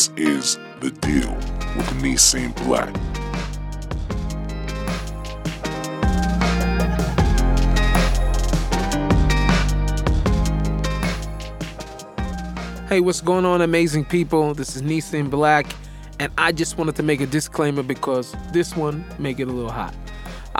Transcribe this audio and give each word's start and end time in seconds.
This 0.00 0.08
is 0.16 0.58
The 0.80 0.90
Deal 0.90 1.30
with 1.76 1.86
Nissim 2.00 2.56
Black. 2.64 2.88
Hey, 12.88 13.00
what's 13.00 13.20
going 13.20 13.44
on, 13.44 13.60
amazing 13.60 14.06
people? 14.06 14.54
This 14.54 14.74
is 14.74 14.80
Nissim 14.80 15.28
Black, 15.28 15.66
and 16.18 16.32
I 16.38 16.52
just 16.52 16.78
wanted 16.78 16.96
to 16.96 17.02
make 17.02 17.20
a 17.20 17.26
disclaimer 17.26 17.82
because 17.82 18.34
this 18.54 18.74
one 18.74 19.04
may 19.18 19.34
get 19.34 19.48
a 19.48 19.52
little 19.52 19.70
hot. 19.70 19.94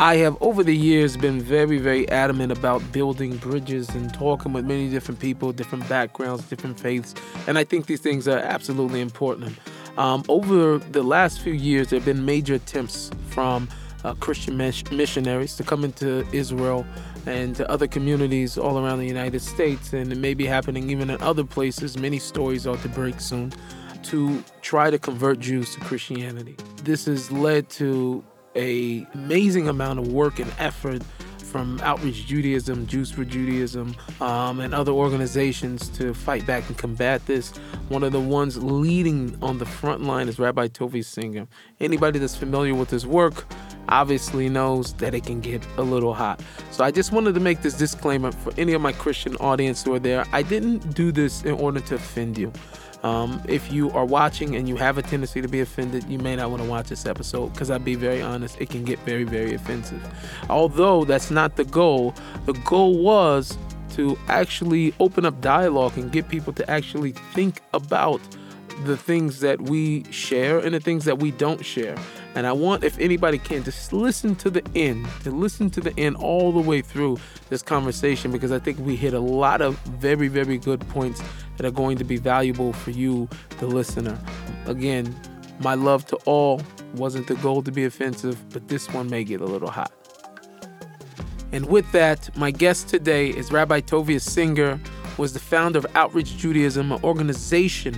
I 0.00 0.16
have 0.16 0.38
over 0.40 0.64
the 0.64 0.74
years 0.74 1.18
been 1.18 1.42
very, 1.42 1.76
very 1.76 2.08
adamant 2.08 2.52
about 2.52 2.80
building 2.90 3.36
bridges 3.36 3.90
and 3.90 4.12
talking 4.14 4.54
with 4.54 4.64
many 4.64 4.88
different 4.88 5.20
people, 5.20 5.52
different 5.52 5.86
backgrounds, 5.90 6.48
different 6.48 6.80
faiths, 6.80 7.14
and 7.46 7.58
I 7.58 7.64
think 7.64 7.84
these 7.84 8.00
things 8.00 8.26
are 8.26 8.38
absolutely 8.38 9.02
important. 9.02 9.58
Um, 9.98 10.24
over 10.30 10.78
the 10.78 11.02
last 11.02 11.42
few 11.42 11.52
years, 11.52 11.90
there 11.90 11.98
have 11.98 12.06
been 12.06 12.24
major 12.24 12.54
attempts 12.54 13.10
from 13.28 13.68
uh, 14.02 14.14
Christian 14.14 14.56
mis- 14.56 14.90
missionaries 14.90 15.54
to 15.56 15.64
come 15.64 15.84
into 15.84 16.26
Israel 16.32 16.86
and 17.26 17.54
to 17.56 17.70
other 17.70 17.86
communities 17.86 18.56
all 18.56 18.78
around 18.78 19.00
the 19.00 19.06
United 19.06 19.40
States, 19.40 19.92
and 19.92 20.10
it 20.10 20.16
may 20.16 20.32
be 20.32 20.46
happening 20.46 20.88
even 20.88 21.10
in 21.10 21.20
other 21.20 21.44
places. 21.44 21.98
Many 21.98 22.20
stories 22.20 22.66
are 22.66 22.78
to 22.78 22.88
break 22.88 23.20
soon 23.20 23.52
to 24.04 24.42
try 24.62 24.88
to 24.88 24.98
convert 24.98 25.40
Jews 25.40 25.74
to 25.74 25.80
Christianity. 25.80 26.56
This 26.84 27.04
has 27.04 27.30
led 27.30 27.68
to 27.70 28.24
a 28.60 29.06
amazing 29.14 29.68
amount 29.68 29.98
of 29.98 30.12
work 30.12 30.38
and 30.38 30.52
effort 30.58 31.02
from 31.38 31.80
Outreach 31.82 32.26
Judaism, 32.26 32.86
Jews 32.86 33.10
for 33.10 33.24
Judaism, 33.24 33.96
um, 34.20 34.60
and 34.60 34.72
other 34.72 34.92
organizations 34.92 35.88
to 35.88 36.14
fight 36.14 36.46
back 36.46 36.68
and 36.68 36.78
combat 36.78 37.26
this. 37.26 37.50
One 37.88 38.04
of 38.04 38.12
the 38.12 38.20
ones 38.20 38.62
leading 38.62 39.36
on 39.42 39.58
the 39.58 39.66
front 39.66 40.02
line 40.02 40.28
is 40.28 40.38
Rabbi 40.38 40.68
Tovia 40.68 41.04
Singer. 41.04 41.48
Anybody 41.80 42.20
that's 42.20 42.36
familiar 42.36 42.74
with 42.74 42.90
his 42.90 43.04
work 43.04 43.46
obviously 43.88 44.48
knows 44.48 44.92
that 44.94 45.14
it 45.14 45.24
can 45.24 45.40
get 45.40 45.66
a 45.76 45.82
little 45.82 46.14
hot. 46.14 46.40
So 46.70 46.84
I 46.84 46.92
just 46.92 47.10
wanted 47.10 47.34
to 47.34 47.40
make 47.40 47.62
this 47.62 47.74
disclaimer 47.74 48.30
for 48.30 48.52
any 48.56 48.74
of 48.74 48.80
my 48.80 48.92
Christian 48.92 49.34
audience 49.36 49.82
who 49.82 49.94
are 49.94 49.98
there. 49.98 50.24
I 50.32 50.42
didn't 50.42 50.94
do 50.94 51.10
this 51.10 51.42
in 51.42 51.54
order 51.54 51.80
to 51.80 51.96
offend 51.96 52.38
you. 52.38 52.52
Um, 53.02 53.42
if 53.48 53.72
you 53.72 53.90
are 53.92 54.04
watching 54.04 54.56
and 54.56 54.68
you 54.68 54.76
have 54.76 54.98
a 54.98 55.02
tendency 55.02 55.40
to 55.40 55.48
be 55.48 55.60
offended, 55.60 56.04
you 56.04 56.18
may 56.18 56.36
not 56.36 56.50
want 56.50 56.62
to 56.62 56.68
watch 56.68 56.88
this 56.88 57.06
episode 57.06 57.52
because 57.52 57.70
I'll 57.70 57.78
be 57.78 57.94
very 57.94 58.20
honest, 58.20 58.60
it 58.60 58.68
can 58.68 58.84
get 58.84 58.98
very, 59.00 59.24
very 59.24 59.54
offensive. 59.54 60.06
Although 60.50 61.04
that's 61.04 61.30
not 61.30 61.56
the 61.56 61.64
goal, 61.64 62.14
the 62.44 62.52
goal 62.52 62.98
was 62.98 63.56
to 63.90 64.18
actually 64.28 64.94
open 65.00 65.24
up 65.24 65.40
dialogue 65.40 65.96
and 65.96 66.12
get 66.12 66.28
people 66.28 66.52
to 66.52 66.70
actually 66.70 67.12
think 67.12 67.62
about 67.72 68.20
the 68.84 68.96
things 68.96 69.40
that 69.40 69.60
we 69.60 70.04
share 70.10 70.58
and 70.58 70.74
the 70.74 70.80
things 70.80 71.04
that 71.04 71.18
we 71.18 71.30
don't 71.32 71.64
share. 71.64 71.96
And 72.34 72.46
I 72.46 72.52
want, 72.52 72.84
if 72.84 72.98
anybody 72.98 73.38
can, 73.38 73.64
just 73.64 73.92
listen 73.92 74.36
to 74.36 74.50
the 74.50 74.62
end, 74.74 75.06
to 75.24 75.30
listen 75.30 75.68
to 75.70 75.80
the 75.80 75.98
end 75.98 76.16
all 76.16 76.52
the 76.52 76.60
way 76.60 76.80
through 76.80 77.18
this 77.48 77.60
conversation 77.60 78.30
because 78.30 78.52
I 78.52 78.58
think 78.58 78.78
we 78.78 78.94
hit 78.94 79.14
a 79.14 79.20
lot 79.20 79.60
of 79.60 79.78
very, 79.80 80.28
very 80.28 80.56
good 80.56 80.80
points 80.88 81.20
that 81.60 81.66
are 81.66 81.70
going 81.70 81.98
to 81.98 82.04
be 82.04 82.16
valuable 82.16 82.72
for 82.72 82.90
you, 82.90 83.28
the 83.58 83.66
listener. 83.66 84.18
Again, 84.64 85.14
my 85.58 85.74
love 85.74 86.06
to 86.06 86.16
all 86.24 86.62
wasn't 86.94 87.26
the 87.26 87.34
goal 87.34 87.62
to 87.62 87.70
be 87.70 87.84
offensive, 87.84 88.42
but 88.48 88.68
this 88.68 88.88
one 88.94 89.10
may 89.10 89.24
get 89.24 89.42
a 89.42 89.44
little 89.44 89.68
hot. 89.68 89.92
And 91.52 91.66
with 91.66 91.92
that, 91.92 92.34
my 92.34 92.50
guest 92.50 92.88
today 92.88 93.28
is 93.28 93.52
Rabbi 93.52 93.82
Tovia 93.82 94.22
Singer, 94.22 94.80
was 95.18 95.34
the 95.34 95.38
founder 95.38 95.80
of 95.80 95.86
Outreach 95.94 96.38
Judaism, 96.38 96.92
an 96.92 97.04
organization 97.04 97.94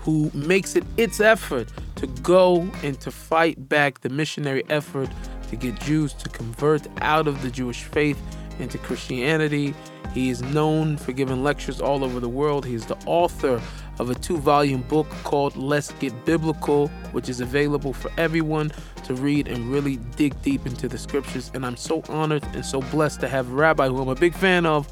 who 0.00 0.28
makes 0.34 0.74
it 0.74 0.82
its 0.96 1.20
effort 1.20 1.72
to 1.94 2.08
go 2.08 2.68
and 2.82 2.98
to 3.00 3.12
fight 3.12 3.68
back 3.68 4.00
the 4.00 4.08
missionary 4.08 4.64
effort 4.70 5.08
to 5.50 5.54
get 5.54 5.78
Jews 5.78 6.14
to 6.14 6.28
convert 6.30 6.88
out 7.00 7.28
of 7.28 7.42
the 7.42 7.50
Jewish 7.50 7.84
faith 7.84 8.20
into 8.58 8.78
Christianity. 8.78 9.74
He 10.12 10.30
is 10.30 10.42
known 10.42 10.96
for 10.96 11.12
giving 11.12 11.42
lectures 11.42 11.80
all 11.80 12.04
over 12.04 12.20
the 12.20 12.28
world. 12.28 12.64
He's 12.64 12.86
the 12.86 12.96
author 13.06 13.60
of 13.98 14.10
a 14.10 14.14
two 14.14 14.38
volume 14.38 14.82
book 14.82 15.08
called 15.24 15.56
Let's 15.56 15.92
Get 15.92 16.24
Biblical, 16.24 16.88
which 17.12 17.28
is 17.28 17.40
available 17.40 17.92
for 17.92 18.10
everyone 18.16 18.72
to 19.04 19.14
read 19.14 19.48
and 19.48 19.70
really 19.70 19.96
dig 20.16 20.40
deep 20.42 20.66
into 20.66 20.88
the 20.88 20.98
scriptures. 20.98 21.50
And 21.54 21.64
I'm 21.64 21.76
so 21.76 22.02
honored 22.08 22.44
and 22.54 22.64
so 22.64 22.80
blessed 22.80 23.20
to 23.20 23.28
have 23.28 23.50
Rabbi, 23.50 23.88
who 23.88 24.00
I'm 24.00 24.08
a 24.08 24.14
big 24.14 24.34
fan 24.34 24.66
of, 24.66 24.88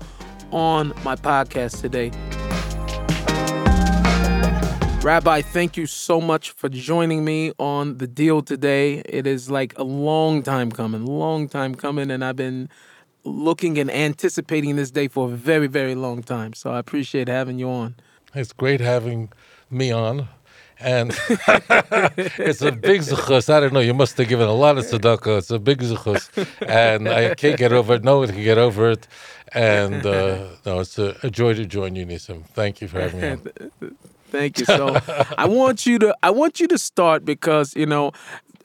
on 0.51 0.93
my 1.05 1.17
podcast 1.17 1.81
today. 1.81 2.11
Rabbi, 5.03 5.43
thank 5.43 5.77
you 5.77 5.87
so 5.87 6.21
much 6.21 6.53
for 6.53 6.69
joining 6.69 7.25
me 7.25 7.53
on 7.59 7.99
the 7.99 8.07
deal 8.07 8.41
today. 8.41 9.03
It 9.05 9.27
is 9.27 9.51
like 9.51 9.77
a 9.77 9.83
long 9.83 10.45
time 10.45 10.71
coming, 10.71 11.05
long 11.05 11.49
time 11.49 11.75
coming, 11.75 12.09
and 12.09 12.25
I've 12.25 12.37
been 12.37 12.69
looking 13.25 13.79
and 13.79 13.91
anticipating 13.91 14.77
this 14.77 14.91
day 14.91 15.09
for 15.09 15.27
a 15.27 15.31
very, 15.31 15.67
very 15.67 15.95
long 15.95 16.23
time. 16.23 16.53
So 16.55 16.73
I 16.73 16.79
appreciate 16.79 17.29
having 17.29 17.59
you 17.59 17.69
on. 17.69 17.97
It's 18.35 18.53
great 18.53 18.81
having 18.81 19.31
me 19.71 19.93
on. 19.93 20.29
And 20.81 21.11
it's 21.29 22.61
a 22.63 22.73
big 22.73 23.03
zuchus. 23.03 23.53
I 23.53 23.61
don't 23.61 23.73
know. 23.73 23.81
You 23.81 23.95
must 23.95 24.17
have 24.19 24.29
given 24.29 24.49
a 24.49 24.55
lot 24.55 24.79
of 24.79 24.85
tzedakah. 24.85 25.39
It's 25.39 25.51
a 25.51 25.61
big 25.61 25.81
zuchus, 25.81 26.29
and 26.67 27.09
I 27.09 27.37
can't 27.37 27.57
get 27.57 27.73
over 27.73 27.95
it. 27.95 28.03
No 28.03 28.19
one 28.19 28.29
can 28.29 28.43
get 28.43 28.59
over 28.59 28.91
it. 28.91 29.07
And 29.55 30.05
uh, 30.05 30.49
no, 30.67 30.81
it's 30.81 30.99
a, 30.99 31.15
a, 31.23 31.31
joy 31.31 31.55
to 31.55 31.67
join 31.67 31.95
you, 31.95 32.07
Nissim. 32.07 32.45
Thank 32.47 32.81
you 32.81 32.89
for 32.89 33.01
having 33.01 33.21
me 33.21 33.29
on. 33.29 33.97
Thank 34.31 34.59
you. 34.59 34.65
So 34.65 34.99
I 35.37 35.47
want 35.47 35.85
you 35.85 35.99
to 36.01 36.17
I 36.23 36.31
want 36.31 36.59
you 36.59 36.67
to 36.69 36.79
start 36.79 37.25
because 37.25 37.77
you 37.77 37.85
know 37.85 38.13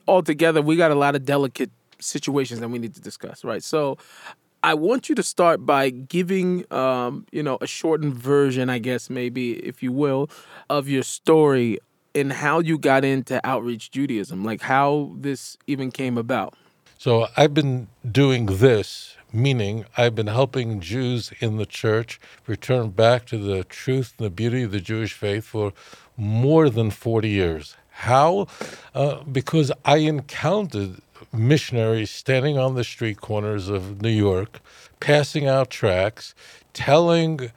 altogether 0.08 0.62
we 0.62 0.76
got 0.76 0.90
a 0.90 0.94
lot 0.94 1.14
of 1.14 1.26
delicate 1.26 1.70
situations 2.00 2.60
that 2.60 2.68
we 2.68 2.78
need 2.78 2.94
to 2.94 3.00
discuss, 3.00 3.44
right? 3.44 3.62
So 3.62 3.98
I 4.62 4.74
want 4.74 5.08
you 5.08 5.14
to 5.14 5.22
start 5.22 5.64
by 5.64 5.90
giving, 5.90 6.70
um, 6.72 7.26
you 7.30 7.42
know, 7.42 7.58
a 7.60 7.66
shortened 7.66 8.14
version, 8.14 8.68
I 8.70 8.78
guess, 8.78 9.08
maybe, 9.08 9.52
if 9.52 9.82
you 9.82 9.92
will, 9.92 10.30
of 10.68 10.88
your 10.88 11.02
story 11.02 11.78
and 12.14 12.32
how 12.32 12.58
you 12.58 12.78
got 12.78 13.04
into 13.04 13.40
outreach 13.46 13.90
Judaism, 13.90 14.44
like 14.44 14.62
how 14.62 15.12
this 15.16 15.56
even 15.66 15.90
came 15.90 16.18
about. 16.18 16.54
So 16.98 17.28
I've 17.36 17.54
been 17.54 17.86
doing 18.10 18.46
this 18.46 19.16
meaning 19.32 19.84
I've 19.96 20.14
been 20.14 20.28
helping 20.28 20.80
Jews 20.80 21.32
in 21.40 21.56
the 21.56 21.66
church 21.66 22.20
return 22.46 22.90
back 22.90 23.26
to 23.26 23.38
the 23.38 23.64
truth 23.64 24.14
and 24.18 24.26
the 24.26 24.30
beauty 24.30 24.62
of 24.62 24.70
the 24.70 24.80
Jewish 24.80 25.12
faith 25.12 25.44
for 25.44 25.72
more 26.16 26.70
than 26.70 26.90
40 26.90 27.28
years. 27.28 27.76
How? 27.90 28.46
Uh, 28.94 29.22
because 29.24 29.72
I 29.84 29.98
encountered 29.98 31.00
missionaries 31.32 32.10
standing 32.10 32.58
on 32.58 32.74
the 32.74 32.84
street 32.84 33.20
corners 33.20 33.68
of 33.68 34.02
New 34.02 34.08
York, 34.08 34.60
passing 35.00 35.46
out 35.46 35.70
tracts, 35.70 36.34
telling 36.72 37.50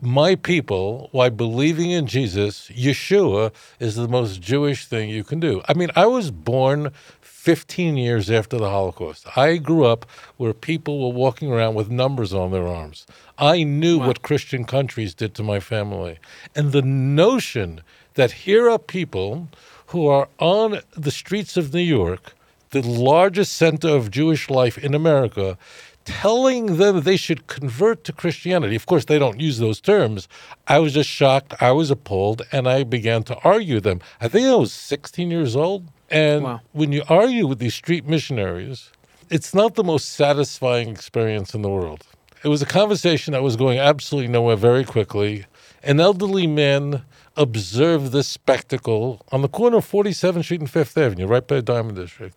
my 0.00 0.34
people 0.34 1.08
why 1.12 1.28
believing 1.30 1.90
in 1.90 2.06
Jesus, 2.06 2.68
Yeshua, 2.68 3.52
is 3.80 3.96
the 3.96 4.08
most 4.08 4.40
Jewish 4.40 4.86
thing 4.86 5.08
you 5.08 5.24
can 5.24 5.40
do. 5.40 5.62
I 5.66 5.74
mean, 5.74 5.90
I 5.96 6.06
was 6.06 6.30
born 6.30 6.92
15 7.20 7.96
years 7.96 8.30
after 8.30 8.58
the 8.58 8.70
Holocaust. 8.70 9.26
I 9.36 9.56
grew 9.56 9.84
up 9.84 10.06
where 10.36 10.52
people 10.52 11.00
were 11.00 11.14
walking 11.14 11.50
around 11.52 11.74
with 11.74 11.90
numbers 11.90 12.32
on 12.32 12.52
their 12.52 12.66
arms. 12.66 13.06
I 13.38 13.64
knew 13.64 13.98
wow. 13.98 14.08
what 14.08 14.22
Christian 14.22 14.64
countries 14.64 15.14
did 15.14 15.34
to 15.34 15.42
my 15.42 15.60
family. 15.60 16.18
And 16.54 16.72
the 16.72 16.82
notion 16.82 17.82
that 18.14 18.32
here 18.32 18.70
are 18.70 18.78
people 18.78 19.48
who 19.88 20.06
are 20.06 20.28
on 20.38 20.80
the 20.96 21.10
streets 21.10 21.56
of 21.56 21.74
New 21.74 21.80
York, 21.80 22.34
the 22.82 22.88
largest 22.88 23.54
center 23.54 23.88
of 23.88 24.10
Jewish 24.10 24.50
life 24.50 24.76
in 24.76 24.94
America, 24.94 25.56
telling 26.04 26.76
them 26.76 27.00
they 27.00 27.16
should 27.16 27.46
convert 27.46 28.04
to 28.04 28.12
Christianity. 28.12 28.76
Of 28.76 28.86
course, 28.86 29.06
they 29.06 29.18
don't 29.18 29.40
use 29.40 29.58
those 29.58 29.80
terms. 29.80 30.28
I 30.66 30.78
was 30.80 30.92
just 30.92 31.08
shocked. 31.08 31.54
I 31.60 31.72
was 31.72 31.90
appalled, 31.90 32.42
and 32.52 32.68
I 32.68 32.82
began 32.84 33.22
to 33.24 33.36
argue 33.44 33.80
them. 33.80 34.00
I 34.20 34.28
think 34.28 34.46
I 34.46 34.54
was 34.56 34.72
16 34.72 35.30
years 35.30 35.56
old. 35.56 35.88
And 36.10 36.44
wow. 36.44 36.60
when 36.72 36.92
you 36.92 37.02
argue 37.08 37.46
with 37.46 37.58
these 37.58 37.74
street 37.74 38.06
missionaries, 38.06 38.90
it's 39.30 39.54
not 39.54 39.74
the 39.74 39.84
most 39.84 40.10
satisfying 40.10 40.88
experience 40.88 41.54
in 41.54 41.62
the 41.62 41.70
world. 41.70 42.02
It 42.42 42.48
was 42.48 42.60
a 42.60 42.66
conversation 42.66 43.32
that 43.32 43.42
was 43.42 43.56
going 43.56 43.78
absolutely 43.78 44.28
nowhere 44.28 44.56
very 44.56 44.84
quickly. 44.84 45.46
An 45.82 45.98
elderly 45.98 46.46
man 46.46 47.02
observed 47.36 48.12
this 48.12 48.28
spectacle 48.28 49.24
on 49.32 49.42
the 49.42 49.48
corner 49.48 49.78
of 49.78 49.90
47th 49.90 50.44
Street 50.44 50.60
and 50.60 50.70
Fifth 50.70 50.96
Avenue, 50.96 51.26
right 51.26 51.46
by 51.46 51.56
the 51.56 51.62
Diamond 51.62 51.96
District. 51.96 52.36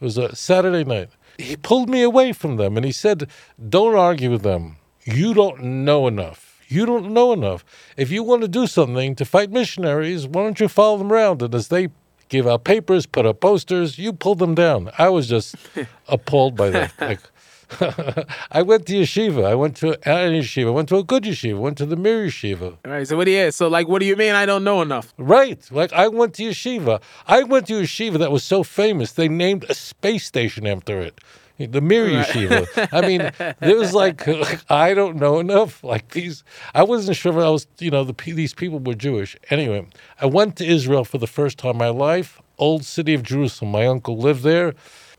It 0.00 0.04
was 0.04 0.18
a 0.18 0.34
Saturday 0.34 0.84
night. 0.84 1.10
He 1.38 1.56
pulled 1.56 1.88
me 1.88 2.02
away 2.02 2.32
from 2.32 2.56
them 2.56 2.76
and 2.76 2.84
he 2.84 2.92
said, 2.92 3.28
Don't 3.68 3.94
argue 3.96 4.30
with 4.30 4.42
them. 4.42 4.76
You 5.04 5.34
don't 5.34 5.62
know 5.62 6.06
enough. 6.06 6.62
You 6.68 6.84
don't 6.84 7.12
know 7.12 7.32
enough. 7.32 7.64
If 7.96 8.10
you 8.10 8.22
want 8.22 8.42
to 8.42 8.48
do 8.48 8.66
something 8.66 9.14
to 9.16 9.24
fight 9.24 9.50
missionaries, 9.50 10.26
why 10.26 10.42
don't 10.42 10.60
you 10.60 10.68
follow 10.68 10.98
them 10.98 11.10
around? 11.12 11.40
And 11.42 11.54
as 11.54 11.68
they 11.68 11.88
give 12.28 12.46
out 12.46 12.64
papers, 12.64 13.06
put 13.06 13.24
up 13.24 13.40
posters. 13.40 13.98
You 13.98 14.12
pull 14.12 14.34
them 14.34 14.54
down. 14.54 14.90
I 14.98 15.08
was 15.08 15.28
just 15.28 15.56
appalled 16.08 16.56
by 16.56 16.70
that. 16.70 16.92
Like, 17.00 17.20
I 18.50 18.62
went 18.62 18.86
to 18.86 18.94
yeshiva. 18.94 19.44
I 19.44 19.54
went 19.54 19.76
to 19.76 19.92
an 20.08 20.32
yeshiva. 20.32 20.68
I 20.68 20.70
went 20.70 20.88
to 20.88 20.96
a 20.96 21.04
good 21.04 21.24
yeshiva. 21.24 21.56
I 21.56 21.60
went 21.60 21.78
to 21.78 21.86
the 21.86 21.96
Mir 21.96 22.26
yeshiva. 22.26 22.78
All 22.84 22.90
right. 22.90 23.06
So 23.06 23.16
what 23.16 23.24
do 23.24 23.30
you? 23.30 23.50
So 23.50 23.68
like, 23.68 23.88
what 23.88 24.00
do 24.00 24.06
you 24.06 24.16
mean? 24.16 24.34
I 24.34 24.46
don't 24.46 24.64
know 24.64 24.80
enough. 24.82 25.12
Right. 25.18 25.60
Like 25.70 25.92
I 25.92 26.08
went 26.08 26.34
to 26.34 26.44
yeshiva. 26.44 27.00
I 27.26 27.42
went 27.42 27.66
to 27.66 27.74
yeshiva 27.74 28.18
that 28.18 28.32
was 28.32 28.44
so 28.44 28.62
famous 28.62 29.12
they 29.12 29.28
named 29.28 29.64
a 29.68 29.74
space 29.74 30.26
station 30.26 30.66
after 30.66 31.00
it. 31.00 31.20
The 31.58 31.80
Mir 31.80 32.06
Yeshiva. 32.06 32.88
I 32.92 33.00
mean, 33.00 33.32
there 33.58 33.76
was 33.76 33.92
like, 33.92 34.22
I 34.70 34.94
don't 34.94 35.16
know 35.16 35.40
enough. 35.40 35.82
Like 35.82 36.10
these, 36.10 36.44
I 36.72 36.84
wasn't 36.84 37.16
sure 37.16 37.32
if 37.32 37.44
I 37.44 37.50
was, 37.50 37.66
you 37.80 37.90
know, 37.90 38.04
the 38.04 38.14
these 38.32 38.54
people 38.54 38.78
were 38.78 38.94
Jewish. 38.94 39.36
Anyway, 39.50 39.84
I 40.20 40.26
went 40.26 40.54
to 40.56 40.64
Israel 40.64 41.04
for 41.04 41.18
the 41.18 41.26
first 41.26 41.58
time 41.58 41.72
in 41.72 41.78
my 41.78 41.88
life. 41.88 42.40
Old 42.58 42.84
city 42.84 43.12
of 43.12 43.24
Jerusalem. 43.24 43.72
My 43.72 43.86
uncle 43.86 44.16
lived 44.16 44.44
there, 44.44 44.74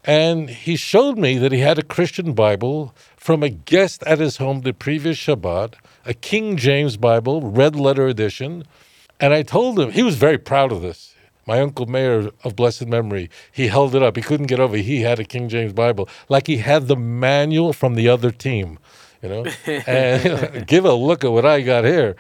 and 0.10 0.50
he 0.50 0.76
showed 0.76 1.20
me 1.20 1.38
that 1.38 1.52
he 1.52 1.60
had 1.60 1.78
a 1.78 1.84
Christian 1.84 2.34
Bible 2.34 2.96
from 3.16 3.44
a 3.44 3.50
guest 3.50 4.02
at 4.08 4.18
his 4.18 4.38
home 4.38 4.62
the 4.62 4.74
previous 4.74 5.18
Shabbat, 5.18 5.76
a 6.04 6.16
King 6.16 6.58
James 6.58 6.98
Bible, 6.98 7.42
red 7.42 7.76
letter 7.76 8.08
edition. 8.08 8.64
And 9.20 9.36
I 9.36 9.44
told 9.44 9.80
him 9.80 9.92
he 9.92 10.02
was 10.02 10.16
very 10.16 10.40
proud 10.40 10.72
of 10.72 10.82
this 10.82 11.14
my 11.46 11.62
uncle 11.62 11.86
Meir 11.86 12.32
of 12.44 12.56
blessed 12.56 12.88
memory, 12.88 13.30
he 13.52 13.68
held 13.68 13.94
it 13.94 14.02
up. 14.02 14.16
He 14.16 14.22
couldn't 14.24 14.48
get 14.48 14.60
over. 14.60 14.78
He 14.78 15.02
had 15.02 15.20
a 15.20 15.24
King 15.24 15.48
James 15.48 15.74
Bible, 15.74 16.10
like 16.28 16.48
he 16.48 16.58
had 16.58 16.88
the 16.88 16.96
manual 16.96 17.74
from 17.74 17.94
the 17.94 18.08
other 18.08 18.32
team, 18.32 18.80
you 19.22 19.30
know. 19.30 19.46
and 19.88 20.66
give 20.74 20.86
a 20.86 20.94
look 20.94 21.24
at 21.24 21.32
what 21.32 21.46
I 21.46 21.62
got 21.62 21.86
here. 21.86 22.16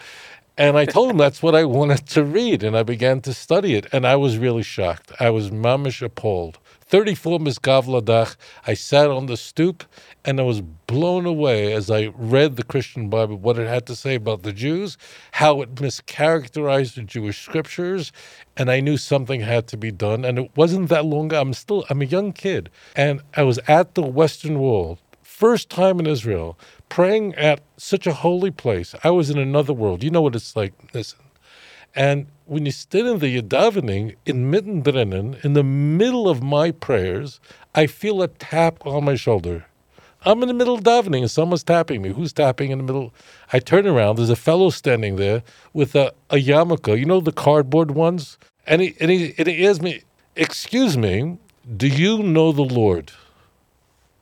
And 0.57 0.77
I 0.77 0.85
told 0.85 1.09
him 1.09 1.17
that's 1.17 1.41
what 1.41 1.55
I 1.55 1.63
wanted 1.63 2.05
to 2.07 2.23
read, 2.23 2.63
and 2.63 2.75
I 2.75 2.83
began 2.83 3.21
to 3.21 3.33
study 3.33 3.75
it, 3.75 3.87
and 3.91 4.05
I 4.05 4.15
was 4.15 4.37
really 4.37 4.63
shocked. 4.63 5.11
I 5.19 5.29
was 5.29 5.51
mamish 5.51 6.01
appalled. 6.01 6.59
34 6.89 7.37
Misgav 7.37 7.85
Ladach. 7.85 8.35
I 8.65 8.73
sat 8.73 9.11
on 9.11 9.27
the 9.27 9.37
stoop 9.37 9.83
and 10.25 10.39
I 10.39 10.43
was 10.43 10.61
blown 10.61 11.27
away 11.27 11.71
as 11.71 11.91
I 11.91 12.07
read 12.15 12.55
the 12.55 12.63
Christian 12.63 13.09
Bible, 13.09 13.37
what 13.37 13.59
it 13.59 13.67
had 13.67 13.85
to 13.87 13.95
say 13.95 14.15
about 14.15 14.41
the 14.41 14.51
Jews, 14.51 14.97
how 15.33 15.61
it 15.61 15.75
mischaracterized 15.75 16.95
the 16.95 17.03
Jewish 17.03 17.45
scriptures, 17.45 18.11
and 18.57 18.71
I 18.71 18.79
knew 18.79 18.97
something 18.97 19.41
had 19.41 19.67
to 19.67 19.77
be 19.77 19.91
done. 19.91 20.25
And 20.25 20.39
it 20.39 20.51
wasn't 20.55 20.89
that 20.89 21.05
long 21.05 21.27
ago. 21.27 21.39
I'm 21.39 21.53
still, 21.53 21.85
I'm 21.91 22.01
a 22.01 22.05
young 22.05 22.33
kid, 22.33 22.71
and 22.95 23.21
I 23.35 23.43
was 23.43 23.59
at 23.67 23.93
the 23.93 24.01
Western 24.01 24.57
Wall, 24.57 24.97
first 25.21 25.69
time 25.69 25.99
in 25.99 26.07
Israel, 26.07 26.57
praying 26.89 27.35
at 27.35 27.61
such 27.77 28.07
a 28.07 28.13
holy 28.13 28.51
place. 28.51 28.95
I 29.03 29.11
was 29.11 29.29
in 29.29 29.37
another 29.37 29.73
world. 29.73 30.03
You 30.03 30.09
know 30.09 30.23
what 30.23 30.35
it's 30.35 30.55
like. 30.55 30.73
Listen. 30.95 31.19
And 31.95 32.27
when 32.49 32.65
you 32.65 32.71
stood 32.71 33.05
in 33.05 33.19
the 33.19 33.41
davening 33.43 34.15
in 34.25 34.51
Mittendrennen, 34.51 35.43
in 35.45 35.53
the 35.53 35.63
middle 35.63 36.27
of 36.27 36.41
my 36.41 36.71
prayers, 36.71 37.39
I 37.75 37.85
feel 37.85 38.23
a 38.23 38.27
tap 38.27 38.83
on 38.87 39.05
my 39.05 39.13
shoulder. 39.15 39.67
I'm 40.25 40.41
in 40.41 40.47
the 40.47 40.55
middle 40.55 40.73
of 40.73 40.83
davening 40.83 41.21
and 41.21 41.31
someone's 41.31 41.63
tapping 41.63 42.01
me. 42.01 42.09
Who's 42.09 42.33
tapping 42.33 42.71
in 42.71 42.79
the 42.79 42.83
middle? 42.83 43.13
I 43.53 43.59
turn 43.59 43.85
around. 43.85 44.17
There's 44.17 44.31
a 44.31 44.35
fellow 44.35 44.71
standing 44.71 45.15
there 45.15 45.43
with 45.73 45.95
a, 45.95 46.11
a 46.31 46.37
yarmulke, 46.37 46.97
you 46.97 47.05
know, 47.05 47.21
the 47.21 47.31
cardboard 47.31 47.91
ones? 47.91 48.39
And 48.65 48.81
he, 48.81 48.95
and, 48.99 49.11
he, 49.11 49.35
and 49.37 49.47
he 49.47 49.65
asks 49.67 49.81
me, 49.81 50.01
Excuse 50.35 50.97
me, 50.97 51.37
do 51.77 51.87
you 51.87 52.23
know 52.23 52.51
the 52.51 52.63
Lord? 52.63 53.11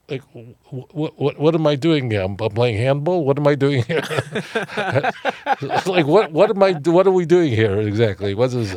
Like 0.09 0.23
what 0.69 1.17
what 1.17 1.37
what 1.37 1.55
am 1.55 1.67
I 1.67 1.75
doing 1.75 2.09
here? 2.09 2.21
I'm, 2.21 2.37
I'm 2.39 2.51
playing 2.51 2.77
handball. 2.77 3.25
What 3.25 3.37
am 3.37 3.47
I 3.47 3.55
doing 3.55 3.83
here? 3.83 4.01
like 5.85 6.07
what 6.07 6.31
what 6.31 6.49
am 6.49 6.63
I 6.63 6.73
what 6.73 7.07
are 7.07 7.11
we 7.11 7.25
doing 7.25 7.51
here 7.51 7.79
exactly? 7.81 8.33
What 8.33 8.53
is 8.53 8.75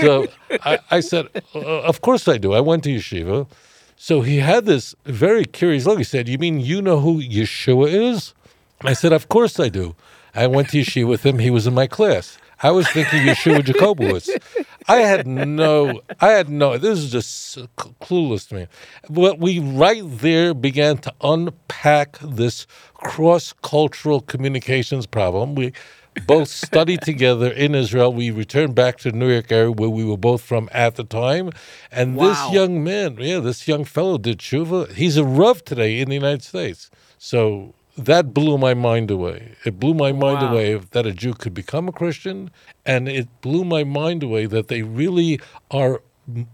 so? 0.00 0.28
I, 0.64 0.78
I 0.90 1.00
said, 1.00 1.26
uh, 1.54 1.82
of 1.82 2.00
course 2.00 2.28
I 2.28 2.38
do. 2.38 2.52
I 2.52 2.60
went 2.60 2.84
to 2.84 2.90
yeshiva. 2.90 3.48
So 3.96 4.20
he 4.20 4.36
had 4.36 4.66
this 4.66 4.94
very 5.04 5.44
curious 5.44 5.84
look. 5.84 5.98
He 5.98 6.04
said, 6.04 6.28
"You 6.28 6.38
mean 6.38 6.60
you 6.60 6.80
know 6.80 7.00
who 7.00 7.20
Yeshua 7.20 7.88
is?" 7.88 8.32
I 8.82 8.92
said, 8.92 9.12
"Of 9.12 9.28
course 9.28 9.58
I 9.58 9.68
do." 9.68 9.96
I 10.34 10.46
went 10.46 10.68
to 10.70 10.78
yeshiva 10.80 11.08
with 11.08 11.26
him. 11.26 11.40
He 11.40 11.50
was 11.50 11.66
in 11.66 11.74
my 11.74 11.88
class. 11.88 12.38
I 12.62 12.70
was 12.70 12.88
thinking 12.88 13.20
Yeshua 13.20 13.60
Jacobowitz. 13.60 14.28
I 14.88 14.96
had 14.96 15.26
no, 15.26 16.00
I 16.20 16.30
had 16.30 16.48
no, 16.48 16.78
this 16.78 16.98
is 16.98 17.12
just 17.12 17.58
clueless 17.76 18.48
to 18.48 18.54
me. 18.54 18.66
But 19.08 19.38
we 19.38 19.58
right 19.58 20.02
there 20.04 20.54
began 20.54 20.98
to 20.98 21.14
unpack 21.20 22.18
this 22.20 22.66
cross 22.94 23.52
cultural 23.62 24.20
communications 24.20 25.06
problem. 25.06 25.54
We 25.54 25.72
both 26.26 26.48
studied 26.48 27.02
together 27.02 27.50
in 27.50 27.74
Israel. 27.74 28.12
We 28.12 28.30
returned 28.30 28.74
back 28.74 28.98
to 28.98 29.12
the 29.12 29.16
New 29.16 29.30
York 29.30 29.52
area 29.52 29.70
where 29.70 29.90
we 29.90 30.04
were 30.04 30.16
both 30.16 30.42
from 30.42 30.68
at 30.72 30.96
the 30.96 31.04
time. 31.04 31.50
And 31.92 32.16
wow. 32.16 32.28
this 32.28 32.52
young 32.52 32.82
man, 32.82 33.18
yeah, 33.18 33.40
this 33.40 33.68
young 33.68 33.84
fellow 33.84 34.18
did 34.18 34.38
tshuva. 34.38 34.92
He's 34.92 35.16
a 35.16 35.24
Rav 35.24 35.64
today 35.64 36.00
in 36.00 36.08
the 36.08 36.14
United 36.14 36.42
States. 36.42 36.90
So 37.18 37.74
that 37.98 38.32
blew 38.32 38.56
my 38.58 38.74
mind 38.74 39.10
away. 39.10 39.56
It 39.64 39.80
blew 39.80 39.92
my 39.92 40.12
mind 40.12 40.42
wow. 40.42 40.52
away 40.52 40.76
that 40.76 41.04
a 41.04 41.12
Jew 41.12 41.34
could 41.34 41.52
become 41.52 41.88
a 41.88 41.92
Christian, 41.92 42.50
and 42.86 43.08
it 43.08 43.28
blew 43.40 43.64
my 43.64 43.84
mind 43.84 44.22
away 44.22 44.46
that 44.46 44.68
they 44.68 44.82
really 44.82 45.40
are. 45.70 46.00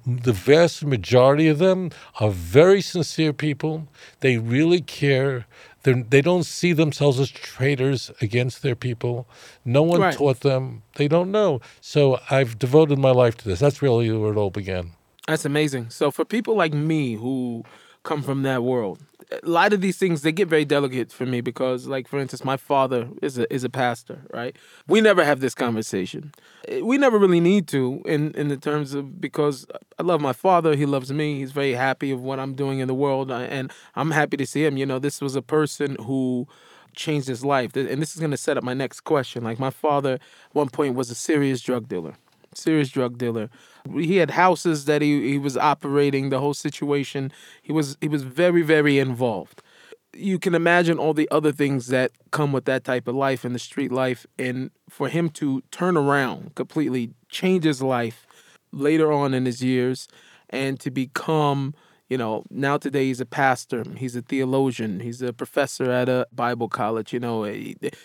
The 0.07 0.33
vast 0.33 0.85
majority 0.85 1.49
of 1.49 1.59
them 1.59 1.91
are 2.21 2.31
very 2.31 2.81
sincere 2.81 3.33
people. 3.33 3.89
They 4.21 4.39
really 4.39 4.81
care. 4.81 5.47
They're, 5.83 6.03
they 6.03 6.23
do 6.23 6.37
not 6.37 6.47
see 6.47 6.73
themselves 6.73 7.19
as 7.19 7.29
traitors 7.31 8.11
against 8.21 8.63
their 8.63 8.77
people. 8.77 9.27
No 9.65 9.83
one 9.83 10.01
right. 10.01 10.15
taught 10.15 10.41
them. 10.41 10.85
They 10.95 11.09
don't 11.09 11.33
know. 11.33 11.61
So 11.81 12.21
I've 12.31 12.59
devoted 12.59 12.99
my 12.99 13.11
life 13.11 13.37
to 13.39 13.49
this. 13.49 13.59
That's 13.59 13.83
really 13.83 14.11
where 14.13 14.33
it 14.33 14.37
all 14.37 14.51
began. 14.51 14.93
That's 15.27 15.45
amazing. 15.45 15.91
So 15.91 16.11
for 16.11 16.25
people 16.25 16.55
like 16.55 16.73
me 16.73 17.15
who 17.15 17.65
come 18.05 18.23
from 18.23 18.43
that 18.45 18.63
world, 18.63 19.01
a 19.31 19.49
lot 19.49 19.73
of 19.73 19.81
these 19.81 19.97
things 19.97 20.23
they 20.23 20.33
get 20.33 20.49
very 20.49 20.65
delicate 20.65 21.13
for 21.13 21.27
me 21.27 21.41
because 21.41 21.87
like 21.87 22.07
for 22.09 22.19
instance 22.19 22.45
my 22.45 22.57
father 22.57 23.09
is 23.23 23.39
a 23.39 23.53
is 23.53 23.65
a 23.65 23.69
pastor 23.69 24.23
right? 24.33 24.57
We 24.87 25.01
never 25.01 25.25
have 25.25 25.41
this 25.41 25.55
conversation. 25.55 26.33
Eh, 26.69 26.81
we 26.81 26.99
never 26.99 27.19
really 27.19 27.41
need 27.41 27.69
to 27.69 28.03
in 28.07 28.33
in 28.33 28.49
the 28.49 28.57
terms 28.57 28.95
of 28.95 29.21
because 29.21 29.67
i 29.99 30.03
love 30.03 30.21
my 30.21 30.33
father 30.33 30.77
he 30.77 30.87
loves 30.87 31.13
me 31.13 31.39
he's 31.39 31.53
very 31.53 31.75
happy 31.75 32.11
of 32.11 32.21
what 32.21 32.39
i'm 32.39 32.55
doing 32.55 32.79
in 32.81 32.89
the 32.89 32.95
world 32.95 33.31
uh, 33.31 33.37
and 33.57 33.73
i'm 33.95 34.11
happy 34.11 34.37
to 34.37 34.47
see 34.47 34.65
him. 34.65 34.77
You 34.77 34.87
know 34.87 34.99
this 34.99 35.21
was 35.21 35.37
a 35.37 35.43
person 35.43 35.97
who 36.01 36.47
changed 36.95 37.29
his 37.29 37.45
life. 37.45 37.77
And 37.77 38.01
this 38.01 38.15
is 38.15 38.21
going 38.21 38.31
to 38.31 38.37
set 38.37 38.57
up 38.57 38.65
my 38.65 38.75
next 38.75 39.01
question. 39.01 39.45
Like 39.45 39.59
my 39.59 39.71
father 39.71 40.15
at 40.15 40.21
one 40.53 40.69
point 40.69 40.95
was 40.95 41.11
a 41.11 41.15
serious 41.15 41.61
drug 41.61 41.89
dealer 41.89 42.15
serious 42.57 42.91
drug 42.91 43.19
dealer. 43.19 43.51
He 43.93 44.17
had 44.17 44.31
houses 44.31 44.85
that 44.87 45.03
he, 45.03 45.31
he 45.31 45.39
was 45.39 45.57
operating, 45.57 46.31
the 46.31 46.41
whole 46.41 46.55
situation. 46.55 47.33
He 47.63 47.73
was 47.73 47.97
he 48.01 48.09
was 48.09 48.23
very, 48.23 48.63
very 48.63 48.99
involved. 48.99 49.63
You 50.13 50.39
can 50.39 50.55
imagine 50.55 50.99
all 50.99 51.13
the 51.13 51.29
other 51.31 51.53
things 51.53 51.89
that 51.89 52.13
come 52.31 52.53
with 52.53 52.67
that 52.67 52.85
type 52.85 53.09
of 53.09 53.17
life 53.17 53.45
and 53.45 53.55
the 53.55 53.59
street 53.59 53.91
life. 53.91 54.27
And 54.39 54.71
for 54.89 55.09
him 55.09 55.29
to 55.31 55.63
turn 55.71 55.97
around 55.97 56.55
completely, 56.55 57.11
change 57.29 57.65
his 57.65 57.83
life 57.83 58.27
later 58.73 59.13
on 59.13 59.35
in 59.35 59.45
his 59.45 59.63
years, 59.63 60.09
and 60.51 60.79
to 60.81 60.91
become 60.91 61.75
you 62.15 62.19
know, 62.19 62.45
now 62.49 62.77
today 62.77 63.07
he's 63.07 63.21
a 63.21 63.27
pastor, 63.27 63.83
he's 63.97 64.15
a 64.15 64.23
theologian, 64.23 65.01
he's 65.01 65.21
a 65.21 65.33
professor 65.33 65.91
at 65.91 66.09
a 66.09 66.29
Bible 66.31 66.69
college. 66.69 67.13
You 67.13 67.19
know, 67.19 67.45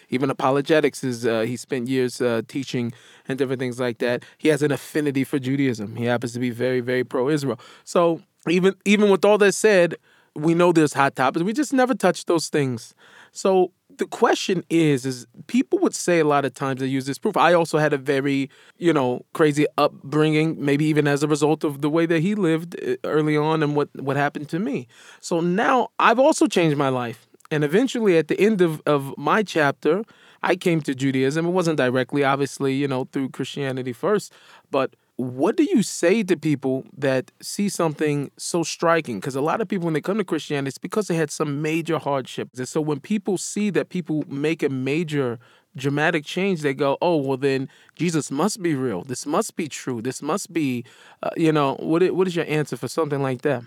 even 0.09 0.31
apologetics 0.31 1.03
is 1.03 1.27
uh, 1.27 1.41
he 1.41 1.55
spent 1.55 1.87
years 1.87 2.19
uh, 2.19 2.41
teaching 2.47 2.91
and 3.27 3.37
different 3.37 3.59
things 3.59 3.79
like 3.79 3.99
that. 3.99 4.25
He 4.39 4.47
has 4.47 4.63
an 4.63 4.71
affinity 4.71 5.23
for 5.23 5.37
Judaism. 5.37 5.95
He 5.95 6.05
happens 6.05 6.33
to 6.33 6.39
be 6.39 6.49
very, 6.49 6.79
very 6.79 7.03
pro-Israel. 7.03 7.59
So 7.83 8.23
even 8.47 8.73
even 8.83 9.11
with 9.11 9.23
all 9.23 9.37
that 9.37 9.53
said, 9.53 9.95
we 10.33 10.55
know 10.55 10.71
there's 10.71 10.93
hot 10.93 11.15
topics. 11.15 11.43
We 11.43 11.53
just 11.53 11.71
never 11.71 11.93
touch 11.93 12.25
those 12.25 12.49
things. 12.49 12.95
So 13.31 13.73
the 13.99 14.07
question 14.07 14.63
is 14.69 15.05
is 15.05 15.27
people 15.47 15.77
would 15.79 15.93
say 15.93 16.19
a 16.19 16.25
lot 16.25 16.45
of 16.45 16.53
times 16.53 16.79
they 16.79 16.87
use 16.87 17.05
this 17.05 17.19
proof. 17.19 17.37
I 17.37 17.53
also 17.53 17.77
had 17.77 17.93
a 17.93 17.97
very 17.97 18.49
you 18.77 18.91
know 18.91 19.25
crazy 19.33 19.67
upbringing 19.77 20.55
maybe 20.59 20.85
even 20.85 21.07
as 21.07 21.21
a 21.21 21.27
result 21.27 21.63
of 21.63 21.81
the 21.81 21.89
way 21.89 22.05
that 22.07 22.21
he 22.21 22.33
lived 22.33 22.75
uh, 22.81 22.95
early 23.03 23.37
on 23.37 23.61
and 23.61 23.75
what 23.75 23.89
what 24.01 24.17
happened 24.17 24.49
to 24.49 24.59
me. 24.59 24.87
So 25.19 25.39
now 25.39 25.89
i've 25.99 26.19
also 26.19 26.47
changed 26.47 26.77
my 26.77 26.89
life. 26.89 27.27
And 27.51 27.63
eventually 27.63 28.15
at 28.17 28.27
the 28.27 28.39
end 28.39 28.61
of, 28.61 28.81
of 28.85 29.13
my 29.17 29.43
chapter 29.43 30.03
i 30.41 30.55
came 30.55 30.81
to 30.81 30.95
judaism. 30.95 31.45
It 31.45 31.51
wasn't 31.51 31.77
directly 31.77 32.23
obviously 32.23 32.73
you 32.73 32.87
know 32.87 33.05
through 33.11 33.29
christianity 33.29 33.93
first 33.93 34.33
but 34.71 34.95
what 35.19 35.57
do 35.57 35.63
you 35.65 35.83
say 35.83 36.23
to 36.23 36.37
people 36.37 36.85
that 36.97 37.29
see 37.41 37.67
something 37.67 38.31
so 38.37 38.63
striking? 38.63 39.19
Because 39.19 39.35
a 39.35 39.41
lot 39.41 39.59
of 39.59 39.67
people, 39.67 39.83
when 39.83 39.93
they 39.93 39.99
come 39.99 40.17
to 40.17 40.23
Christianity, 40.23 40.69
it's 40.69 40.77
because 40.77 41.09
they 41.09 41.15
had 41.15 41.29
some 41.29 41.61
major 41.61 41.99
hardships. 41.99 42.57
And 42.57 42.69
so 42.69 42.79
when 42.79 43.01
people 43.01 43.37
see 43.37 43.69
that 43.71 43.89
people 43.89 44.23
make 44.29 44.63
a 44.63 44.69
major 44.69 45.37
dramatic 45.75 46.23
change, 46.23 46.61
they 46.61 46.73
go, 46.73 46.97
oh, 47.01 47.17
well, 47.17 47.35
then 47.35 47.67
Jesus 47.95 48.31
must 48.31 48.63
be 48.63 48.75
real. 48.75 49.03
This 49.03 49.25
must 49.25 49.57
be 49.57 49.67
true. 49.67 50.01
This 50.01 50.21
must 50.21 50.53
be, 50.53 50.85
uh, 51.21 51.31
you 51.35 51.51
know, 51.51 51.75
what, 51.81 52.01
what 52.11 52.25
is 52.25 52.37
your 52.37 52.45
answer 52.47 52.77
for 52.77 52.87
something 52.87 53.21
like 53.21 53.41
that? 53.41 53.63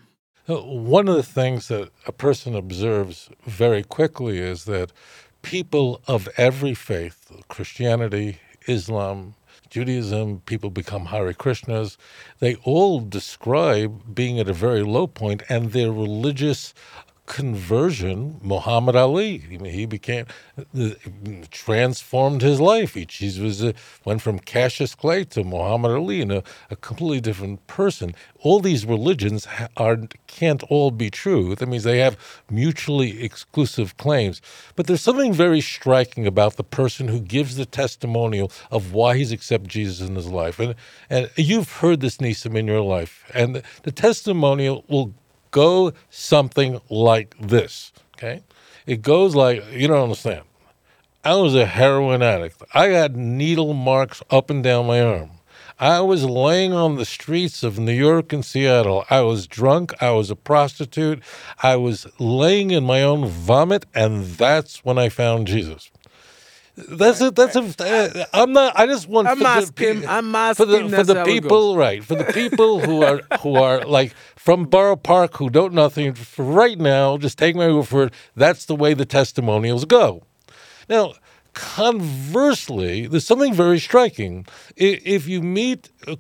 One 0.47 1.07
of 1.07 1.17
the 1.17 1.23
things 1.23 1.69
that 1.69 1.91
a 2.07 2.13
person 2.13 2.55
observes 2.55 3.29
very 3.45 3.83
quickly 3.83 4.39
is 4.39 4.65
that 4.65 4.91
people 5.43 6.01
of 6.09 6.31
every 6.39 6.73
faith, 6.73 7.31
Christianity, 7.49 8.39
Islam, 8.67 9.35
Judaism, 9.73 10.43
people 10.45 10.69
become 10.69 11.07
Hare 11.07 11.33
Krishnas. 11.33 11.97
They 12.41 12.57
all 12.57 13.01
describe 13.01 14.15
being 14.15 14.39
at 14.39 14.47
a 14.47 14.53
very 14.53 14.83
low 14.83 15.07
point 15.07 15.43
and 15.49 15.73
their 15.73 15.91
religious 15.91 16.75
conversion, 17.27 18.41
Muhammad 18.43 18.97
Ali. 18.97 19.39
He 19.39 19.87
became 19.87 20.27
transformed 21.51 22.43
his 22.43 22.61
life. 22.61 22.95
He, 22.95 23.41
was 23.41 23.63
uh, 23.63 23.73
went 24.05 24.23
from 24.23 24.39
Cassius 24.39 24.95
Clay 24.95 25.25
to 25.25 25.45
Muhammad 25.45 25.93
Ali, 25.93 26.21
and 26.21 26.33
a, 26.33 26.43
a 26.71 26.77
completely 26.77 27.21
different 27.21 27.67
person. 27.67 28.15
All 28.41 28.61
these 28.61 28.85
religions 28.85 29.47
are 29.77 29.99
can't 30.27 30.63
all 30.65 30.91
be 30.91 31.11
true. 31.11 31.55
That 31.55 31.69
means 31.69 31.85
they 31.85 31.99
have 31.99 32.17
mutually 32.51 33.23
exclusive 33.23 33.97
claims. 33.97 34.43
But 34.75 34.87
there's 34.87 35.01
something 35.01 35.33
very 35.33 35.61
striking 35.61 36.27
about 36.27 36.57
the 36.57 36.65
person 36.65 37.09
who 37.09 37.21
gives 37.21 37.57
the 37.57 37.67
testimonial 37.67 38.51
of 38.71 38.93
why 38.93 39.17
he's 39.17 39.33
accepted 39.33 39.71
Jesus 39.71 40.07
in 40.07 40.17
his 40.17 40.29
life. 40.29 40.59
And 40.59 40.75
and 41.09 41.31
you've 41.37 41.71
heard 41.71 42.01
this, 42.01 42.17
Nissim, 42.17 42.57
in 42.57 42.67
your 42.67 42.81
life, 42.81 43.31
and 43.33 43.55
the, 43.55 43.63
the 43.85 43.93
testimonial 43.93 44.85
will 44.89 45.15
go 45.53 45.93
something 46.11 46.81
like 46.91 47.37
this. 47.41 47.93
Okay, 48.17 48.43
it 48.85 49.03
goes 49.03 49.37
like 49.37 49.63
you 49.73 49.87
don't 49.87 50.03
understand. 50.03 50.43
I 51.25 51.37
was 51.37 51.55
a 51.55 51.67
heroin 51.67 52.21
addict. 52.21 52.61
I 52.75 52.89
had 52.89 53.17
needle 53.17 53.75
marks 53.75 54.21
up 54.29 54.51
and 54.51 54.65
down 54.65 54.89
my 54.89 55.01
arm. 55.01 55.31
I 55.79 56.01
was 56.01 56.25
laying 56.25 56.73
on 56.73 56.97
the 56.97 57.05
streets 57.05 57.63
of 57.63 57.79
New 57.79 57.93
York 57.93 58.33
and 58.33 58.45
Seattle. 58.45 59.05
I 59.09 59.21
was 59.23 59.47
drunk. 59.47 59.93
I 60.03 60.11
was 60.11 60.31
a 60.31 60.37
prostitute. 60.37 61.23
I 61.63 61.77
was 61.77 62.07
laying 62.19 62.71
in 62.71 62.85
my 62.85 63.03
own 63.03 63.27
vomit, 63.27 63.87
and 63.95 64.25
that's 64.25 64.85
when 64.85 64.99
I 64.99 65.09
found 65.09 65.47
Jesus. 65.47 65.91
That's 66.75 67.21
a 67.21 67.31
that's 67.31 67.55
a. 67.55 67.61
Uh, 67.79 68.25
I'm 68.33 68.53
not. 68.53 68.79
I 68.79 68.87
just 68.87 69.07
want. 69.07 69.29
I'm 69.29 69.45
asking. 69.45 70.01
The, 70.01 70.11
I'm 70.11 70.35
asking 70.35 70.67
for 70.67 70.73
the, 70.73 70.97
for 70.97 71.05
the 71.05 71.25
people, 71.25 71.77
right? 71.77 72.03
For 72.03 72.15
the 72.15 72.25
people 72.25 72.81
who 72.81 73.03
are 73.03 73.21
who 73.41 73.57
are 73.57 73.85
like 73.85 74.15
from 74.37 74.65
Borough 74.65 74.97
Park 74.97 75.37
who 75.37 75.51
don't 75.51 75.75
know 75.75 75.83
nothing. 75.83 76.15
For 76.15 76.45
right 76.45 76.79
now, 76.79 77.19
just 77.19 77.37
take 77.37 77.57
my 77.57 77.71
word 77.71 77.89
for 77.89 78.05
it. 78.05 78.15
That's 78.35 78.65
the 78.65 78.75
way 78.75 78.95
the 78.95 79.05
testimonials 79.05 79.85
go. 79.85 80.23
Now, 80.89 81.13
conversely, 81.53 83.07
there's 83.07 83.27
something 83.27 83.53
very 83.53 83.79
striking. 83.79 84.47
If 84.77 85.29
you 85.29 85.43
meet 85.43 85.91
uh, 86.07 86.17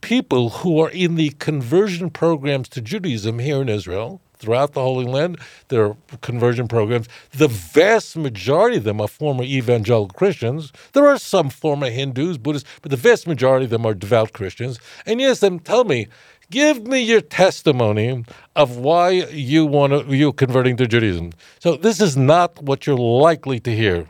people 0.00 0.50
who 0.50 0.80
are 0.80 0.90
in 0.90 1.16
the 1.16 1.30
conversion 1.30 2.10
programs 2.10 2.68
to 2.70 2.80
Judaism 2.80 3.40
here 3.40 3.60
in 3.60 3.68
Israel, 3.68 4.20
throughout 4.38 4.72
the 4.72 4.82
Holy 4.82 5.04
Land. 5.04 5.38
There 5.68 5.84
are 5.86 5.96
conversion 6.20 6.68
programs. 6.68 7.08
The 7.32 7.48
vast 7.48 8.16
majority 8.16 8.78
of 8.78 8.84
them 8.84 9.00
are 9.00 9.08
former 9.08 9.42
evangelical 9.44 10.08
Christians. 10.08 10.72
There 10.92 11.06
are 11.06 11.18
some 11.18 11.50
former 11.50 11.90
Hindus, 11.90 12.38
Buddhists, 12.38 12.68
but 12.82 12.90
the 12.90 12.96
vast 12.96 13.26
majority 13.26 13.64
of 13.64 13.70
them 13.70 13.86
are 13.86 13.94
devout 13.94 14.32
Christians. 14.32 14.78
And 15.04 15.20
yes, 15.20 15.40
them 15.40 15.58
tell 15.58 15.84
me, 15.84 16.08
give 16.50 16.86
me 16.86 17.00
your 17.00 17.20
testimony 17.20 18.24
of 18.54 18.76
why 18.76 19.10
you 19.10 19.66
want 19.66 19.92
to 19.92 20.14
you 20.14 20.32
converting 20.32 20.76
to 20.76 20.86
Judaism. 20.86 21.32
So 21.58 21.76
this 21.76 22.00
is 22.00 22.16
not 22.16 22.62
what 22.62 22.86
you're 22.86 22.96
likely 22.96 23.60
to 23.60 23.74
hear. 23.74 24.08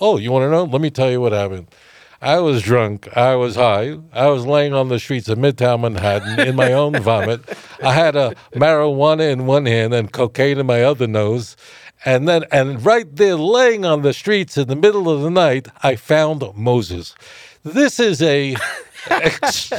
Oh, 0.00 0.16
you 0.16 0.30
want 0.30 0.44
to 0.44 0.50
know? 0.50 0.64
Let 0.64 0.80
me 0.80 0.90
tell 0.90 1.10
you 1.10 1.20
what 1.20 1.32
happened. 1.32 1.68
I 2.20 2.40
was 2.40 2.62
drunk. 2.62 3.16
I 3.16 3.36
was 3.36 3.54
high. 3.54 3.96
I 4.12 4.26
was 4.26 4.44
laying 4.44 4.74
on 4.74 4.88
the 4.88 4.98
streets 4.98 5.28
of 5.28 5.38
Midtown 5.38 5.82
Manhattan 5.82 6.40
in 6.40 6.56
my 6.56 6.72
own 6.72 7.00
vomit. 7.02 7.42
I 7.82 7.92
had 7.92 8.16
a 8.16 8.34
marijuana 8.54 9.30
in 9.30 9.46
one 9.46 9.66
hand 9.66 9.94
and 9.94 10.12
cocaine 10.12 10.58
in 10.58 10.66
my 10.66 10.82
other 10.82 11.06
nose. 11.06 11.56
And 12.04 12.28
then, 12.28 12.44
and 12.50 12.84
right 12.84 13.14
there, 13.14 13.36
laying 13.36 13.84
on 13.84 14.02
the 14.02 14.12
streets 14.12 14.56
in 14.56 14.66
the 14.66 14.76
middle 14.76 15.08
of 15.08 15.22
the 15.22 15.30
night, 15.30 15.68
I 15.82 15.94
found 15.94 16.42
Moses. 16.56 17.14
This 17.62 18.00
is 18.00 18.20
a. 18.22 18.56
this 19.08 19.72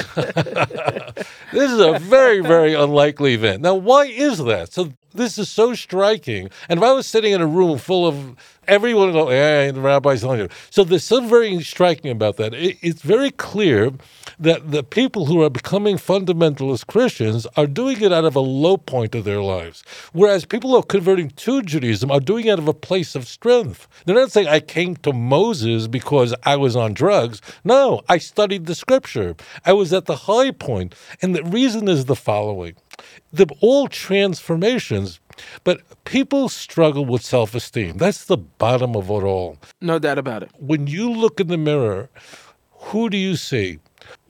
is 1.53 1.79
a 1.79 2.00
very, 2.00 2.39
very 2.39 2.74
unlikely 2.74 3.34
event. 3.34 3.62
Now, 3.62 3.75
why 3.75 4.05
is 4.05 4.39
that? 4.39 4.72
So, 4.72 4.93
this 5.13 5.38
is 5.38 5.50
so 5.50 5.74
striking. 5.74 6.50
And 6.67 6.79
if 6.79 6.84
I 6.84 6.93
was 6.93 7.05
sitting 7.05 7.34
in 7.34 7.41
a 7.41 7.48
room 7.48 7.77
full 7.77 8.08
of 8.08 8.36
everyone 8.69 9.11
go, 9.11 9.29
the 9.29 9.81
rabbi's 9.81 10.21
telling 10.21 10.39
you. 10.39 10.49
So 10.69 10.83
there's 10.83 11.03
something 11.03 11.29
very 11.29 11.61
striking 11.61 12.11
about 12.11 12.38
that. 12.38 12.53
It, 12.53 12.77
it's 12.81 13.01
very 13.01 13.31
clear 13.31 13.91
that 14.39 14.71
the 14.71 14.83
people 14.83 15.25
who 15.25 15.41
are 15.41 15.49
becoming 15.49 15.97
fundamentalist 15.97 16.88
Christians 16.88 17.45
are 17.57 17.67
doing 17.67 18.01
it 18.01 18.13
out 18.13 18.25
of 18.25 18.35
a 18.35 18.39
low 18.39 18.77
point 18.77 19.15
of 19.15 19.25
their 19.25 19.41
lives, 19.41 19.83
whereas 20.13 20.45
people 20.45 20.69
who 20.69 20.77
are 20.77 20.83
converting 20.83 21.29
to 21.31 21.61
Judaism 21.61 22.11
are 22.11 22.21
doing 22.21 22.45
it 22.45 22.51
out 22.51 22.59
of 22.59 22.67
a 22.67 22.73
place 22.73 23.15
of 23.15 23.27
strength. 23.27 23.88
They're 24.05 24.15
not 24.15 24.31
saying 24.31 24.47
I 24.47 24.59
came 24.61 24.95
to 24.97 25.11
Moses 25.11 25.88
because 25.88 26.33
I 26.43 26.55
was 26.55 26.75
on 26.75 26.93
drugs. 26.93 27.41
No, 27.63 28.01
I 28.07 28.17
studied 28.17 28.65
the 28.65 28.75
scripture. 28.75 29.35
I 29.65 29.73
was 29.73 29.91
at 29.91 30.05
the 30.05 30.15
high 30.15 30.51
point, 30.51 30.95
and 31.21 31.35
the 31.35 31.43
reason 31.43 31.88
is 31.89 32.05
the 32.05 32.15
following: 32.15 32.75
the 33.33 33.47
all 33.59 33.88
transformations 33.88 35.19
but 35.63 35.81
people 36.05 36.50
struggle 36.50 37.05
with 37.05 37.24
self 37.24 37.55
esteem. 37.55 37.98
That's 37.98 38.25
the 38.25 38.38
bottom 38.38 38.96
of 38.96 39.10
it 39.10 39.24
all. 39.24 39.58
No 39.81 40.00
doubt 40.00 40.17
about 40.17 40.43
it. 40.43 40.51
When 40.58 40.88
you 40.88 41.12
look 41.12 41.39
in 41.39 41.48
the 41.48 41.58
mirror, 41.58 42.10
who 42.72 43.10
do 43.10 43.17
you 43.17 43.36
see? 43.36 43.79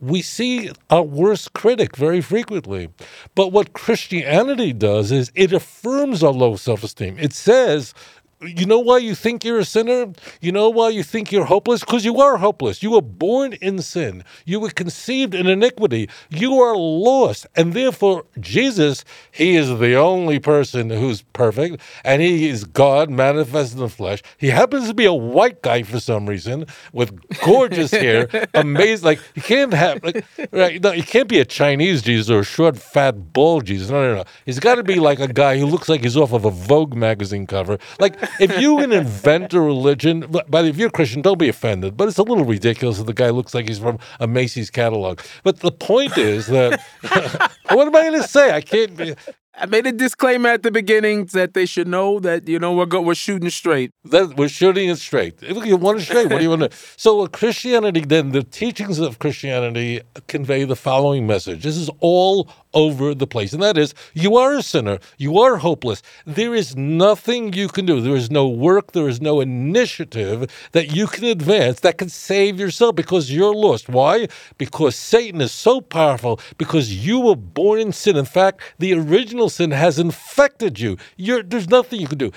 We 0.01 0.22
see 0.22 0.72
our 0.89 1.04
worst 1.04 1.54
critic 1.54 1.96
very 1.96 2.22
frequently. 2.22 2.89
But 3.36 3.51
what 3.51 3.74
Christianity 3.74 4.74
does 4.74 5.12
is 5.12 5.32
it 5.36 5.54
affirms 5.54 6.24
our 6.24 6.32
low 6.32 6.56
self 6.56 6.84
esteem. 6.84 7.18
It 7.20 7.34
says, 7.34 7.94
you 8.41 8.65
know 8.65 8.79
why 8.79 9.00
you 9.00 9.15
think 9.15 9.43
you're 9.43 9.60
a 9.60 9.65
sinner? 9.65 10.13
You 10.39 10.53
know 10.53 10.69
why 10.69 10.89
you 10.89 11.03
think 11.03 11.29
you're 11.31 11.46
hopeless? 11.46 11.81
Because 11.81 12.05
you 12.05 12.22
are 12.22 12.38
hopeless. 12.38 12.81
You 12.81 12.91
were 12.91 13.01
born 13.01 13.53
in 13.53 13.81
sin. 13.81 14.24
You 14.46 14.62
were 14.62 14.69
conceived 14.69 15.36
in 15.36 15.48
iniquity. 15.48 16.10
You 16.29 16.60
are 16.62 16.75
lost. 16.75 17.48
And 17.55 17.74
therefore, 17.74 18.25
Jesus, 18.39 19.03
He 19.31 19.58
is 19.58 19.67
the 19.67 19.96
only 19.96 20.39
person 20.39 20.89
who's 20.89 21.22
perfect, 21.22 21.81
and 22.05 22.22
He 22.22 22.48
is 22.48 22.63
God 22.63 23.10
manifest 23.10 23.74
in 23.74 23.79
the 23.79 23.89
flesh. 23.89 24.22
He 24.38 24.48
happens 24.48 24.88
to 24.88 24.93
be 24.93 25.05
a 25.05 25.13
white 25.13 25.62
guy 25.62 25.84
for 25.84 26.00
some 26.00 26.27
reason 26.27 26.65
with 26.93 27.12
gorgeous 27.41 27.91
hair, 28.05 28.29
amazing. 28.53 29.05
Like, 29.05 29.19
you 29.36 29.41
can't 29.41 29.74
have, 29.74 30.01
like, 30.01 30.24
right? 30.51 30.81
No, 30.81 30.93
you 30.93 31.03
can't 31.03 31.27
be 31.27 31.39
a 31.39 31.46
Chinese 31.46 32.01
Jesus 32.03 32.29
or 32.29 32.39
a 32.39 32.43
short, 32.43 32.77
fat, 32.77 33.34
bald 33.34 33.65
Jesus. 33.65 33.89
No, 33.89 34.01
no, 34.01 34.15
no. 34.19 34.24
He's 34.46 34.60
got 34.60 34.75
to 34.75 34.84
be 34.84 34.96
like 34.96 35.19
a 35.19 35.27
guy 35.27 35.58
who 35.60 35.65
looks 35.65 35.89
like 35.89 36.03
he's 36.03 36.15
off 36.15 36.31
of 36.31 36.46
a 36.46 36.51
Vogue 36.51 36.96
magazine 36.96 37.46
cover. 37.46 37.77
Like, 38.00 38.29
if 38.40 38.60
you 38.60 38.78
can 38.78 38.92
invent 38.92 39.54
a 39.54 39.62
religion, 39.62 40.26
but 40.30 40.66
if 40.66 40.78
you're 40.78 40.90
Christian, 40.90 41.22
don't 41.22 41.40
be 41.40 41.50
offended. 41.50 41.98
But 41.98 42.08
it's 42.08 42.18
a 42.18 42.24
little 42.24 42.46
ridiculous 42.46 42.98
that 42.98 43.06
the 43.06 43.14
guy 43.14 43.30
looks 43.30 43.54
like 43.54 43.68
he's 43.68 43.80
from 43.80 44.00
a 44.20 44.28
Macy's 44.28 44.70
catalog. 44.70 45.22
But 45.44 45.60
the 45.60 45.72
point 45.72 46.18
is 46.18 46.48
that 46.48 46.82
what 47.70 47.88
am 47.88 47.96
I 47.96 48.02
going 48.04 48.22
to 48.22 48.28
say? 48.28 48.52
I 48.52 48.62
can't. 48.62 48.96
Be, 48.96 49.16
I 49.62 49.66
made 49.66 49.86
a 49.86 49.92
disclaimer 49.92 50.50
at 50.50 50.64
the 50.64 50.72
beginning 50.72 51.26
that 51.34 51.54
they 51.54 51.66
should 51.66 51.88
know 51.88 52.20
that 52.22 52.48
you 52.48 52.60
know 52.60 52.74
we're 52.74 52.86
go, 52.86 53.02
we're 53.02 53.16
shooting 53.16 53.50
straight. 53.50 53.92
That 54.06 54.38
we're 54.38 54.48
shooting 54.48 54.90
it 54.90 54.98
straight. 54.98 55.44
If 55.44 55.66
you 55.66 55.76
want 55.76 56.00
it 56.00 56.04
straight, 56.04 56.30
what 56.30 56.38
do 56.38 56.44
you 56.44 56.50
want 56.50 56.62
to? 56.62 56.70
So 56.98 57.28
Christianity, 57.28 58.02
then 58.02 58.32
the 58.32 58.44
teachings 58.44 59.00
of 59.00 59.20
Christianity 59.20 60.02
convey 60.28 60.64
the 60.64 60.76
following 60.76 61.28
message. 61.28 61.64
This 61.64 61.78
is 61.78 61.90
all 62.00 62.50
over 62.74 63.16
the 63.16 63.28
place, 63.28 63.54
and 63.54 63.62
that 63.64 63.78
is, 63.78 63.94
you 64.14 64.36
are 64.38 64.54
a 64.54 64.62
sinner. 64.62 65.00
You 65.18 65.40
are 65.40 65.58
hopeless. 65.58 66.02
There 66.26 66.54
is 66.54 66.76
nothing 66.76 67.54
you 67.54 67.68
can 67.68 67.86
do. 67.86 68.02
There 68.02 68.16
is 68.16 68.30
no 68.30 68.48
work. 68.48 68.92
There 68.92 69.08
is 69.08 69.22
no 69.22 69.42
initiative 69.42 70.50
that 70.72 70.96
you 70.96 71.08
can 71.08 71.26
advance 71.26 71.80
that 71.82 71.98
can 71.98 72.10
save 72.10 72.60
yourself 72.60 72.96
because 72.96 73.32
you're 73.32 73.56
lost. 73.56 73.90
Why? 73.90 74.28
Because 74.58 74.96
Satan 74.96 75.42
is 75.42 75.52
so 75.52 75.82
powerful. 75.82 76.40
Because 76.58 77.06
you 77.06 77.20
were 77.20 77.36
born 77.36 77.80
in 77.80 77.92
sin. 77.92 78.16
In 78.16 78.26
fact, 78.26 78.62
the 78.78 78.94
original 78.94 79.50
sin 79.50 79.72
has 79.72 80.00
infected 80.00 80.80
you. 80.80 80.98
You're, 81.18 81.44
there's 81.44 81.70
nothing 81.70 82.00
you 82.00 82.08
can 82.08 82.18
do. 82.18 82.32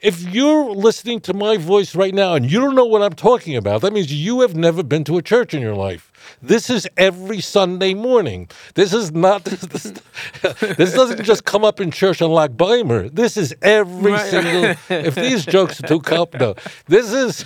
If 0.00 0.32
you're 0.32 0.70
listening 0.70 1.20
to 1.22 1.34
my 1.34 1.56
voice 1.56 1.96
right 1.96 2.14
now 2.14 2.34
and 2.34 2.48
you 2.48 2.60
don't 2.60 2.76
know 2.76 2.84
what 2.84 3.02
I'm 3.02 3.14
talking 3.14 3.56
about, 3.56 3.80
that 3.80 3.92
means 3.92 4.12
you 4.12 4.42
have 4.42 4.54
never 4.54 4.84
been 4.84 5.02
to 5.04 5.18
a 5.18 5.22
church 5.22 5.54
in 5.54 5.60
your 5.60 5.74
life. 5.74 6.12
This 6.42 6.70
is 6.70 6.86
every 6.96 7.40
Sunday 7.40 7.94
morning. 7.94 8.48
This 8.74 8.92
is 8.92 9.12
not 9.12 9.44
this, 9.44 9.60
this, 9.60 9.92
this 10.76 10.92
doesn't 10.92 11.24
just 11.24 11.44
come 11.44 11.64
up 11.64 11.80
in 11.80 11.90
church 11.90 12.22
on 12.22 12.30
Lag 12.30 12.56
Baimer. 12.56 13.12
This 13.12 13.36
is 13.36 13.54
every 13.62 14.12
right. 14.12 14.30
single. 14.30 14.74
If 14.88 15.14
these 15.14 15.44
jokes 15.44 15.82
are 15.82 15.86
too 15.86 16.00
no. 16.38 16.54
This 16.86 17.12
is 17.12 17.44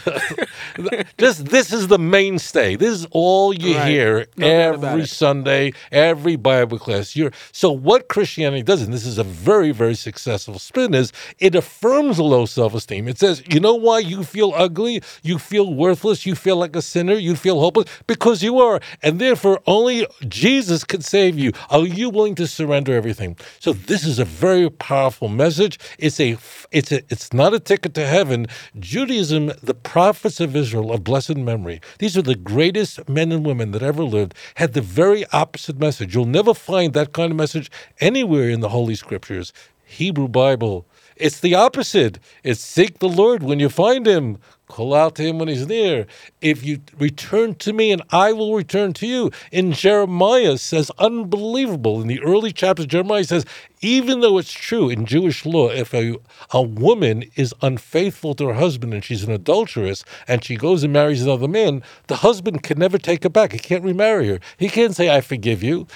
just 1.19 1.47
this 1.47 1.73
is 1.73 1.89
the 1.89 1.99
mainstay. 1.99 2.77
This 2.77 3.01
is 3.01 3.07
all 3.11 3.55
you 3.55 3.77
right. 3.77 3.89
hear 3.89 4.27
no 4.37 4.47
every 4.47 5.07
Sunday, 5.07 5.73
every 5.91 6.37
Bible 6.37 6.79
class. 6.79 7.17
You're 7.17 7.33
so 7.53 7.73
what 7.73 8.09
Christianity 8.09 8.63
does, 8.63 8.83
and 8.83 8.93
this 8.93 9.07
is 9.07 9.19
a 9.19 9.25
very 9.25 9.73
very 9.73 9.95
successful 9.95 10.59
spin, 10.59 10.95
is 10.95 11.13
it 11.39 11.55
affirms 11.55 12.19
a 12.19 12.25
low 12.43 12.47
self 12.47 12.75
esteem. 12.75 13.07
It 13.07 13.19
says, 13.19 13.43
you 13.49 13.61
know 13.61 13.75
why 13.75 14.01
you 14.01 14.25
feel 14.25 14.53
ugly, 14.55 15.03
you 15.23 15.39
feel 15.39 15.73
worthless, 15.73 16.27
you 16.27 16.35
feel 16.35 16.57
like 16.57 16.75
a 16.75 16.83
sinner, 16.83 17.15
you 17.15 17.37
feel 17.37 17.61
hopeless 17.61 17.89
because 18.07 18.43
you 18.43 18.59
are 18.59 18.81
and 19.03 19.21
therefore 19.21 19.61
only 19.67 20.07
Jesus 20.27 20.83
can 20.85 21.03
save 21.03 21.39
you. 21.39 21.53
Are 21.71 21.87
you 21.87 22.11
willing 22.11 22.35
to 22.37 22.47
surrender 22.47 22.95
everything? 22.95 23.37
So 23.61 23.73
this 23.73 24.05
is 24.05 24.19
a 24.19 24.25
very 24.25 24.69
powerful 24.69 25.29
message. 25.29 25.79
It's 25.99 26.19
a 26.19 26.37
it's 26.73 26.91
a 26.91 26.99
it's 27.13 27.33
not 27.33 27.55
a 27.55 27.61
ticket 27.61 27.95
to 27.95 28.07
heaven. 28.07 28.47
Judaism, 28.79 29.53
the 29.63 29.75
prophets 29.75 30.41
of 30.41 30.57
Israel 30.57 30.93
of 30.93 31.05
blessed 31.05 31.37
memory, 31.37 31.81
these 31.99 32.17
are 32.17 32.23
the 32.23 32.35
greatest 32.35 33.09
men 33.09 33.31
and 33.31 33.47
women 33.47 33.71
that 33.73 33.83
ever 33.83 34.03
lived, 34.03 34.35
had 34.57 34.73
the 34.73 34.81
very 34.81 35.25
opposite 35.33 35.79
message. 35.79 36.15
You'll 36.15 36.39
never 36.41 36.55
find 36.55 36.93
that 36.93 37.13
kind 37.13 37.31
of 37.31 37.37
message 37.37 37.71
anywhere 38.01 38.49
in 38.51 38.61
the 38.61 38.71
Holy 38.71 38.97
Scriptures. 38.97 39.53
Hebrew 39.85 40.29
Bible. 40.29 40.87
It's 41.17 41.41
the 41.41 41.55
opposite. 41.55 42.19
It's 42.43 42.61
seek 42.61 42.99
the 42.99 43.09
Lord 43.09 43.43
when 43.43 43.61
you 43.61 43.69
find 43.69 44.07
him. 44.07 44.39
Call 44.73 44.95
out 44.95 45.17
to 45.17 45.23
him 45.23 45.39
when 45.39 45.49
he's 45.49 45.67
near. 45.67 46.07
If 46.41 46.65
you 46.65 46.81
return 46.99 47.57
to 47.57 47.75
me, 47.75 47.93
and 47.93 48.01
I 48.11 48.33
will 48.33 48.55
return 48.55 48.95
to 48.95 49.07
you. 49.07 49.31
In 49.51 49.73
Jeremiah 49.73 50.57
says, 50.57 50.91
unbelievable. 50.99 52.01
In 52.01 52.09
the 52.09 52.23
early 52.23 52.53
chapters, 52.53 52.87
Jeremiah 52.87 53.25
says, 53.25 53.45
even 53.83 54.21
though 54.21 54.39
it's 54.39 54.53
true 54.53 54.89
in 54.89 55.05
Jewish 55.05 55.45
law, 55.45 55.69
if 55.69 55.93
a, 55.93 56.17
a 56.53 56.63
woman 56.63 57.25
is 57.37 57.53
unfaithful 57.61 58.35
to 58.37 58.47
her 58.47 58.55
husband 58.55 58.95
and 58.95 59.05
she's 59.05 59.25
an 59.25 59.33
adulteress 59.33 60.05
and 60.27 60.43
she 60.43 60.57
goes 60.57 60.83
and 60.83 60.93
marries 60.93 61.23
another 61.23 61.49
man, 61.49 61.83
the 62.07 62.17
husband 62.17 62.63
can 62.63 62.79
never 62.79 62.97
take 62.97 63.25
her 63.25 63.29
back. 63.29 63.53
He 63.53 63.59
can't 63.59 63.85
remarry 63.85 64.29
her. 64.29 64.41
He 64.57 64.71
can't 64.71 64.97
say, 64.97 65.15
I 65.15 65.21
forgive 65.21 65.63
you. 65.63 65.87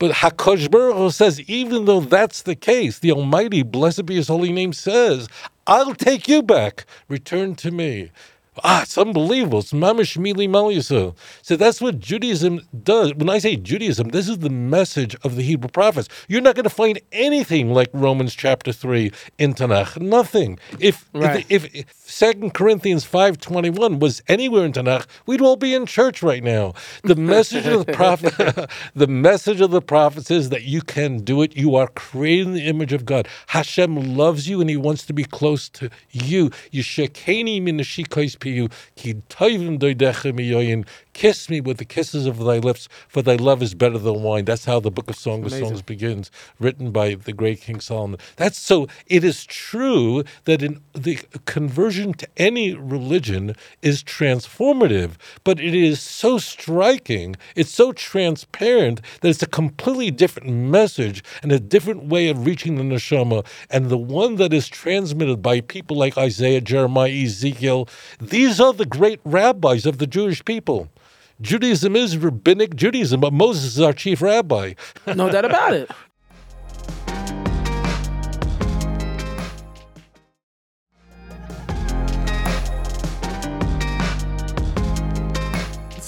But 0.00 0.12
Hakadosh 0.12 0.70
Baruch 0.70 1.12
says, 1.14 1.40
even 1.42 1.86
though 1.86 2.00
that's 2.00 2.42
the 2.42 2.56
case, 2.56 3.00
the 3.00 3.12
Almighty, 3.12 3.62
blessed 3.64 4.06
be 4.06 4.16
His 4.16 4.28
holy 4.28 4.52
name, 4.52 4.74
says, 4.74 5.28
"I'll 5.68 5.94
take 5.94 6.28
you 6.28 6.42
back. 6.42 6.86
Return 7.08 7.56
to 7.56 7.70
me." 7.72 8.10
Ah, 8.64 8.82
it's 8.82 8.98
unbelievable. 8.98 9.60
It's 9.60 9.72
mamish 9.72 10.18
mili 10.18 10.48
malisa. 10.48 11.16
So 11.42 11.56
that's 11.56 11.80
what 11.80 12.00
Judaism 12.00 12.62
does. 12.84 13.14
When 13.14 13.30
I 13.30 13.38
say 13.38 13.56
Judaism, 13.56 14.10
this 14.10 14.28
is 14.28 14.38
the 14.40 14.50
message 14.50 15.16
of 15.24 15.36
the 15.36 15.42
Hebrew 15.42 15.70
prophets. 15.70 16.08
You're 16.28 16.42
not 16.42 16.56
going 16.56 16.64
to 16.64 16.70
find 16.70 17.00
anything 17.12 17.72
like 17.72 17.90
Romans 17.94 18.34
chapter 18.34 18.72
three 18.72 19.12
in 19.38 19.54
Tanakh. 19.54 20.00
Nothing. 20.00 20.58
If 20.80 21.08
Right. 21.14 21.46
if, 21.48 21.74
if 21.74 21.86
Second 22.10 22.54
Corinthians 22.54 23.04
five 23.04 23.38
twenty 23.38 23.70
one 23.70 24.00
was 24.00 24.20
anywhere 24.26 24.64
in 24.64 24.72
Tanakh, 24.72 25.06
we'd 25.26 25.40
all 25.40 25.54
be 25.54 25.72
in 25.72 25.86
church 25.86 26.24
right 26.24 26.42
now. 26.42 26.74
The 27.04 27.14
message 27.34 27.66
of 27.66 27.86
the 27.86 27.92
prophet, 27.92 28.68
the 28.96 29.06
message 29.06 29.60
of 29.60 29.70
the 29.70 29.80
prophets 29.80 30.28
is 30.28 30.48
that 30.48 30.64
you 30.64 30.82
can 30.82 31.18
do 31.18 31.40
it. 31.42 31.56
You 31.56 31.76
are 31.76 31.86
created 31.86 32.48
in 32.48 32.54
the 32.54 32.66
image 32.66 32.92
of 32.92 33.04
God. 33.04 33.28
Hashem 33.48 34.16
loves 34.16 34.48
you 34.48 34.60
and 34.60 34.68
He 34.68 34.76
wants 34.76 35.06
to 35.06 35.12
be 35.12 35.22
close 35.24 35.68
to 35.70 35.88
you. 36.10 36.50
Yishakeni 36.72 37.62
min 37.62 37.78
neshikos 37.78 38.36
piyu, 38.36 38.72
ki 38.96 39.14
toivim 39.28 39.78
doidecha 39.78 40.32
miyoyin. 40.32 40.86
Kiss 41.12 41.50
me 41.50 41.60
with 41.60 41.76
the 41.78 41.84
kisses 41.84 42.26
of 42.26 42.38
thy 42.38 42.58
lips, 42.58 42.88
for 43.08 43.20
thy 43.20 43.34
love 43.34 43.62
is 43.62 43.74
better 43.74 43.98
than 43.98 44.22
wine. 44.22 44.44
That's 44.46 44.64
how 44.64 44.80
the 44.80 44.90
book 44.90 45.10
of 45.10 45.16
Song 45.16 45.44
of 45.44 45.52
Songs 45.52 45.82
begins, 45.82 46.30
written 46.58 46.90
by 46.92 47.14
the 47.14 47.32
great 47.32 47.60
King 47.60 47.80
Solomon. 47.80 48.18
That's 48.36 48.58
so. 48.58 48.88
It 49.06 49.22
is 49.22 49.44
true 49.44 50.24
that 50.44 50.62
in 50.62 50.80
the 50.94 51.18
conversion 51.44 51.99
to 52.06 52.28
any 52.36 52.74
religion 52.74 53.54
is 53.82 54.02
transformative, 54.02 55.12
but 55.44 55.60
it 55.60 55.74
is 55.74 56.00
so 56.00 56.38
striking, 56.38 57.36
it's 57.54 57.72
so 57.72 57.92
transparent 57.92 59.00
that 59.20 59.28
it's 59.28 59.42
a 59.42 59.46
completely 59.46 60.10
different 60.10 60.48
message 60.50 61.22
and 61.42 61.52
a 61.52 61.60
different 61.60 62.04
way 62.04 62.28
of 62.28 62.46
reaching 62.46 62.76
the 62.76 62.82
neshama. 62.82 63.46
And 63.70 63.88
the 63.88 63.98
one 63.98 64.36
that 64.36 64.52
is 64.52 64.68
transmitted 64.68 65.42
by 65.42 65.60
people 65.60 65.96
like 65.96 66.16
Isaiah, 66.16 66.60
Jeremiah, 66.60 67.10
Ezekiel, 67.10 67.88
these 68.20 68.60
are 68.60 68.72
the 68.72 68.86
great 68.86 69.20
rabbis 69.24 69.86
of 69.86 69.98
the 69.98 70.06
Jewish 70.06 70.44
people. 70.44 70.88
Judaism 71.40 71.96
is 71.96 72.18
rabbinic 72.18 72.76
Judaism, 72.76 73.20
but 73.20 73.32
Moses 73.32 73.76
is 73.76 73.80
our 73.80 73.94
chief 73.94 74.20
rabbi. 74.20 74.74
No 75.06 75.30
doubt 75.30 75.46
about 75.46 75.72
it. 75.72 75.90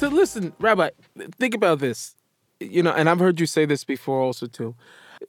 So 0.02 0.08
listen, 0.08 0.52
Rabbi, 0.58 0.90
think 1.38 1.54
about 1.54 1.78
this. 1.78 2.16
You 2.58 2.82
know, 2.82 2.90
and 2.90 3.08
I've 3.08 3.20
heard 3.20 3.38
you 3.38 3.46
say 3.46 3.66
this 3.66 3.84
before 3.84 4.20
also 4.20 4.46
too. 4.48 4.74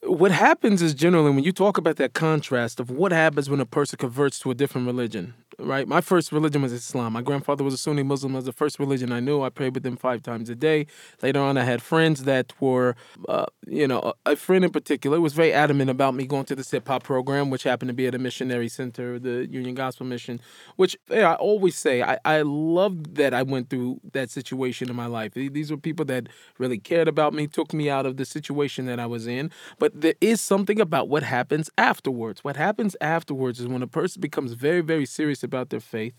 What 0.02 0.32
happens 0.32 0.82
is 0.82 0.96
generally 0.96 1.30
when 1.30 1.44
you 1.44 1.52
talk 1.52 1.78
about 1.78 1.98
that 1.98 2.14
contrast 2.16 2.80
of 2.80 2.90
what 2.90 3.12
happens 3.12 3.52
when 3.52 3.60
a 3.60 3.68
person 3.68 3.98
converts 3.98 4.40
to 4.40 4.50
a 4.50 4.56
different 4.56 4.88
religion, 4.88 5.36
right? 5.60 5.88
My 5.88 6.02
first 6.02 6.32
religion 6.32 6.62
was 6.62 6.74
Islam. 6.74 7.14
My 7.14 7.22
grandfather 7.22 7.64
was 7.64 7.74
a 7.74 7.78
Sunni 7.78 8.04
Muslim. 8.04 8.34
It 8.34 8.38
was 8.38 8.46
the 8.46 8.54
first 8.54 8.80
religion 8.80 9.12
I 9.12 9.20
knew. 9.20 9.42
I 9.42 9.50
prayed 9.50 9.76
with 9.76 9.86
him 9.86 9.98
five 9.98 10.24
times 10.24 10.50
a 10.50 10.56
day. 10.56 10.88
Later 11.22 11.40
on, 11.40 11.58
I 11.58 11.64
had 11.64 11.82
friends 11.82 12.24
that 12.24 12.54
were, 12.60 12.96
uh, 13.28 13.46
you 13.68 13.88
know, 13.88 14.14
a, 14.26 14.36
friend 14.36 14.66
in 14.66 14.72
particular 14.72 15.22
was 15.22 15.34
very 15.34 15.54
adamant 15.54 15.90
about 15.90 16.16
me 16.16 16.26
going 16.26 16.46
to 16.46 16.56
this 16.56 16.72
hip 16.72 16.88
hop 16.88 17.04
program, 17.04 17.50
which 17.50 17.64
happened 17.64 17.90
to 17.90 17.94
be 17.94 18.08
at 18.08 18.16
a 18.16 18.20
missionary 18.20 18.68
center, 18.68 19.20
the 19.20 19.48
Union 19.50 19.76
Gospel 19.76 20.06
Mission, 20.06 20.42
which 20.76 20.98
I 21.10 21.36
always 21.36 21.76
say 21.76 22.02
I, 22.02 22.18
I 22.26 22.42
love 22.42 23.16
that 23.16 23.34
I 23.34 23.44
went 23.44 23.70
through 23.70 24.02
that 24.14 24.30
situation 24.30 24.90
in 24.90 24.96
my 24.96 25.06
life. 25.06 25.34
These 25.34 25.72
were 25.72 25.78
people 25.78 26.06
that 26.06 26.28
really 26.58 26.78
cared 26.78 27.08
about 27.08 27.34
me, 27.34 27.48
took 27.48 27.74
me 27.74 27.90
out 27.90 28.06
of 28.06 28.18
the 28.18 28.26
situation 28.26 28.86
that 28.88 29.00
I 29.00 29.06
was 29.06 29.28
in. 29.28 29.52
But 29.80 30.02
there 30.02 30.16
is 30.20 30.42
something 30.42 30.80
about 30.82 31.08
what 31.10 31.24
happens 31.24 31.70
afterwards. 31.78 32.44
What 32.44 32.56
happens 32.56 32.96
afterwards 33.00 33.60
is 33.60 33.68
when 33.68 33.84
a 33.84 33.88
person 33.88 34.20
becomes 34.20 34.54
very, 34.54 34.82
very 34.82 35.06
serious 35.06 35.43
about 35.44 35.70
their 35.70 35.80
faith 35.80 36.14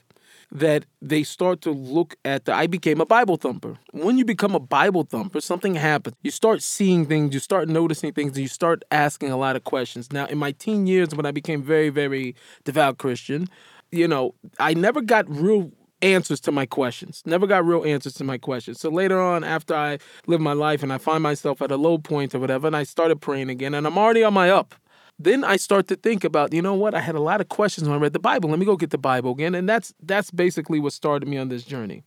that 0.51 0.85
they 1.01 1.23
start 1.23 1.61
to 1.63 1.71
look 1.71 2.17
at 2.25 2.45
the 2.45 2.55
I 2.55 2.67
became 2.67 3.01
a 3.01 3.07
Bible 3.07 3.37
thumper. 3.37 3.79
When 3.93 4.19
you 4.19 4.25
become 4.25 4.55
a 4.55 4.61
Bible 4.61 5.05
thumper, 5.05 5.41
something 5.41 5.75
happens. 5.75 6.17
You 6.23 6.31
start 6.31 6.63
seeing 6.63 7.07
things, 7.07 7.35
you 7.35 7.41
start 7.41 7.69
noticing 7.69 8.13
things, 8.13 8.39
you 8.39 8.49
start 8.49 8.83
asking 8.91 9.31
a 9.31 9.37
lot 9.37 9.57
of 9.57 9.65
questions. 9.65 10.13
Now, 10.13 10.27
in 10.27 10.39
my 10.39 10.53
teen 10.53 10.87
years 10.87 11.15
when 11.15 11.27
I 11.27 11.31
became 11.31 11.63
very, 11.63 11.89
very 11.89 12.35
devout 12.65 12.99
Christian, 12.99 13.49
you 13.91 14.09
know, 14.09 14.35
I 14.59 14.75
never 14.75 15.01
got 15.01 15.29
real 15.29 15.71
answers 16.03 16.41
to 16.41 16.53
my 16.53 16.67
questions. 16.67 17.23
Never 17.25 17.47
got 17.47 17.65
real 17.65 17.85
answers 17.85 18.15
to 18.15 18.25
my 18.25 18.37
questions. 18.39 18.81
So 18.81 18.91
later 18.91 19.21
on, 19.21 19.43
after 19.43 19.75
I 19.75 19.99
live 20.27 20.41
my 20.41 20.53
life 20.53 20.83
and 20.83 20.93
I 20.93 20.99
find 20.99 21.23
myself 21.23 21.63
at 21.63 21.71
a 21.71 21.77
low 21.77 21.99
point 21.99 22.35
or 22.35 22.39
whatever, 22.39 22.67
and 22.67 22.77
I 22.77 22.83
started 22.83 23.21
praying 23.21 23.49
again, 23.49 23.75
and 23.75 23.87
I'm 23.87 23.99
already 23.99 24.23
on 24.23 24.35
my 24.35 24.51
up. 24.51 24.75
Then 25.19 25.45
I 25.45 25.57
start 25.57 25.87
to 25.89 25.97
think 25.97 26.25
about, 26.25 26.53
you 26.53 26.61
know 26.61 26.75
what? 26.75 26.95
I 26.95 27.01
had 27.01 27.15
a 27.15 27.21
lot 27.21 27.41
of 27.41 27.49
questions 27.49 27.89
when 27.89 27.97
I 27.97 28.01
read 28.01 28.13
the 28.13 28.19
Bible. 28.19 28.51
Let 28.51 28.59
me 28.59 28.67
go 28.67 28.77
get 28.77 28.91
the 28.91 28.99
Bible 28.99 29.31
again, 29.33 29.55
and 29.55 29.69
that's 29.69 29.95
that's 30.03 30.31
basically 30.31 30.81
what 30.81 30.93
started 30.93 31.29
me 31.29 31.39
on 31.39 31.49
this 31.49 31.65
journey. 31.65 32.03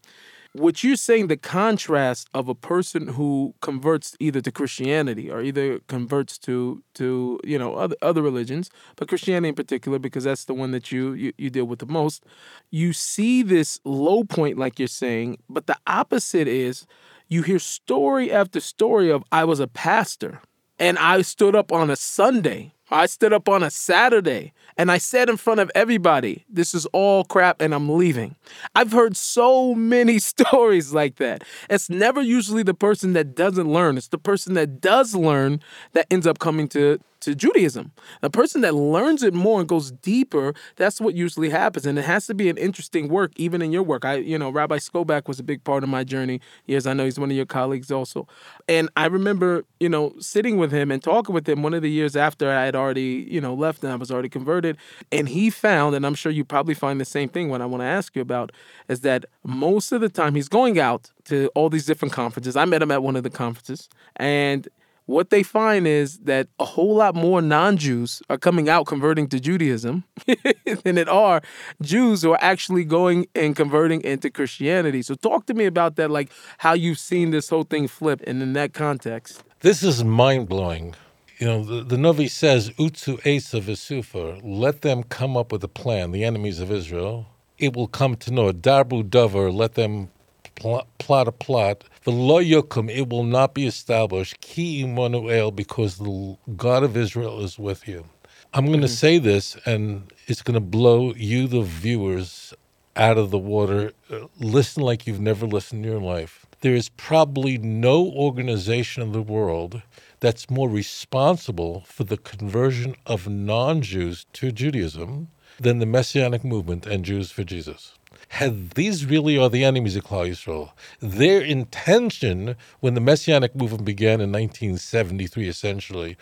What 0.53 0.83
you're 0.83 0.95
saying, 0.95 1.27
the 1.27 1.37
contrast 1.37 2.29
of 2.33 2.49
a 2.49 2.55
person 2.55 3.09
who 3.09 3.53
converts 3.61 4.15
either 4.19 4.41
to 4.41 4.51
Christianity 4.51 5.29
or 5.29 5.41
either 5.41 5.79
converts 5.87 6.37
to 6.39 6.83
to 6.95 7.39
you 7.43 7.57
know 7.57 7.75
other 7.75 7.95
other 8.01 8.21
religions, 8.21 8.69
but 8.97 9.07
Christianity 9.07 9.49
in 9.49 9.55
particular, 9.55 9.99
because 9.99 10.25
that's 10.25 10.45
the 10.45 10.53
one 10.53 10.71
that 10.71 10.91
you 10.91 11.13
you, 11.13 11.33
you 11.37 11.49
deal 11.49 11.65
with 11.65 11.79
the 11.79 11.85
most. 11.85 12.25
You 12.71 12.91
see 12.91 13.41
this 13.41 13.79
low 13.85 14.25
point, 14.25 14.57
like 14.57 14.79
you're 14.79 14.87
saying, 14.89 15.37
but 15.49 15.67
the 15.67 15.77
opposite 15.87 16.47
is 16.47 16.85
you 17.29 17.41
hear 17.41 17.59
story 17.59 18.31
after 18.31 18.59
story 18.59 19.11
of 19.11 19.23
I 19.31 19.45
was 19.45 19.59
a 19.59 19.67
pastor 19.67 20.41
and 20.79 20.97
I 20.97 21.21
stood 21.21 21.55
up 21.55 21.71
on 21.71 21.89
a 21.89 21.95
Sunday. 21.95 22.73
I 22.89 23.05
stood 23.05 23.33
up 23.33 23.49
on 23.49 23.63
a 23.63 23.69
Saturday 23.69 24.53
and 24.77 24.91
I 24.91 24.97
said 24.97 25.29
in 25.29 25.37
front 25.37 25.59
of 25.59 25.71
everybody, 25.75 26.45
this 26.49 26.73
is 26.73 26.85
all 26.87 27.23
crap 27.23 27.61
and 27.61 27.73
I'm 27.73 27.89
leaving. 27.89 28.35
I've 28.75 28.91
heard 28.91 29.17
so 29.17 29.75
many 29.75 30.19
stories 30.33 30.93
like 30.93 31.17
that. 31.17 31.43
It's 31.69 31.89
never 31.89 32.21
usually 32.21 32.63
the 32.63 32.73
person 32.73 33.13
that 33.13 33.35
doesn't 33.35 33.71
learn, 33.71 33.97
it's 33.97 34.07
the 34.07 34.17
person 34.17 34.53
that 34.53 34.79
does 34.79 35.15
learn 35.15 35.61
that 35.93 36.07
ends 36.09 36.27
up 36.27 36.39
coming 36.39 36.67
to 36.69 36.99
to 37.21 37.35
Judaism. 37.35 37.91
The 38.21 38.29
person 38.29 38.61
that 38.61 38.73
learns 38.73 39.23
it 39.23 39.33
more 39.33 39.59
and 39.59 39.67
goes 39.67 39.91
deeper, 39.91 40.53
that's 40.75 41.01
what 41.01 41.15
usually 41.15 41.49
happens. 41.49 41.85
And 41.85 41.97
it 41.97 42.05
has 42.05 42.27
to 42.27 42.33
be 42.33 42.49
an 42.49 42.57
interesting 42.57 43.07
work, 43.07 43.31
even 43.35 43.61
in 43.61 43.71
your 43.71 43.83
work. 43.83 44.05
I, 44.05 44.15
you 44.15 44.37
know, 44.37 44.49
Rabbi 44.49 44.77
Skobac 44.77 45.27
was 45.27 45.39
a 45.39 45.43
big 45.43 45.63
part 45.63 45.83
of 45.83 45.89
my 45.89 46.03
journey. 46.03 46.41
Yes, 46.65 46.85
I 46.85 46.93
know 46.93 47.05
he's 47.05 47.19
one 47.19 47.31
of 47.31 47.37
your 47.37 47.45
colleagues 47.45 47.91
also. 47.91 48.27
And 48.67 48.89
I 48.95 49.05
remember, 49.05 49.65
you 49.79 49.89
know, 49.89 50.13
sitting 50.19 50.57
with 50.57 50.71
him 50.71 50.91
and 50.91 51.01
talking 51.01 51.33
with 51.33 51.47
him 51.47 51.63
one 51.63 51.73
of 51.73 51.81
the 51.81 51.91
years 51.91 52.15
after 52.15 52.49
I 52.51 52.65
had 52.65 52.75
already, 52.75 53.27
you 53.29 53.41
know, 53.41 53.53
left 53.53 53.83
and 53.83 53.91
I 53.91 53.95
was 53.95 54.11
already 54.11 54.29
converted. 54.29 54.77
And 55.11 55.29
he 55.29 55.49
found, 55.49 55.95
and 55.95 56.05
I'm 56.05 56.15
sure 56.15 56.31
you 56.31 56.45
probably 56.45 56.73
find 56.73 56.99
the 56.99 57.05
same 57.05 57.29
thing 57.29 57.49
what 57.49 57.61
I 57.61 57.65
want 57.65 57.81
to 57.81 57.87
ask 57.87 58.15
you 58.15 58.21
about, 58.21 58.51
is 58.87 59.01
that 59.01 59.25
most 59.43 59.91
of 59.91 60.01
the 60.01 60.09
time 60.09 60.35
he's 60.35 60.49
going 60.49 60.79
out 60.79 61.11
to 61.25 61.49
all 61.55 61.69
these 61.69 61.85
different 61.85 62.13
conferences. 62.13 62.55
I 62.55 62.65
met 62.65 62.81
him 62.81 62.91
at 62.91 63.03
one 63.03 63.15
of 63.15 63.23
the 63.23 63.29
conferences 63.29 63.89
and 64.15 64.67
what 65.07 65.29
they 65.29 65.41
find 65.41 65.87
is 65.87 66.19
that 66.19 66.49
a 66.59 66.65
whole 66.65 66.95
lot 66.95 67.15
more 67.15 67.41
non-Jews 67.41 68.21
are 68.29 68.37
coming 68.37 68.69
out 68.69 68.85
converting 68.85 69.27
to 69.29 69.39
Judaism 69.39 70.03
than 70.83 70.97
it 70.97 71.07
are 71.07 71.41
Jews 71.81 72.21
who 72.21 72.31
are 72.31 72.39
actually 72.41 72.83
going 72.83 73.25
and 73.33 73.55
converting 73.55 74.01
into 74.01 74.29
Christianity. 74.29 75.01
So 75.01 75.15
talk 75.15 75.45
to 75.47 75.53
me 75.53 75.65
about 75.65 75.95
that, 75.95 76.11
like 76.11 76.29
how 76.59 76.73
you've 76.73 76.99
seen 76.99 77.31
this 77.31 77.49
whole 77.49 77.63
thing 77.63 77.87
flip 77.87 78.21
and 78.27 78.43
in 78.43 78.53
that 78.53 78.73
context. 78.73 79.43
This 79.61 79.81
is 79.81 80.03
mind 80.03 80.49
blowing. 80.49 80.93
You 81.39 81.47
know, 81.47 81.63
the, 81.63 81.83
the 81.83 81.97
Novi 81.97 82.27
says, 82.27 82.71
Utsu 82.71 83.19
Asa 83.19 83.61
Visufer, 83.61 84.41
let 84.43 84.81
them 84.81 85.03
come 85.03 85.37
up 85.37 85.51
with 85.51 85.63
a 85.63 85.67
plan, 85.69 86.11
the 86.11 86.25
enemies 86.25 86.59
of 86.59 86.71
Israel. 86.71 87.27
It 87.57 87.75
will 87.75 87.87
come 87.87 88.15
to 88.17 88.31
know, 88.31 88.51
Darbu 88.51 89.09
Dover, 89.09 89.51
let 89.51 89.75
them 89.75 90.09
pl- 90.57 90.87
plot 90.99 91.27
a 91.27 91.31
plot. 91.31 91.83
V'lo 92.05 92.43
yokum, 92.45 92.89
it 92.91 93.09
will 93.09 93.23
not 93.23 93.53
be 93.53 93.65
established. 93.67 94.41
Ki 94.41 94.81
Immanuel, 94.81 95.51
because 95.51 95.97
the 95.97 96.37
God 96.57 96.83
of 96.83 96.97
Israel 96.97 97.43
is 97.43 97.57
with 97.59 97.87
you. 97.87 98.05
I'm 98.53 98.67
going 98.67 98.81
to 98.81 98.87
say 98.87 99.19
this, 99.19 99.57
and 99.65 100.11
it's 100.27 100.41
going 100.41 100.55
to 100.55 100.61
blow 100.61 101.13
you, 101.15 101.47
the 101.47 101.61
viewers, 101.61 102.53
out 102.95 103.17
of 103.17 103.31
the 103.31 103.37
water. 103.37 103.93
Uh, 104.11 104.27
Listen 104.39 104.83
like 104.83 105.07
you've 105.07 105.21
never 105.21 105.45
listened 105.45 105.85
in 105.85 105.91
your 105.91 106.01
life. 106.01 106.45
There 106.61 106.75
is 106.75 106.89
probably 106.89 107.57
no 107.59 108.05
organization 108.07 109.03
in 109.03 109.11
the 109.13 109.21
world 109.21 109.83
that's 110.19 110.49
more 110.49 110.69
responsible 110.69 111.81
for 111.87 112.03
the 112.03 112.17
conversion 112.17 112.95
of 113.05 113.27
non 113.27 113.81
Jews 113.81 114.25
to 114.33 114.51
Judaism 114.51 115.29
than 115.59 115.79
the 115.79 115.85
Messianic 115.85 116.43
movement 116.43 116.87
and 116.87 117.05
Jews 117.05 117.31
for 117.31 117.43
Jesus. 117.43 117.96
Had 118.29 118.71
these 118.71 119.05
really 119.05 119.37
are 119.37 119.49
the 119.49 119.63
enemies 119.63 119.95
of 119.95 120.03
Klal 120.03 120.29
Yisrael. 120.29 120.71
Their 120.99 121.41
intention, 121.41 122.55
when 122.81 122.93
the 122.93 123.01
Messianic 123.01 123.55
movement 123.55 123.85
began 123.85 124.19
in 124.21 124.31
1973, 124.31 125.47
essentially, 125.47 126.17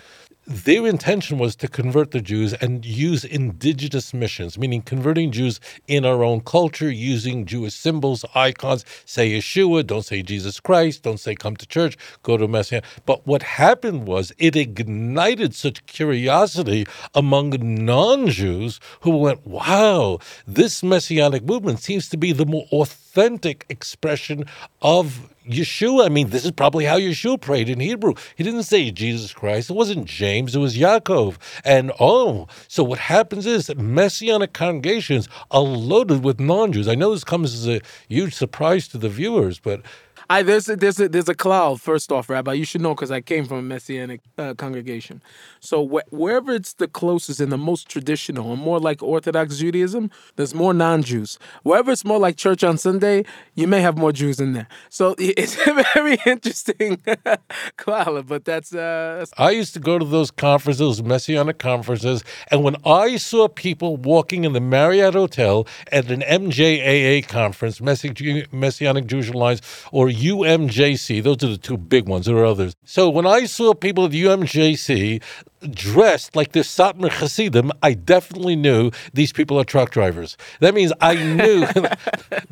their 0.47 0.85
intention 0.85 1.39
was 1.39 1.55
to 1.57 1.67
convert 1.67 2.11
the 2.11 2.21
Jews 2.21 2.53
and 2.53 2.85
use 2.85 3.23
indigenous 3.23 4.13
missions, 4.13 4.57
meaning 4.57 4.81
converting 4.81 5.31
Jews 5.31 5.59
in 5.87 6.05
our 6.05 6.23
own 6.23 6.41
culture, 6.41 6.91
using 6.91 7.45
Jewish 7.45 7.73
symbols, 7.73 8.23
icons, 8.35 8.85
say 9.05 9.31
Yeshua, 9.31 9.85
don't 9.85 10.05
say 10.05 10.21
Jesus 10.21 10.59
Christ, 10.59 11.03
don't 11.03 11.19
say 11.19 11.33
come 11.33 11.55
to 11.55 11.65
church, 11.65 11.97
go 12.21 12.37
to 12.37 12.47
Messiah. 12.47 12.83
But 13.05 13.25
what 13.25 13.41
happened 13.41 14.07
was 14.07 14.31
it 14.37 14.55
ignited 14.55 15.55
such 15.55 15.85
curiosity 15.87 16.85
among 17.15 17.51
non 17.85 18.27
Jews 18.27 18.79
who 19.01 19.17
went, 19.17 19.45
wow, 19.47 20.19
this 20.45 20.83
messianic 20.83 21.43
movement 21.43 21.79
seems 21.79 22.07
to 22.09 22.17
be 22.17 22.31
the 22.31 22.45
more 22.45 22.67
authentic 22.71 23.65
expression 23.69 24.45
of 24.81 25.33
Yeshua. 25.49 26.05
I 26.05 26.09
mean, 26.09 26.29
this 26.29 26.45
is 26.45 26.51
probably 26.51 26.85
how 26.85 26.97
Yeshua 26.97 27.39
prayed 27.39 27.69
in 27.69 27.79
Hebrew. 27.79 28.13
He 28.35 28.43
didn't 28.43 28.63
say 28.63 28.91
Jesus 28.91 29.33
Christ. 29.33 29.69
It 29.69 29.73
wasn't 29.73 30.05
James. 30.05 30.55
It 30.55 30.59
was 30.59 30.77
Yaakov. 30.77 31.37
And 31.63 31.91
oh, 31.99 32.47
so 32.67 32.83
what 32.83 32.99
happens 32.99 33.45
is 33.45 33.67
that 33.67 33.77
messianic 33.77 34.53
congregations 34.53 35.29
are 35.51 35.61
loaded 35.61 36.23
with 36.23 36.39
non-Jews. 36.39 36.87
I 36.87 36.95
know 36.95 37.11
this 37.11 37.23
comes 37.23 37.53
as 37.53 37.67
a 37.67 37.81
huge 38.07 38.33
surprise 38.33 38.87
to 38.89 38.97
the 38.97 39.09
viewers, 39.09 39.59
but 39.59 39.81
I 40.29 40.43
there's 40.43 40.67
a, 40.69 40.75
there's 40.75 40.99
a, 40.99 41.07
there's 41.07 41.29
a 41.29 41.35
cloud. 41.35 41.81
First 41.81 42.11
off, 42.11 42.29
Rabbi, 42.29 42.53
you 42.53 42.65
should 42.65 42.81
know 42.81 42.95
because 42.95 43.11
I 43.11 43.21
came 43.21 43.45
from 43.45 43.57
a 43.57 43.61
messianic 43.61 44.21
uh, 44.37 44.53
congregation. 44.55 45.21
So 45.59 45.87
wh- 45.87 46.13
wherever 46.13 46.51
it's 46.53 46.73
the 46.73 46.87
closest 46.87 47.39
and 47.39 47.51
the 47.51 47.57
most 47.57 47.89
traditional, 47.89 48.51
and 48.53 48.61
more 48.61 48.79
like 48.79 49.03
Orthodox 49.03 49.57
Judaism, 49.57 50.09
there's 50.35 50.53
more 50.53 50.73
non-Jews. 50.73 51.37
Wherever 51.63 51.91
it's 51.91 52.05
more 52.05 52.19
like 52.19 52.37
church 52.37 52.63
on 52.63 52.77
Sunday, 52.77 53.25
you 53.53 53.67
may 53.67 53.81
have 53.81 53.97
more 53.97 54.11
Jews 54.11 54.39
in 54.39 54.53
there. 54.53 54.67
So 54.89 55.15
it's 55.19 55.57
a 55.67 55.83
very 55.93 56.17
interesting 56.25 57.01
cloud. 57.77 58.27
But 58.27 58.45
that's. 58.45 58.73
Uh, 58.73 59.25
I 59.37 59.51
used 59.51 59.73
to 59.75 59.79
go 59.79 59.99
to 59.99 60.05
those 60.05 60.31
conferences, 60.31 60.79
those 60.79 61.03
messianic 61.03 61.59
conferences, 61.59 62.23
and 62.49 62.63
when 62.63 62.75
I 62.85 63.17
saw 63.17 63.47
people 63.47 63.97
walking 63.97 64.43
in 64.43 64.53
the 64.53 64.61
Marriott 64.61 65.13
Hotel 65.13 65.67
at 65.91 66.09
an 66.09 66.21
MJAA 66.21 67.27
conference, 67.27 67.79
Messianic 67.81 69.05
Jewish 69.05 69.29
Alliance, 69.29 69.61
or 69.91 70.09
UMJC. 70.15 71.23
Those 71.23 71.43
are 71.43 71.47
the 71.47 71.57
two 71.57 71.77
big 71.77 72.07
ones. 72.07 72.25
There 72.25 72.37
are 72.37 72.45
others. 72.45 72.75
So 72.85 73.09
when 73.09 73.25
I 73.25 73.45
saw 73.45 73.73
people 73.73 74.05
at 74.05 74.11
UMJC 74.11 75.21
dressed 75.71 76.35
like 76.35 76.51
this 76.51 76.73
Satmar 76.73 77.09
Hasidim, 77.11 77.71
I 77.81 77.93
definitely 77.93 78.55
knew 78.55 78.91
these 79.13 79.31
people 79.31 79.59
are 79.59 79.63
truck 79.63 79.91
drivers. 79.91 80.37
That 80.59 80.73
means 80.73 80.91
I 81.01 81.15
knew 81.15 81.65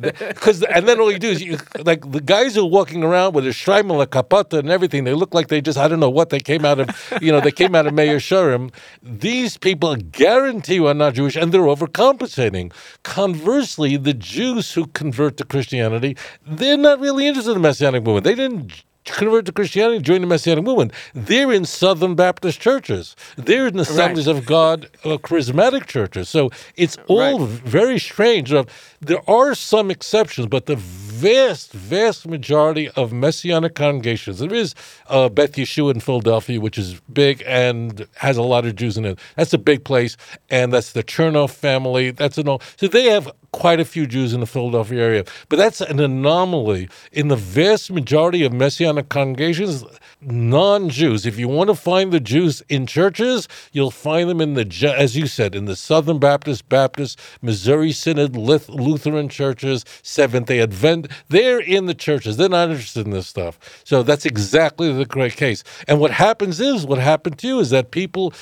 because 0.00 0.62
and 0.62 0.88
then 0.88 1.00
all 1.00 1.10
you 1.10 1.18
do 1.18 1.28
is 1.28 1.42
you 1.42 1.58
like 1.84 2.10
the 2.10 2.20
guys 2.20 2.54
who 2.54 2.62
are 2.62 2.70
walking 2.70 3.02
around 3.02 3.34
with 3.34 3.46
a 3.46 3.50
shtreimel, 3.50 4.02
a 4.02 4.06
kapata, 4.06 4.58
and 4.58 4.70
everything. 4.70 5.04
They 5.04 5.14
look 5.14 5.34
like 5.34 5.48
they 5.48 5.60
just 5.60 5.78
I 5.78 5.88
don't 5.88 6.00
know 6.00 6.10
what 6.10 6.30
they 6.30 6.40
came 6.40 6.64
out 6.64 6.80
of. 6.80 6.90
You 7.20 7.32
know, 7.32 7.40
they 7.40 7.52
came 7.52 7.74
out 7.74 7.86
of 7.86 7.94
Meah 7.94 8.16
Shearim. 8.16 8.72
These 9.02 9.56
people 9.56 9.96
guarantee 9.96 10.74
you 10.74 10.86
are 10.86 10.94
not 10.94 11.14
Jewish, 11.14 11.36
and 11.36 11.52
they're 11.52 11.62
overcompensating. 11.62 12.72
Conversely, 13.02 13.96
the 13.96 14.14
Jews 14.14 14.72
who 14.72 14.86
convert 14.88 15.36
to 15.38 15.44
Christianity, 15.44 16.16
they're 16.46 16.76
not 16.76 17.00
really 17.00 17.26
interested 17.26 17.52
in 17.52 17.62
the 17.62 17.68
Messianic 17.68 18.02
movement. 18.02 18.24
They 18.24 18.34
didn't 18.34 18.84
convert 19.04 19.46
to 19.46 19.52
Christianity, 19.52 20.00
join 20.00 20.20
the 20.20 20.26
Messianic 20.26 20.64
movement. 20.64 20.92
They're 21.14 21.52
in 21.52 21.64
Southern 21.64 22.14
Baptist 22.14 22.60
churches. 22.60 23.16
They're 23.36 23.66
in 23.66 23.76
the 23.76 23.82
Assemblies 23.82 24.26
right. 24.26 24.36
of 24.36 24.46
God 24.46 24.88
uh, 25.04 25.18
charismatic 25.18 25.86
churches. 25.86 26.28
So 26.28 26.50
it's 26.76 26.96
all 27.06 27.40
right. 27.40 27.48
very 27.60 27.98
strange. 27.98 28.52
There 29.00 29.30
are 29.30 29.54
some 29.54 29.90
exceptions, 29.90 30.46
but 30.46 30.66
the 30.66 30.76
vast, 30.76 31.72
vast 31.72 32.26
majority 32.26 32.88
of 32.90 33.12
Messianic 33.12 33.74
congregations, 33.74 34.38
there 34.38 34.54
is 34.54 34.74
uh, 35.08 35.28
Beth 35.28 35.52
Yeshua 35.52 35.94
in 35.94 36.00
Philadelphia, 36.00 36.60
which 36.60 36.78
is 36.78 37.00
big 37.12 37.42
and 37.46 38.06
has 38.16 38.36
a 38.36 38.42
lot 38.42 38.64
of 38.64 38.76
Jews 38.76 38.96
in 38.96 39.04
it. 39.04 39.18
That's 39.36 39.52
a 39.52 39.58
big 39.58 39.84
place, 39.84 40.16
and 40.50 40.72
that's 40.72 40.92
the 40.92 41.02
Chernoff 41.02 41.50
family. 41.50 42.10
That's 42.10 42.38
an 42.38 42.48
all. 42.48 42.62
So 42.76 42.88
they 42.88 43.04
have 43.04 43.30
quite 43.54 43.78
a 43.78 43.84
few 43.84 44.06
Jews 44.06 44.34
in 44.34 44.40
the 44.40 44.46
Philadelphia 44.46 45.00
area. 45.00 45.24
But 45.48 45.56
that's 45.56 45.80
an 45.80 46.00
anomaly. 46.00 46.88
In 47.12 47.28
the 47.28 47.36
vast 47.36 47.90
majority 47.90 48.44
of 48.44 48.52
Messianic 48.52 49.08
congregations, 49.08 49.84
non 50.26 50.88
Jews, 50.88 51.26
if 51.26 51.38
you 51.38 51.48
want 51.48 51.68
to 51.68 51.74
find 51.74 52.12
the 52.12 52.20
Jews 52.20 52.62
in 52.68 52.86
churches, 52.86 53.48
you'll 53.72 53.90
find 53.90 54.28
them 54.28 54.40
in 54.40 54.54
the, 54.54 54.94
as 54.96 55.16
you 55.16 55.26
said, 55.26 55.54
in 55.54 55.64
the 55.66 55.76
Southern 55.76 56.18
Baptist, 56.18 56.68
Baptist, 56.68 57.18
Missouri 57.42 57.92
Synod, 57.92 58.36
Lutheran 58.36 59.28
churches, 59.28 59.84
Seventh 60.02 60.46
day 60.46 60.60
Advent. 60.60 61.08
They're 61.28 61.60
in 61.60 61.86
the 61.86 61.94
churches. 61.94 62.36
They're 62.36 62.48
not 62.48 62.70
interested 62.70 63.06
in 63.06 63.12
this 63.12 63.26
stuff. 63.26 63.82
So 63.84 64.02
that's 64.02 64.26
exactly 64.26 64.92
the 64.92 65.06
correct 65.06 65.36
case. 65.36 65.64
And 65.88 66.00
what 66.00 66.10
happens 66.10 66.60
is, 66.60 66.86
what 66.86 66.98
happened 66.98 67.38
to 67.38 67.46
you 67.48 67.58
is 67.60 67.70
that 67.70 67.90
people 67.90 68.32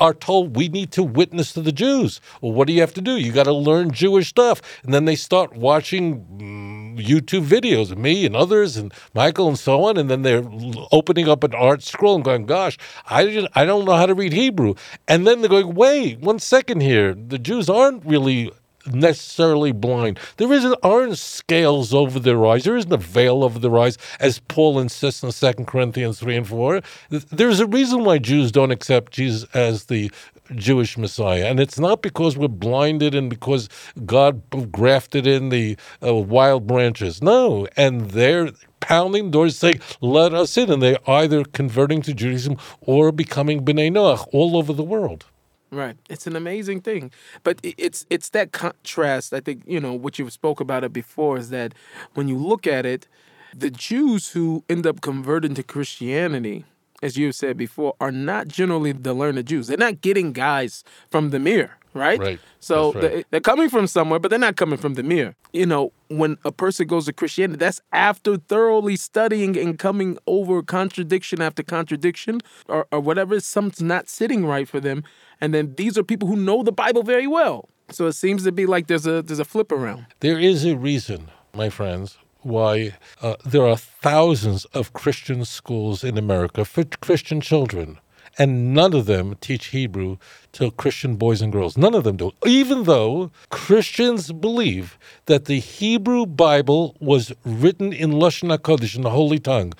are 0.00 0.14
told 0.14 0.56
we 0.56 0.68
need 0.68 0.92
to 0.92 1.02
witness 1.02 1.52
to 1.54 1.62
the 1.62 1.72
Jews. 1.72 2.20
Well, 2.40 2.52
what 2.52 2.66
do 2.66 2.72
you 2.72 2.80
have 2.80 2.94
to 2.94 3.00
do? 3.00 3.16
You 3.16 3.32
got 3.32 3.44
to 3.44 3.52
learn 3.52 3.92
Jewish 3.92 4.28
stuff. 4.28 4.60
And 4.82 4.92
then 4.92 5.06
they 5.06 5.16
start 5.16 5.56
watching 5.56 6.24
mm, 6.38 6.65
YouTube 6.96 7.46
videos 7.46 7.90
of 7.90 7.98
me 7.98 8.26
and 8.26 8.34
others 8.34 8.76
and 8.76 8.92
Michael 9.14 9.48
and 9.48 9.58
so 9.58 9.84
on. 9.84 9.96
And 9.96 10.10
then 10.10 10.22
they're 10.22 10.44
opening 10.92 11.28
up 11.28 11.44
an 11.44 11.52
ArtScroll 11.52 12.16
and 12.16 12.24
going, 12.24 12.46
gosh, 12.46 12.78
I, 13.08 13.26
just, 13.26 13.48
I 13.54 13.64
don't 13.64 13.84
know 13.84 13.94
how 13.94 14.06
to 14.06 14.14
read 14.14 14.32
Hebrew. 14.32 14.74
And 15.06 15.26
then 15.26 15.40
they're 15.40 15.50
going, 15.50 15.74
wait, 15.74 16.20
one 16.20 16.38
second 16.38 16.80
here. 16.80 17.14
The 17.14 17.38
Jews 17.38 17.68
aren't 17.68 18.04
really 18.04 18.50
necessarily 18.92 19.72
blind. 19.72 20.18
There 20.36 20.52
isn't 20.52 20.76
aren't 20.82 21.18
scales 21.18 21.92
over 21.92 22.20
their 22.20 22.46
eyes. 22.46 22.64
There 22.64 22.76
isn't 22.76 22.92
a 22.92 22.96
veil 22.96 23.42
over 23.42 23.58
their 23.58 23.76
eyes, 23.78 23.98
as 24.20 24.38
Paul 24.38 24.78
insists 24.78 25.22
in 25.24 25.32
Second 25.32 25.66
Corinthians 25.66 26.20
three 26.20 26.36
and 26.36 26.46
four. 26.46 26.82
There's 27.10 27.58
a 27.60 27.66
reason 27.66 28.04
why 28.04 28.18
Jews 28.18 28.52
don't 28.52 28.70
accept 28.70 29.12
Jesus 29.12 29.48
as 29.54 29.86
the 29.86 30.10
Jewish 30.54 30.96
Messiah, 30.96 31.46
and 31.46 31.60
it's 31.60 31.78
not 31.78 32.02
because 32.02 32.36
we're 32.36 32.48
blinded 32.48 33.14
and 33.14 33.28
because 33.30 33.68
God 34.04 34.42
grafted 34.72 35.26
in 35.26 35.48
the 35.50 35.76
uh, 36.02 36.14
wild 36.14 36.66
branches. 36.66 37.22
No, 37.22 37.66
and 37.76 38.10
they're 38.10 38.50
pounding 38.80 39.30
doors 39.30 39.58
saying, 39.58 39.80
"Let 40.00 40.34
us 40.34 40.56
in," 40.56 40.70
and 40.70 40.82
they're 40.82 41.10
either 41.10 41.44
converting 41.44 42.02
to 42.02 42.14
Judaism 42.14 42.56
or 42.80 43.12
becoming 43.12 43.64
Bnei 43.64 43.90
Noach 43.90 44.26
all 44.32 44.56
over 44.56 44.72
the 44.72 44.84
world. 44.84 45.26
Right. 45.70 45.96
It's 46.08 46.26
an 46.26 46.36
amazing 46.36 46.82
thing. 46.82 47.10
But 47.42 47.58
it's 47.62 48.06
it's 48.08 48.30
that 48.30 48.52
contrast, 48.52 49.34
I 49.34 49.40
think, 49.40 49.62
you 49.66 49.80
know, 49.80 49.92
what 49.92 50.18
you've 50.18 50.32
spoke 50.32 50.60
about 50.60 50.84
it 50.84 50.92
before 50.92 51.36
is 51.38 51.50
that 51.50 51.74
when 52.14 52.28
you 52.28 52.38
look 52.38 52.66
at 52.66 52.86
it, 52.86 53.08
the 53.54 53.70
Jews 53.70 54.30
who 54.30 54.64
end 54.68 54.86
up 54.86 55.00
converting 55.00 55.54
to 55.54 55.62
Christianity, 55.62 56.64
as 57.06 57.16
you 57.16 57.30
said 57.30 57.56
before, 57.56 57.94
are 58.00 58.10
not 58.10 58.48
generally 58.48 58.90
the 58.92 59.14
learned 59.14 59.46
Jews. 59.46 59.68
They're 59.68 59.78
not 59.78 60.00
getting 60.00 60.32
guys 60.32 60.82
from 61.08 61.30
the 61.30 61.38
Mir, 61.38 61.70
right? 61.94 62.18
Right. 62.18 62.40
So 62.58 62.92
right. 62.92 63.24
They're, 63.30 63.40
coming 63.40 63.68
from 63.68 63.86
somewhere, 63.86 64.18
but 64.18 64.28
they're 64.28 64.40
not 64.40 64.56
coming 64.56 64.76
from 64.76 64.94
the 64.94 65.04
Mir. 65.04 65.36
You 65.52 65.66
know, 65.66 65.92
when 66.08 66.36
a 66.44 66.50
person 66.50 66.88
goes 66.88 67.06
to 67.06 67.12
Christianity, 67.12 67.58
that's 67.58 67.80
after 67.92 68.36
thoroughly 68.36 68.96
studying 68.96 69.56
and 69.56 69.78
coming 69.78 70.18
over 70.26 70.62
contradiction 70.64 71.40
after 71.40 71.62
contradiction 71.62 72.40
or, 72.68 72.88
or 72.90 72.98
whatever, 72.98 73.38
something's 73.38 73.82
not 73.82 74.08
sitting 74.08 74.44
right 74.44 74.68
for 74.68 74.80
them. 74.80 75.04
And 75.40 75.54
then 75.54 75.74
these 75.76 75.96
are 75.96 76.02
people 76.02 76.28
who 76.28 76.36
know 76.36 76.64
the 76.64 76.72
Bible 76.72 77.04
very 77.04 77.28
well. 77.28 77.68
So 77.90 78.06
it 78.08 78.14
seems 78.14 78.42
to 78.42 78.50
be 78.50 78.66
like 78.66 78.88
there's 78.88 79.06
a 79.06 79.22
there's 79.22 79.38
a 79.38 79.44
flip 79.44 79.70
around. 79.70 80.06
There 80.18 80.40
is 80.40 80.64
a 80.64 80.76
reason, 80.76 81.30
my 81.54 81.70
friends, 81.70 82.18
why 82.46 82.96
uh, 83.22 83.36
there 83.44 83.66
are 83.66 83.76
thousands 83.76 84.64
of 84.66 84.92
Christian 84.92 85.44
schools 85.44 86.04
in 86.04 86.16
America 86.16 86.64
for 86.64 86.84
Christian 86.84 87.40
children 87.40 87.98
and 88.38 88.74
none 88.74 88.94
of 88.94 89.06
them 89.06 89.36
teach 89.40 89.66
Hebrew 89.66 90.18
to 90.52 90.70
Christian 90.70 91.16
boys 91.16 91.40
and 91.40 91.52
girls. 91.52 91.76
None 91.76 91.94
of 91.94 92.04
them 92.04 92.16
do. 92.16 92.32
Even 92.44 92.84
though 92.84 93.30
Christians 93.50 94.32
believe 94.32 94.98
that 95.26 95.46
the 95.46 95.58
Hebrew 95.58 96.26
Bible 96.26 96.96
was 97.00 97.32
written 97.44 97.92
in 97.92 98.12
Lashon 98.12 98.54
HaKodesh, 98.56 98.96
in 98.96 99.02
the 99.02 99.10
Holy 99.10 99.38
Tongue, 99.38 99.72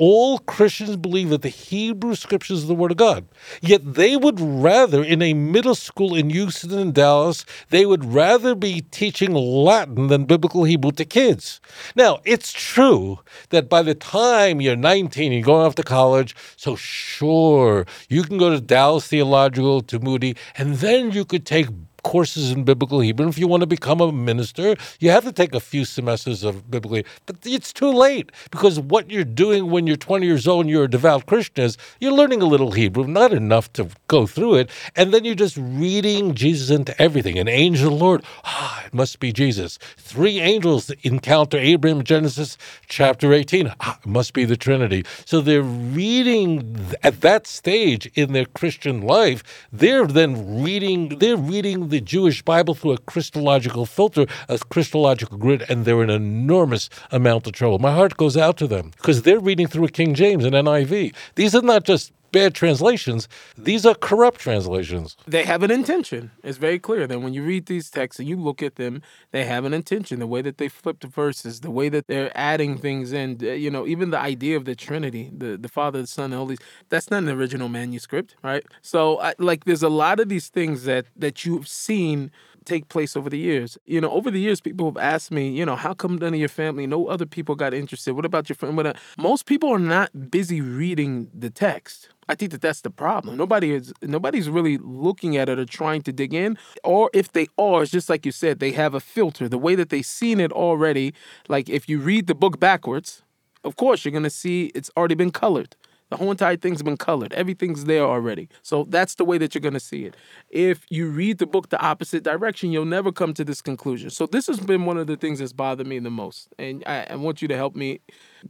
all 0.00 0.38
Christians 0.38 0.96
believe 0.96 1.28
that 1.28 1.42
the 1.42 1.50
Hebrew 1.50 2.14
scriptures 2.14 2.64
are 2.64 2.66
the 2.66 2.74
Word 2.74 2.90
of 2.90 2.96
God. 2.96 3.28
Yet 3.60 3.94
they 3.94 4.16
would 4.16 4.40
rather, 4.40 5.04
in 5.04 5.20
a 5.20 5.34
middle 5.34 5.74
school 5.74 6.14
in 6.14 6.30
Houston 6.30 6.78
and 6.78 6.94
Dallas, 6.94 7.44
they 7.68 7.84
would 7.84 8.06
rather 8.06 8.54
be 8.54 8.80
teaching 8.80 9.34
Latin 9.34 10.06
than 10.06 10.24
biblical 10.24 10.64
Hebrew 10.64 10.92
to 10.92 11.04
kids. 11.04 11.60
Now, 11.94 12.20
it's 12.24 12.50
true 12.50 13.18
that 13.50 13.68
by 13.68 13.82
the 13.82 13.94
time 13.94 14.62
you're 14.62 14.74
19, 14.74 15.32
you're 15.32 15.42
going 15.42 15.66
off 15.66 15.74
to 15.74 15.82
college, 15.82 16.34
so 16.56 16.76
sure, 16.76 17.84
you 18.08 18.22
can 18.22 18.38
go 18.38 18.48
to 18.48 18.60
Dallas 18.60 19.06
Theological, 19.06 19.82
to 19.82 19.98
Moody, 19.98 20.34
and 20.56 20.76
then 20.76 21.10
you 21.10 21.26
could 21.26 21.44
take 21.44 21.68
courses 22.02 22.50
in 22.50 22.64
biblical 22.64 23.00
Hebrew. 23.00 23.28
If 23.28 23.38
you 23.38 23.48
want 23.48 23.62
to 23.62 23.66
become 23.66 24.00
a 24.00 24.12
minister, 24.12 24.76
you 25.00 25.10
have 25.10 25.24
to 25.24 25.32
take 25.32 25.54
a 25.54 25.60
few 25.60 25.84
semesters 25.84 26.44
of 26.44 26.70
biblical 26.70 27.02
But 27.26 27.36
it's 27.44 27.72
too 27.72 27.92
late 27.92 28.30
because 28.50 28.80
what 28.80 29.10
you're 29.10 29.24
doing 29.24 29.70
when 29.70 29.86
you're 29.86 29.96
20 29.96 30.26
years 30.26 30.46
old 30.46 30.62
and 30.62 30.70
you're 30.70 30.84
a 30.84 30.90
devout 30.90 31.26
Christian 31.26 31.64
is 31.64 31.76
you're 32.00 32.12
learning 32.12 32.42
a 32.42 32.46
little 32.46 32.72
Hebrew, 32.72 33.06
not 33.06 33.32
enough 33.32 33.72
to 33.74 33.88
go 34.08 34.26
through 34.26 34.56
it. 34.56 34.70
And 34.96 35.12
then 35.12 35.24
you're 35.24 35.34
just 35.34 35.56
reading 35.56 36.34
Jesus 36.34 36.70
into 36.70 37.00
everything. 37.00 37.38
An 37.38 37.48
angel 37.48 37.96
Lord, 37.96 38.24
ah, 38.44 38.84
it 38.86 38.94
must 38.94 39.20
be 39.20 39.32
Jesus. 39.32 39.78
Three 39.96 40.40
angels 40.40 40.90
encounter 41.02 41.58
Abraham 41.58 42.02
Genesis 42.02 42.56
chapter 42.88 43.32
18. 43.32 43.72
Ah, 43.80 43.98
it 44.02 44.06
must 44.08 44.32
be 44.32 44.44
the 44.44 44.56
Trinity. 44.56 45.04
So 45.24 45.40
they're 45.40 45.62
reading 45.62 46.76
at 47.02 47.20
that 47.20 47.46
stage 47.46 48.06
in 48.14 48.32
their 48.32 48.46
Christian 48.46 49.02
life, 49.02 49.42
they're 49.72 50.06
then 50.06 50.62
reading, 50.62 51.18
they're 51.18 51.36
reading 51.36 51.88
the 51.90 52.00
Jewish 52.00 52.42
Bible 52.42 52.74
through 52.74 52.92
a 52.92 52.98
Christological 52.98 53.86
filter, 53.86 54.26
a 54.48 54.58
Christological 54.58 55.36
grid, 55.38 55.64
and 55.68 55.84
they're 55.84 56.02
in 56.02 56.10
enormous 56.10 56.88
amount 57.10 57.46
of 57.46 57.52
trouble. 57.52 57.78
My 57.78 57.92
heart 57.92 58.16
goes 58.16 58.36
out 58.36 58.56
to 58.58 58.66
them 58.66 58.92
because 58.96 59.22
they're 59.22 59.40
reading 59.40 59.66
through 59.66 59.84
a 59.84 59.90
King 59.90 60.14
James 60.14 60.44
and 60.44 60.54
NIV. 60.54 61.14
These 61.34 61.54
are 61.54 61.62
not 61.62 61.84
just 61.84 62.12
bad 62.32 62.54
translations. 62.54 63.28
These 63.56 63.84
are 63.86 63.94
corrupt 63.94 64.40
translations. 64.40 65.16
They 65.26 65.44
have 65.44 65.62
an 65.62 65.70
intention. 65.70 66.30
It's 66.42 66.58
very 66.58 66.78
clear 66.78 67.06
that 67.06 67.20
when 67.20 67.34
you 67.34 67.42
read 67.42 67.66
these 67.66 67.90
texts 67.90 68.18
and 68.18 68.28
you 68.28 68.36
look 68.36 68.62
at 68.62 68.76
them, 68.76 69.02
they 69.30 69.44
have 69.44 69.64
an 69.64 69.74
intention. 69.74 70.18
The 70.20 70.26
way 70.26 70.42
that 70.42 70.58
they 70.58 70.68
flip 70.68 71.00
the 71.00 71.06
verses, 71.06 71.60
the 71.60 71.70
way 71.70 71.88
that 71.88 72.06
they're 72.06 72.32
adding 72.34 72.78
things 72.78 73.12
in, 73.12 73.38
you 73.40 73.70
know, 73.70 73.86
even 73.86 74.10
the 74.10 74.18
idea 74.18 74.56
of 74.56 74.64
the 74.64 74.74
Trinity, 74.74 75.30
the, 75.36 75.56
the 75.56 75.68
Father, 75.68 76.00
the 76.00 76.06
Son, 76.06 76.32
and 76.32 76.34
all 76.34 76.46
these, 76.46 76.58
that's 76.88 77.10
not 77.10 77.22
an 77.22 77.28
original 77.28 77.68
manuscript, 77.68 78.36
right? 78.42 78.64
So, 78.82 79.20
I, 79.20 79.34
like, 79.38 79.64
there's 79.64 79.82
a 79.82 79.88
lot 79.88 80.20
of 80.20 80.28
these 80.28 80.48
things 80.48 80.84
that 80.84 81.06
that 81.16 81.44
you've 81.44 81.68
seen 81.68 82.30
take 82.64 82.88
place 82.88 83.16
over 83.16 83.30
the 83.30 83.38
years. 83.38 83.78
You 83.86 84.00
know, 84.00 84.10
over 84.10 84.30
the 84.30 84.40
years, 84.40 84.60
people 84.60 84.86
have 84.86 84.96
asked 84.96 85.30
me, 85.30 85.50
you 85.50 85.64
know, 85.64 85.76
how 85.76 85.94
come 85.94 86.16
none 86.16 86.34
of 86.34 86.40
your 86.40 86.48
family, 86.48 86.86
no 86.86 87.06
other 87.06 87.26
people 87.26 87.54
got 87.54 87.74
interested? 87.74 88.14
What 88.14 88.24
about 88.24 88.48
your 88.48 88.56
friend? 88.56 88.94
Most 89.18 89.46
people 89.46 89.70
are 89.70 89.78
not 89.78 90.30
busy 90.30 90.60
reading 90.60 91.30
the 91.34 91.50
text. 91.50 92.10
I 92.30 92.36
think 92.36 92.52
that 92.52 92.60
that's 92.60 92.82
the 92.82 92.90
problem. 92.90 93.36
Nobody 93.36 93.72
is 93.72 93.92
nobody's 94.02 94.48
really 94.48 94.78
looking 94.78 95.36
at 95.36 95.48
it 95.48 95.58
or 95.58 95.64
trying 95.64 96.02
to 96.02 96.12
dig 96.12 96.32
in. 96.32 96.56
Or 96.84 97.10
if 97.12 97.32
they 97.32 97.48
are, 97.58 97.82
it's 97.82 97.90
just 97.90 98.08
like 98.08 98.24
you 98.24 98.30
said, 98.30 98.60
they 98.60 98.70
have 98.70 98.94
a 98.94 99.00
filter. 99.00 99.48
The 99.48 99.58
way 99.58 99.74
that 99.74 99.88
they've 99.90 100.06
seen 100.06 100.38
it 100.38 100.52
already. 100.52 101.12
Like 101.48 101.68
if 101.68 101.88
you 101.88 101.98
read 101.98 102.28
the 102.28 102.36
book 102.36 102.60
backwards, 102.60 103.22
of 103.64 103.74
course 103.74 104.04
you're 104.04 104.12
gonna 104.12 104.30
see 104.30 104.70
it's 104.76 104.92
already 104.96 105.16
been 105.16 105.32
colored. 105.32 105.74
The 106.10 106.16
whole 106.16 106.32
entire 106.32 106.56
thing's 106.56 106.82
been 106.82 106.96
colored. 106.96 107.32
Everything's 107.32 107.84
there 107.84 108.02
already. 108.02 108.48
So 108.62 108.84
that's 108.88 109.14
the 109.14 109.24
way 109.24 109.38
that 109.38 109.54
you're 109.54 109.62
going 109.62 109.74
to 109.74 109.80
see 109.80 110.04
it. 110.04 110.16
If 110.50 110.84
you 110.90 111.08
read 111.08 111.38
the 111.38 111.46
book 111.46 111.68
the 111.68 111.80
opposite 111.80 112.24
direction, 112.24 112.72
you'll 112.72 112.84
never 112.84 113.12
come 113.12 113.32
to 113.34 113.44
this 113.44 113.62
conclusion. 113.62 114.10
So 114.10 114.26
this 114.26 114.48
has 114.48 114.58
been 114.58 114.86
one 114.86 114.98
of 114.98 115.06
the 115.06 115.16
things 115.16 115.38
that's 115.38 115.52
bothered 115.52 115.86
me 115.86 116.00
the 116.00 116.10
most. 116.10 116.52
And 116.58 116.82
I, 116.84 117.06
I 117.10 117.14
want 117.14 117.40
you 117.40 117.48
to 117.48 117.56
help 117.56 117.76
me 117.76 118.00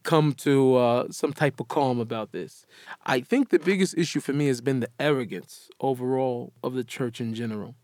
come 0.05 0.33
to 0.35 0.77
uh, 0.77 1.07
some 1.11 1.35
type 1.35 1.61
of 1.61 1.69
calm 1.69 2.01
about 2.01 2.33
this. 2.33 2.65
I 3.05 3.21
think 3.21 3.51
the 3.51 3.59
biggest 3.59 3.97
issue 3.97 4.21
for 4.21 4.33
me 4.33 4.47
has 4.47 4.63
been 4.63 4.81
the 4.81 4.91
arrogance 4.99 5.69
overall 5.81 6.55
of 6.65 6.73
the 6.73 6.85
church 6.85 7.21
in 7.21 7.35
general. 7.35 7.75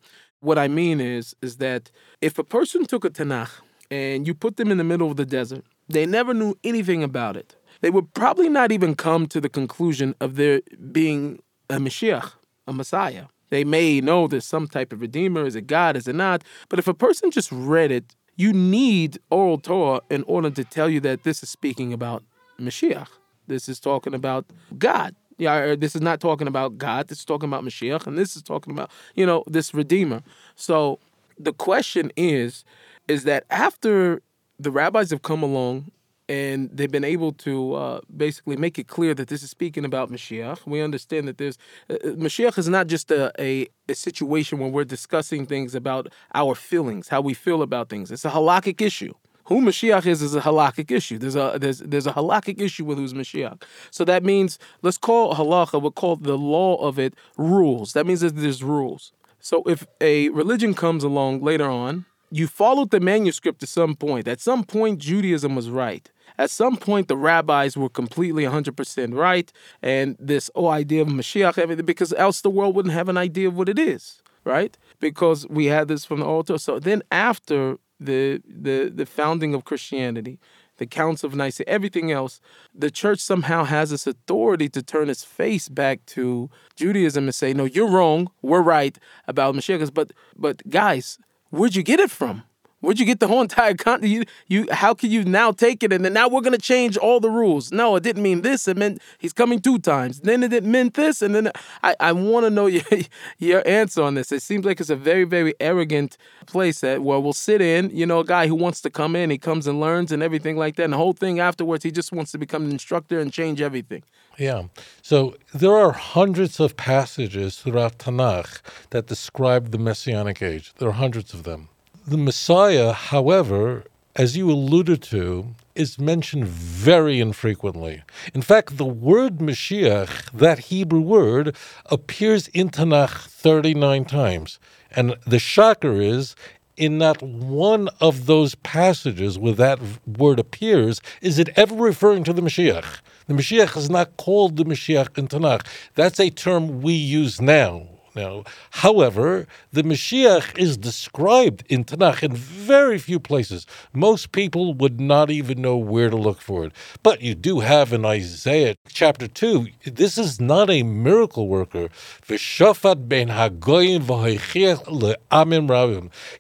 What 0.40 0.58
I 0.58 0.68
mean 0.68 1.00
is, 1.00 1.36
is 1.42 1.58
that 1.58 1.90
if 2.22 2.38
a 2.38 2.44
person 2.44 2.86
took 2.86 3.04
a 3.04 3.10
Tanakh 3.10 3.50
and 3.90 4.26
you 4.26 4.34
put 4.34 4.56
them 4.56 4.70
in 4.70 4.78
the 4.78 4.84
middle 4.84 5.10
of 5.10 5.18
the 5.18 5.26
desert, 5.26 5.64
they 5.88 6.06
never 6.06 6.32
knew 6.32 6.54
anything 6.64 7.02
about 7.02 7.36
it 7.36 7.56
they 7.86 7.90
would 7.90 8.12
probably 8.14 8.48
not 8.48 8.72
even 8.72 8.96
come 8.96 9.28
to 9.28 9.40
the 9.40 9.48
conclusion 9.48 10.16
of 10.20 10.34
there 10.34 10.60
being 10.90 11.40
a 11.70 11.76
Mashiach, 11.76 12.32
a 12.66 12.72
Messiah. 12.72 13.26
They 13.50 13.62
may 13.62 14.00
know 14.00 14.26
there's 14.26 14.44
some 14.44 14.66
type 14.66 14.92
of 14.92 15.00
Redeemer, 15.00 15.46
is 15.46 15.54
it 15.54 15.68
God, 15.68 15.96
is 15.96 16.08
it 16.08 16.16
not? 16.16 16.42
But 16.68 16.80
if 16.80 16.88
a 16.88 16.94
person 16.94 17.30
just 17.30 17.52
read 17.52 17.92
it, 17.92 18.16
you 18.34 18.52
need 18.52 19.20
oral 19.30 19.58
Torah 19.58 20.00
in 20.10 20.24
order 20.24 20.50
to 20.50 20.64
tell 20.64 20.90
you 20.90 20.98
that 21.02 21.22
this 21.22 21.44
is 21.44 21.48
speaking 21.48 21.92
about 21.92 22.24
Mashiach. 22.60 23.06
This 23.46 23.68
is 23.68 23.78
talking 23.78 24.14
about 24.14 24.46
God. 24.76 25.14
Yeah, 25.38 25.76
this 25.76 25.94
is 25.94 26.02
not 26.02 26.18
talking 26.18 26.48
about 26.48 26.78
God. 26.78 27.06
This 27.06 27.20
is 27.20 27.24
talking 27.24 27.48
about 27.48 27.62
Mashiach, 27.62 28.04
and 28.08 28.18
this 28.18 28.34
is 28.34 28.42
talking 28.42 28.72
about 28.72 28.90
you 29.14 29.24
know 29.24 29.44
this 29.46 29.72
Redeemer. 29.72 30.24
So 30.56 30.98
the 31.38 31.52
question 31.52 32.10
is, 32.16 32.64
is 33.06 33.22
that 33.22 33.44
after 33.48 34.22
the 34.58 34.72
rabbis 34.72 35.10
have 35.10 35.22
come 35.22 35.44
along 35.44 35.92
and 36.28 36.70
they've 36.72 36.90
been 36.90 37.04
able 37.04 37.32
to 37.32 37.74
uh, 37.74 38.00
basically 38.16 38.56
make 38.56 38.78
it 38.78 38.88
clear 38.88 39.14
that 39.14 39.28
this 39.28 39.42
is 39.42 39.50
speaking 39.50 39.84
about 39.84 40.10
Mashiach. 40.10 40.66
We 40.66 40.80
understand 40.80 41.28
that 41.28 41.38
there's 41.38 41.58
uh, 41.88 41.94
uh, 41.94 42.08
Mashiach 42.14 42.58
is 42.58 42.68
not 42.68 42.88
just 42.88 43.10
a, 43.10 43.32
a, 43.40 43.68
a, 43.88 43.94
situation 43.94 44.58
when 44.58 44.72
we're 44.72 44.84
discussing 44.84 45.46
things 45.46 45.74
about 45.74 46.08
our 46.34 46.54
feelings, 46.54 47.08
how 47.08 47.20
we 47.20 47.34
feel 47.34 47.62
about 47.62 47.88
things. 47.88 48.10
It's 48.10 48.24
a 48.24 48.30
halakhic 48.30 48.80
issue. 48.80 49.14
Who 49.44 49.60
Mashiach 49.60 50.06
is 50.06 50.22
is 50.22 50.34
a 50.34 50.40
halakhic 50.40 50.90
issue. 50.90 51.18
There's 51.18 51.36
a 51.36 51.56
there's 51.60 51.78
there's 51.78 52.06
a 52.08 52.12
halakhic 52.12 52.60
issue 52.60 52.84
with 52.84 52.98
who's 52.98 53.14
Mashiach. 53.14 53.62
So 53.92 54.04
that 54.04 54.24
means 54.24 54.58
let's 54.82 54.98
call 54.98 55.34
halacha, 55.34 55.80
we'll 55.80 55.92
call 55.92 56.16
the 56.16 56.36
law 56.36 56.76
of 56.76 56.98
it 56.98 57.14
rules. 57.36 57.92
That 57.92 58.06
means 58.06 58.20
that 58.20 58.36
there's 58.36 58.64
rules. 58.64 59.12
So 59.38 59.62
if 59.64 59.86
a 60.00 60.30
religion 60.30 60.74
comes 60.74 61.04
along 61.04 61.42
later 61.42 61.70
on, 61.70 62.06
you 62.32 62.48
followed 62.48 62.90
the 62.90 62.98
manuscript 62.98 63.60
to 63.60 63.66
some 63.68 63.94
point. 63.94 64.26
At 64.26 64.40
some 64.40 64.64
point, 64.64 64.98
Judaism 64.98 65.54
was 65.54 65.70
right. 65.70 66.10
At 66.38 66.50
some 66.50 66.76
point, 66.76 67.08
the 67.08 67.16
rabbis 67.16 67.76
were 67.76 67.88
completely 67.88 68.44
100% 68.44 69.14
right, 69.14 69.52
and 69.82 70.16
this 70.18 70.50
whole 70.54 70.68
idea 70.68 71.02
of 71.02 71.08
Mashiach, 71.08 71.58
everything, 71.58 71.86
because 71.86 72.12
else 72.14 72.40
the 72.40 72.50
world 72.50 72.74
wouldn't 72.74 72.94
have 72.94 73.08
an 73.08 73.16
idea 73.16 73.48
of 73.48 73.56
what 73.56 73.68
it 73.68 73.78
is, 73.78 74.22
right? 74.44 74.76
Because 75.00 75.46
we 75.48 75.66
had 75.66 75.88
this 75.88 76.04
from 76.04 76.20
the 76.20 76.26
altar. 76.26 76.58
So 76.58 76.78
then, 76.78 77.02
after 77.10 77.78
the 77.98 78.42
the 78.46 78.92
the 78.94 79.06
founding 79.06 79.54
of 79.54 79.64
Christianity, 79.64 80.38
the 80.78 80.86
Council 80.86 81.26
of 81.26 81.34
Nicaea, 81.34 81.64
everything 81.66 82.12
else, 82.12 82.40
the 82.74 82.90
church 82.90 83.20
somehow 83.20 83.64
has 83.64 83.90
this 83.90 84.06
authority 84.06 84.68
to 84.70 84.82
turn 84.82 85.08
its 85.08 85.24
face 85.24 85.68
back 85.68 86.04
to 86.06 86.50
Judaism 86.74 87.24
and 87.24 87.34
say, 87.34 87.52
"No, 87.54 87.64
you're 87.64 87.88
wrong. 87.88 88.30
We're 88.42 88.62
right 88.62 88.98
about 89.26 89.54
Mashiach." 89.54 89.94
But 89.94 90.12
but 90.36 90.68
guys, 90.68 91.18
where'd 91.50 91.74
you 91.76 91.82
get 91.82 92.00
it 92.00 92.10
from? 92.10 92.42
Where'd 92.80 93.00
you 93.00 93.06
get 93.06 93.20
the 93.20 93.28
whole 93.28 93.40
entire 93.40 93.74
content? 93.74 94.12
You, 94.12 94.24
you, 94.48 94.68
how 94.70 94.92
can 94.92 95.10
you 95.10 95.24
now 95.24 95.50
take 95.50 95.82
it 95.82 95.92
and 95.92 96.04
then 96.04 96.12
now 96.12 96.28
we're 96.28 96.42
gonna 96.42 96.58
change 96.58 96.96
all 96.98 97.20
the 97.20 97.30
rules? 97.30 97.72
No, 97.72 97.96
it 97.96 98.02
didn't 98.02 98.22
mean 98.22 98.42
this. 98.42 98.68
It 98.68 98.76
meant 98.76 99.00
he's 99.18 99.32
coming 99.32 99.60
two 99.60 99.78
times. 99.78 100.20
Then 100.20 100.42
it 100.42 100.48
didn't 100.48 100.70
mean 100.70 100.90
this, 100.90 101.22
and 101.22 101.34
then 101.34 101.50
I, 101.82 101.96
I 102.00 102.12
want 102.12 102.44
to 102.44 102.50
know 102.50 102.66
your 102.66 102.82
your 103.38 103.66
answer 103.66 104.02
on 104.02 104.14
this. 104.14 104.30
It 104.30 104.42
seems 104.42 104.66
like 104.66 104.78
it's 104.80 104.90
a 104.90 104.96
very 104.96 105.24
very 105.24 105.54
arrogant 105.58 106.18
place 106.46 106.80
that 106.80 107.02
where 107.02 107.18
we'll 107.18 107.32
sit 107.32 107.62
in. 107.62 107.90
You 107.90 108.04
know, 108.04 108.20
a 108.20 108.24
guy 108.24 108.46
who 108.46 108.54
wants 108.54 108.82
to 108.82 108.90
come 108.90 109.16
in, 109.16 109.30
he 109.30 109.38
comes 109.38 109.66
and 109.66 109.80
learns 109.80 110.12
and 110.12 110.22
everything 110.22 110.56
like 110.56 110.76
that. 110.76 110.84
And 110.84 110.92
the 110.92 110.98
whole 110.98 111.14
thing 111.14 111.40
afterwards, 111.40 111.82
he 111.82 111.90
just 111.90 112.12
wants 112.12 112.30
to 112.32 112.38
become 112.38 112.64
an 112.66 112.70
instructor 112.70 113.20
and 113.20 113.32
change 113.32 113.62
everything. 113.62 114.02
Yeah. 114.38 114.64
So 115.00 115.34
there 115.54 115.74
are 115.74 115.92
hundreds 115.92 116.60
of 116.60 116.76
passages 116.76 117.58
throughout 117.58 117.98
Tanakh 117.98 118.60
that 118.90 119.06
describe 119.06 119.70
the 119.70 119.78
Messianic 119.78 120.42
age. 120.42 120.74
There 120.78 120.90
are 120.90 120.92
hundreds 120.92 121.32
of 121.32 121.44
them. 121.44 121.68
The 122.08 122.16
Messiah, 122.16 122.92
however, 122.92 123.82
as 124.14 124.36
you 124.36 124.48
alluded 124.48 125.02
to, 125.02 125.56
is 125.74 125.98
mentioned 125.98 126.46
very 126.46 127.18
infrequently. 127.18 128.04
In 128.32 128.42
fact, 128.42 128.76
the 128.76 128.84
word 128.84 129.38
Mashiach, 129.38 130.30
that 130.30 130.70
Hebrew 130.70 131.00
word, 131.00 131.56
appears 131.86 132.46
in 132.48 132.70
Tanakh 132.70 133.26
39 133.26 134.04
times. 134.04 134.60
And 134.92 135.16
the 135.26 135.40
shocker 135.40 136.00
is, 136.00 136.36
in 136.76 136.96
not 136.96 137.20
one 137.22 137.88
of 138.00 138.26
those 138.26 138.54
passages 138.54 139.36
where 139.36 139.54
that 139.54 139.80
word 140.06 140.38
appears 140.38 141.00
is 141.20 141.40
it 141.40 141.48
ever 141.56 141.74
referring 141.74 142.22
to 142.22 142.32
the 142.32 142.42
Mashiach. 142.42 143.00
The 143.26 143.34
Mashiach 143.34 143.76
is 143.76 143.90
not 143.90 144.16
called 144.16 144.56
the 144.56 144.64
Mashiach 144.64 145.18
in 145.18 145.26
Tanakh. 145.26 145.66
That's 145.96 146.20
a 146.20 146.30
term 146.30 146.82
we 146.82 146.92
use 146.92 147.40
now 147.40 147.88
now. 148.16 148.44
However, 148.70 149.46
the 149.72 149.82
Mashiach 149.82 150.58
is 150.58 150.76
described 150.76 151.62
in 151.68 151.84
Tanakh 151.84 152.22
in 152.22 152.32
very 152.34 152.98
few 152.98 153.20
places. 153.20 153.66
Most 153.92 154.32
people 154.32 154.74
would 154.74 155.00
not 155.00 155.30
even 155.30 155.60
know 155.60 155.76
where 155.76 156.10
to 156.10 156.16
look 156.16 156.40
for 156.40 156.64
it. 156.64 156.72
But 157.02 157.20
you 157.20 157.34
do 157.34 157.60
have 157.60 157.92
in 157.92 158.04
Isaiah 158.04 158.74
chapter 158.88 159.28
2, 159.28 159.68
this 159.84 160.18
is 160.18 160.40
not 160.40 160.70
a 160.70 160.82
miracle 160.82 161.46
worker. 161.46 161.88